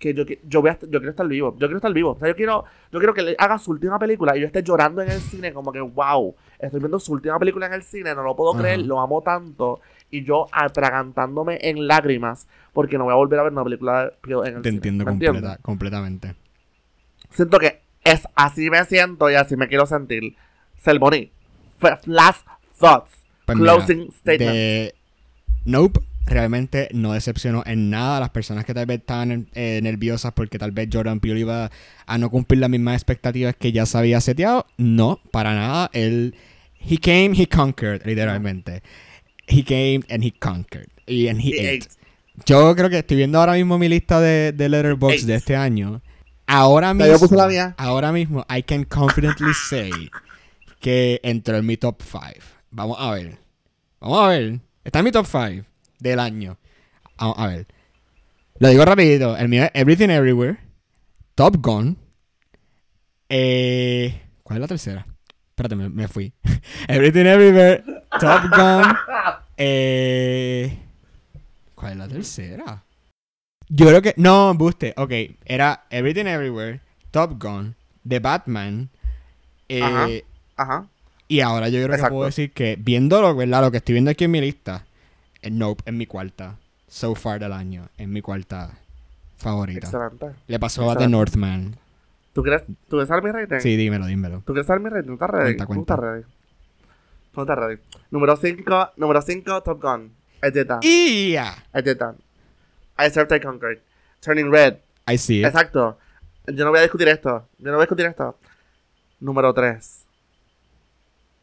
que 0.00 0.14
yo, 0.14 0.24
yo, 0.48 0.60
voy 0.62 0.70
a, 0.70 0.78
yo 0.80 0.88
quiero 0.98 1.10
estar 1.10 1.28
vivo. 1.28 1.52
Yo 1.52 1.66
quiero 1.68 1.76
estar 1.76 1.92
vivo. 1.92 2.12
O 2.12 2.18
sea, 2.18 2.26
yo 2.26 2.34
quiero, 2.34 2.64
yo 2.90 2.98
quiero 2.98 3.14
que 3.14 3.20
él 3.20 3.36
haga 3.38 3.58
su 3.58 3.70
última 3.70 3.98
película 3.98 4.36
y 4.36 4.40
yo 4.40 4.46
esté 4.46 4.62
llorando 4.64 5.02
en 5.02 5.10
el 5.10 5.20
cine 5.20 5.52
como 5.52 5.70
que, 5.70 5.80
wow, 5.80 6.34
estoy 6.58 6.80
viendo 6.80 6.98
su 6.98 7.12
última 7.12 7.38
película 7.38 7.66
en 7.66 7.74
el 7.74 7.82
cine, 7.84 8.14
no 8.14 8.22
lo 8.22 8.34
puedo 8.34 8.54
Ajá. 8.54 8.62
creer, 8.62 8.80
lo 8.80 8.98
amo 8.98 9.20
tanto. 9.22 9.80
Y 10.10 10.24
yo 10.24 10.46
atragantándome 10.50 11.58
en 11.62 11.86
lágrimas 11.86 12.48
porque 12.72 12.98
no 12.98 13.04
voy 13.04 13.12
a 13.12 13.16
volver 13.16 13.38
a 13.38 13.42
ver 13.44 13.52
una 13.52 13.62
película 13.62 14.04
de 14.26 14.32
en 14.48 14.56
el 14.56 14.62
Te 14.62 14.70
cine. 14.70 14.76
entiendo 14.76 15.04
¿Me 15.04 15.10
completa- 15.12 15.36
entiendes? 15.36 15.58
completamente. 15.62 16.34
Siento 17.30 17.58
que 17.58 17.80
es 18.02 18.26
así 18.34 18.70
me 18.70 18.82
siento 18.86 19.30
y 19.30 19.34
así 19.34 19.54
me 19.56 19.68
quiero 19.68 19.86
sentir. 19.86 20.34
Selboni. 20.78 21.30
Last 22.06 22.46
thoughts. 22.78 23.24
Pues 23.46 23.58
mira, 23.58 23.74
Closing 23.74 24.10
statement. 24.12 24.50
de 24.52 24.94
Nope 25.66 26.00
realmente 26.26 26.88
no 26.92 27.12
decepcionó 27.12 27.62
en 27.66 27.90
nada 27.90 28.18
a 28.18 28.20
las 28.20 28.30
personas 28.30 28.64
que 28.64 28.74
tal 28.74 28.86
vez 28.86 29.00
estaban 29.00 29.48
eh, 29.54 29.80
nerviosas 29.82 30.32
porque 30.32 30.58
tal 30.58 30.70
vez 30.70 30.88
Jordan 30.92 31.20
Peele 31.20 31.40
iba 31.40 31.70
a 32.06 32.18
no 32.18 32.30
cumplir 32.30 32.60
las 32.60 32.70
mismas 32.70 32.94
expectativas 32.94 33.56
que 33.56 33.72
ya 33.72 33.86
se 33.86 33.98
había 33.98 34.20
seteado. 34.20 34.66
No, 34.76 35.20
para 35.30 35.54
nada. 35.54 35.90
Él, 35.92 36.34
he 36.78 36.98
came, 36.98 37.32
he 37.36 37.46
conquered, 37.46 38.04
literalmente. 38.04 38.82
He 39.48 39.64
came 39.64 40.02
and 40.08 40.24
he 40.24 40.30
conquered. 40.30 40.88
Y 41.06 41.28
and 41.28 41.40
he, 41.40 41.58
ate. 41.58 41.88
Yo 42.46 42.74
creo 42.76 42.88
que 42.88 42.98
estoy 42.98 43.16
viendo 43.16 43.38
ahora 43.38 43.54
mismo 43.54 43.78
mi 43.78 43.88
lista 43.88 44.20
de, 44.20 44.52
de 44.52 44.68
Letterboxd 44.68 45.26
de 45.26 45.34
este 45.34 45.56
año. 45.56 46.00
Ahora 46.46 46.94
mismo, 46.94 47.12
yo 47.12 47.18
puse 47.18 47.36
la 47.36 47.46
mía. 47.46 47.74
ahora 47.76 48.12
mismo, 48.12 48.44
I 48.48 48.62
can 48.62 48.84
confidently 48.84 49.52
say 49.68 49.90
que 50.80 51.20
entró 51.22 51.56
en 51.58 51.66
mi 51.66 51.76
top 51.76 52.02
5. 52.02 52.24
Vamos 52.70 52.96
a 52.98 53.10
ver. 53.12 53.38
Vamos 54.00 54.20
a 54.20 54.28
ver. 54.28 54.60
Está 54.84 55.00
en 55.00 55.04
mi 55.04 55.12
top 55.12 55.26
5 55.26 55.69
del 56.00 56.18
año. 56.20 56.58
A 57.16 57.46
ver. 57.46 57.66
Lo 58.58 58.68
digo 58.68 58.84
rapidito. 58.84 59.36
El 59.36 59.48
mío 59.48 59.64
es 59.64 59.70
Everything 59.74 60.08
Everywhere. 60.10 60.58
Top 61.34 61.56
Gun. 61.60 61.96
Eh, 63.28 64.20
¿Cuál 64.42 64.56
es 64.58 64.60
la 64.62 64.68
tercera? 64.68 65.06
Espérate, 65.50 65.76
me, 65.76 65.88
me 65.88 66.08
fui. 66.08 66.32
Everything 66.88 67.26
Everywhere. 67.26 67.82
Top 68.18 68.42
Gun. 68.50 68.84
Eh, 69.62 70.74
¿Cuál 71.74 71.92
es 71.92 71.98
la 71.98 72.08
tercera? 72.08 72.82
Yo 73.68 73.86
creo 73.88 74.00
que. 74.00 74.14
No, 74.16 74.54
buste. 74.54 74.94
Ok. 74.96 75.12
Era 75.44 75.84
Everything 75.90 76.24
Everywhere. 76.24 76.80
Top 77.10 77.38
Gun. 77.38 77.76
The 78.08 78.20
Batman. 78.20 78.88
eh, 79.68 79.82
Ajá. 79.82 80.08
Ajá. 80.56 80.88
y 81.28 81.40
ahora 81.40 81.68
yo 81.68 81.84
creo 81.84 81.94
que 82.02 82.08
puedo 82.08 82.24
decir 82.24 82.52
que 82.52 82.76
viéndolo, 82.80 83.36
¿verdad? 83.36 83.60
Lo 83.60 83.70
que 83.70 83.76
estoy 83.76 83.92
viendo 83.92 84.10
aquí 84.10 84.24
en 84.24 84.30
mi 84.30 84.40
lista, 84.40 84.86
Nope 85.48 85.82
es 85.86 85.92
mi 85.94 86.06
cuarta. 86.06 86.56
So 86.88 87.14
far 87.14 87.38
del 87.40 87.52
año. 87.52 87.88
Es 87.96 88.08
mi 88.08 88.20
cuarta 88.20 88.76
favorita. 89.36 89.86
Excelente. 89.86 90.30
Le 90.46 90.58
pasó 90.58 90.90
a 90.90 90.96
The. 90.96 91.08
Northman. 91.08 91.76
¿Tú 92.32 92.42
quieres, 92.42 92.62
¿Tú 92.66 92.74
quieres 92.96 93.08
saber 93.08 93.24
mi 93.24 93.30
rating? 93.32 93.58
Sí, 93.60 93.76
dímelo, 93.76 94.06
dímelo. 94.06 94.38
¿Tú 94.46 94.52
quieres 94.52 94.66
saber 94.66 94.82
mi 94.82 94.88
rating? 94.90 95.06
¿Tú 95.08 95.12
estás 95.14 95.30
ready? 95.30 95.56
Cuenta, 95.56 95.64
¿Tú 95.64 95.68
cuenta. 95.68 95.94
estás 95.94 95.98
ready? 96.10 96.24
¿Tú 97.32 97.40
estás 97.40 97.58
ready? 97.58 97.80
Número 98.10 98.36
5, 98.36 98.90
número 98.96 99.22
5, 99.22 99.62
Top 99.62 99.82
Gun. 99.82 100.12
That. 100.40 100.80
¡Y 100.82 101.32
ya! 101.32 101.64
Did 101.74 101.96
that. 101.98 102.14
I 102.98 103.10
served, 103.10 103.32
I 103.34 103.40
conquered. 103.40 103.80
Turning 104.20 104.50
red. 104.50 104.76
I 105.06 105.16
see 105.18 105.40
it. 105.40 105.46
Exacto. 105.46 105.98
Yo 106.46 106.64
no 106.64 106.70
voy 106.70 106.78
a 106.78 106.82
discutir 106.82 107.08
esto. 107.08 107.46
Yo 107.58 107.66
no 107.70 107.72
voy 107.72 107.82
a 107.82 107.86
discutir 107.86 108.06
esto. 108.06 108.36
Número 109.20 109.52
3. 109.52 110.04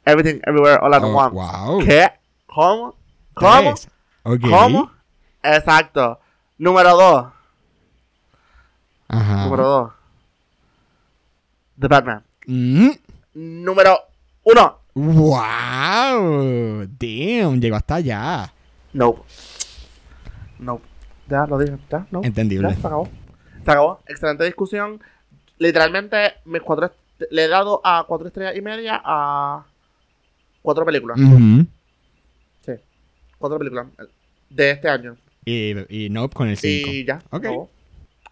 Everything, 0.06 0.40
everywhere, 0.46 0.78
all 0.82 0.94
at 0.94 1.04
Oh, 1.04 1.14
once. 1.16 1.36
wow. 1.36 1.80
¿Qué? 1.86 2.08
¿Cómo? 2.48 2.96
¿Cómo? 3.40 3.76
¿Cómo? 4.24 4.92
Exacto. 5.44 6.20
Número 6.58 6.98
2. 6.98 7.26
Ajá. 9.10 9.46
Número 9.46 9.64
2. 9.64 9.92
The 11.80 11.88
Batman. 11.88 12.24
Mm. 12.48 12.90
Número 13.34 14.00
1. 14.44 14.80
¡Wow! 14.96 16.88
Damn, 17.00 17.62
llegó 17.62 17.76
hasta 17.76 17.96
allá. 17.96 18.52
Nope. 18.94 19.22
Nope. 20.60 20.84
Ya 21.28 21.46
lo 21.46 21.60
dije. 21.60 21.78
Ya, 21.92 22.08
no. 22.10 22.22
Entendible. 22.24 22.70
Ya, 22.70 22.76
se 22.76 22.88
acabó. 22.88 23.08
Se 23.64 23.72
acabó. 23.72 24.00
Excelente 24.08 24.46
discusión. 24.46 25.00
Literalmente, 25.60 26.36
mis 26.46 26.62
cuatro 26.62 26.92
le 27.32 27.46
he 27.46 27.48
dado 27.48 27.82
a 27.84 28.06
cuatro 28.08 28.28
estrellas 28.28 28.56
y 28.56 28.62
media 28.62 29.02
a 29.04 29.66
cuatro 30.62 30.86
películas. 30.86 31.20
Ujú. 31.20 31.66
Cuatro 33.38 33.58
películas 33.60 33.88
de 34.50 34.72
este 34.72 34.90
año. 34.90 35.16
Y, 35.46 35.74
y 36.06 36.10
Nope 36.10 36.36
con 36.36 36.48
el 36.50 36.58
5. 36.58 36.90
Y 36.92 37.06
ya. 37.06 37.18
Ok. 37.30 37.36
acabó. 37.46 37.70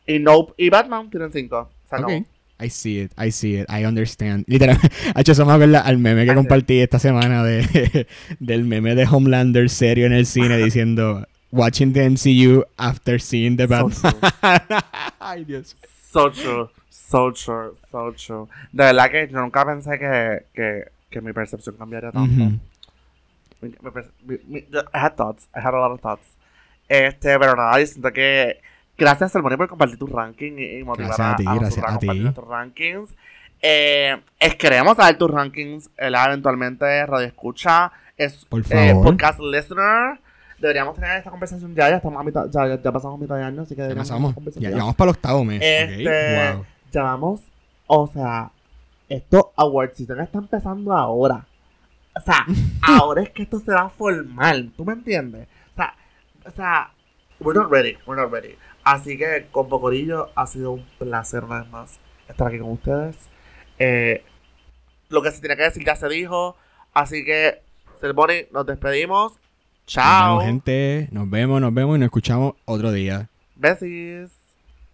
Y 0.08 0.20
Nope 0.20 0.54
y 0.58 0.70
Batman 0.70 1.10
tienen 1.10 1.32
cinco. 1.32 1.70
Se 1.90 1.96
acabó. 1.96 2.16
Ok. 2.18 2.26
I 2.58 2.70
see 2.70 3.02
it, 3.02 3.12
I 3.20 3.32
see 3.32 3.60
it, 3.60 3.70
I 3.70 3.86
understand. 3.86 4.46
Literalmente, 4.48 4.90
ha 5.14 5.20
hecho 5.22 5.34
eso 5.34 5.50
acuerda 5.50 5.82
al 5.82 5.98
meme 5.98 6.24
que 6.24 6.32
Así. 6.32 6.38
compartí 6.38 6.80
esta 6.80 7.00
semana 7.00 7.44
de, 7.44 8.08
del 8.40 8.64
meme 8.64 8.96
de 8.96 9.06
Homelander 9.06 9.70
serio 9.70 10.06
en 10.06 10.14
el 10.14 10.26
cine 10.26 10.58
diciendo 10.58 11.28
Watching 11.52 11.92
the 11.92 12.10
MCU 12.10 12.64
after 12.78 13.20
seeing 13.20 13.58
the 13.58 13.68
So 13.68 13.90
Batman. 13.90 14.14
true. 14.20 14.78
Ay, 15.20 15.44
Dios. 15.44 15.76
So 16.12 16.32
true. 16.32 16.70
So 16.90 17.32
true. 17.34 17.76
So 17.92 18.14
true. 18.14 18.48
De 18.72 18.84
verdad 18.86 19.12
que 19.12 19.28
yo 19.30 19.40
nunca 19.42 19.66
pensé 19.66 20.00
que, 20.00 20.44
que, 20.54 20.86
que 21.10 21.22
mi 21.22 21.34
percepción 21.34 21.76
cambiaría 21.76 22.12
tanto. 22.12 22.32
Ujú. 22.32 22.44
Mi- 22.44 22.52
mi 22.52 22.54
perce- 22.54 22.54
mi- 22.54 22.54
mi- 22.54 22.58
yo- 22.58 23.45
I 23.62 24.98
had 24.98 25.16
thoughts. 25.16 25.48
I 25.54 25.60
had 25.60 25.74
a 25.74 25.80
lot 25.80 25.92
of 25.92 26.02
thoughts. 26.02 26.36
Este, 26.88 27.38
pero 27.40 27.56
nada, 27.56 27.80
yo 27.80 27.86
siento 27.88 28.12
que. 28.12 28.62
Gracias, 28.98 29.34
Salmoni, 29.34 29.58
por 29.58 29.68
compartir 29.68 29.98
tu 29.98 30.08
ranking 30.08 30.54
y, 30.58 30.84
motivar 30.84 31.18
Gracias 31.18 31.34
a 31.34 31.36
ti, 31.36 31.44
gracias 31.44 31.86
a 31.86 32.00
ti. 32.00 32.08
nuestros 32.08 32.48
rankings. 32.48 33.10
Eh, 33.62 34.22
es, 34.40 34.56
queremos 34.56 34.96
saber 34.96 35.18
tus 35.18 35.30
rankings. 35.30 35.90
¿verdad? 35.98 36.28
Eventualmente, 36.28 37.06
Radio 37.06 37.28
Escucha. 37.28 37.92
Es, 38.16 38.46
Por 38.46 38.62
eh, 38.62 38.64
favor. 38.64 39.04
podcast 39.04 39.40
listener. 39.40 40.20
Deberíamos 40.60 40.96
tener 40.96 41.18
esta 41.18 41.30
conversación 41.30 41.76
ya. 41.76 41.90
Ya 41.90 41.98
estamos 41.98 42.20
a 42.20 42.24
mitad. 42.24 42.46
Ya, 42.50 42.68
ya, 42.68 42.82
ya 42.82 42.92
pasamos 42.92 43.20
mitad 43.20 43.36
de 43.36 43.44
año, 43.44 43.64
así 43.64 43.76
que 43.76 43.88
Ya 43.88 43.96
pasamos. 43.96 44.34
Ya, 44.56 44.70
ya 44.70 44.78
vamos 44.78 44.96
para 44.96 45.12
el 45.12 45.16
octavo 45.16 45.44
mes. 45.44 45.62
Este, 45.62 46.08
ok. 46.08 46.56
Wow. 46.56 46.66
ya 46.92 47.04
vamos, 47.04 47.42
o 47.88 48.08
sea, 48.08 48.52
estos 49.10 49.48
awards 49.58 49.98
season 49.98 50.22
está 50.22 50.38
empezando 50.38 50.94
ahora. 50.94 51.46
O 52.16 52.22
sea, 52.22 52.46
ahora 52.82 53.24
es 53.24 53.30
que 53.32 53.44
esto 53.44 53.60
se 53.60 53.72
va 53.72 53.84
a 53.84 53.90
formar, 53.90 54.56
¿tú 54.76 54.86
me 54.86 54.94
entiendes? 54.94 55.48
O 55.74 55.76
sea, 55.76 55.96
o 56.46 56.52
sea, 56.52 56.92
we're 57.40 57.60
not 57.60 57.72
ready, 57.72 57.98
we're 58.06 58.22
not 58.22 58.32
ready. 58.32 58.56
Así 58.84 59.18
que 59.18 59.48
con 59.52 59.68
Pocorillo 59.68 60.30
ha 60.36 60.46
sido 60.46 60.72
un 60.72 60.86
placer 61.00 61.44
una 61.44 61.62
vez 61.62 61.72
más 61.72 62.00
estar 62.28 62.48
aquí 62.48 62.60
con 62.60 62.72
ustedes. 62.72 63.18
Eh, 63.80 64.24
lo 65.10 65.22
que 65.22 65.32
se 65.32 65.40
tiene 65.40 65.58
que 65.58 65.64
decir 65.64 65.84
ya 65.86 65.96
se 65.96 66.08
dijo, 66.08 66.56
así 66.94 67.26
que, 67.26 67.62
Selboni, 68.00 68.46
nos 68.52 68.66
despedimos. 68.66 69.34
Nos 69.34 69.40
Chao. 69.86 70.38
vemos, 70.38 70.46
gente. 70.46 71.08
Nos 71.12 71.30
vemos, 71.30 71.62
nos 71.62 71.74
vemos 71.74 71.96
y 71.96 72.00
nos 72.00 72.08
escuchamos 72.08 72.54
otro 72.66 72.92
día. 72.92 73.30
Besis. 73.56 74.45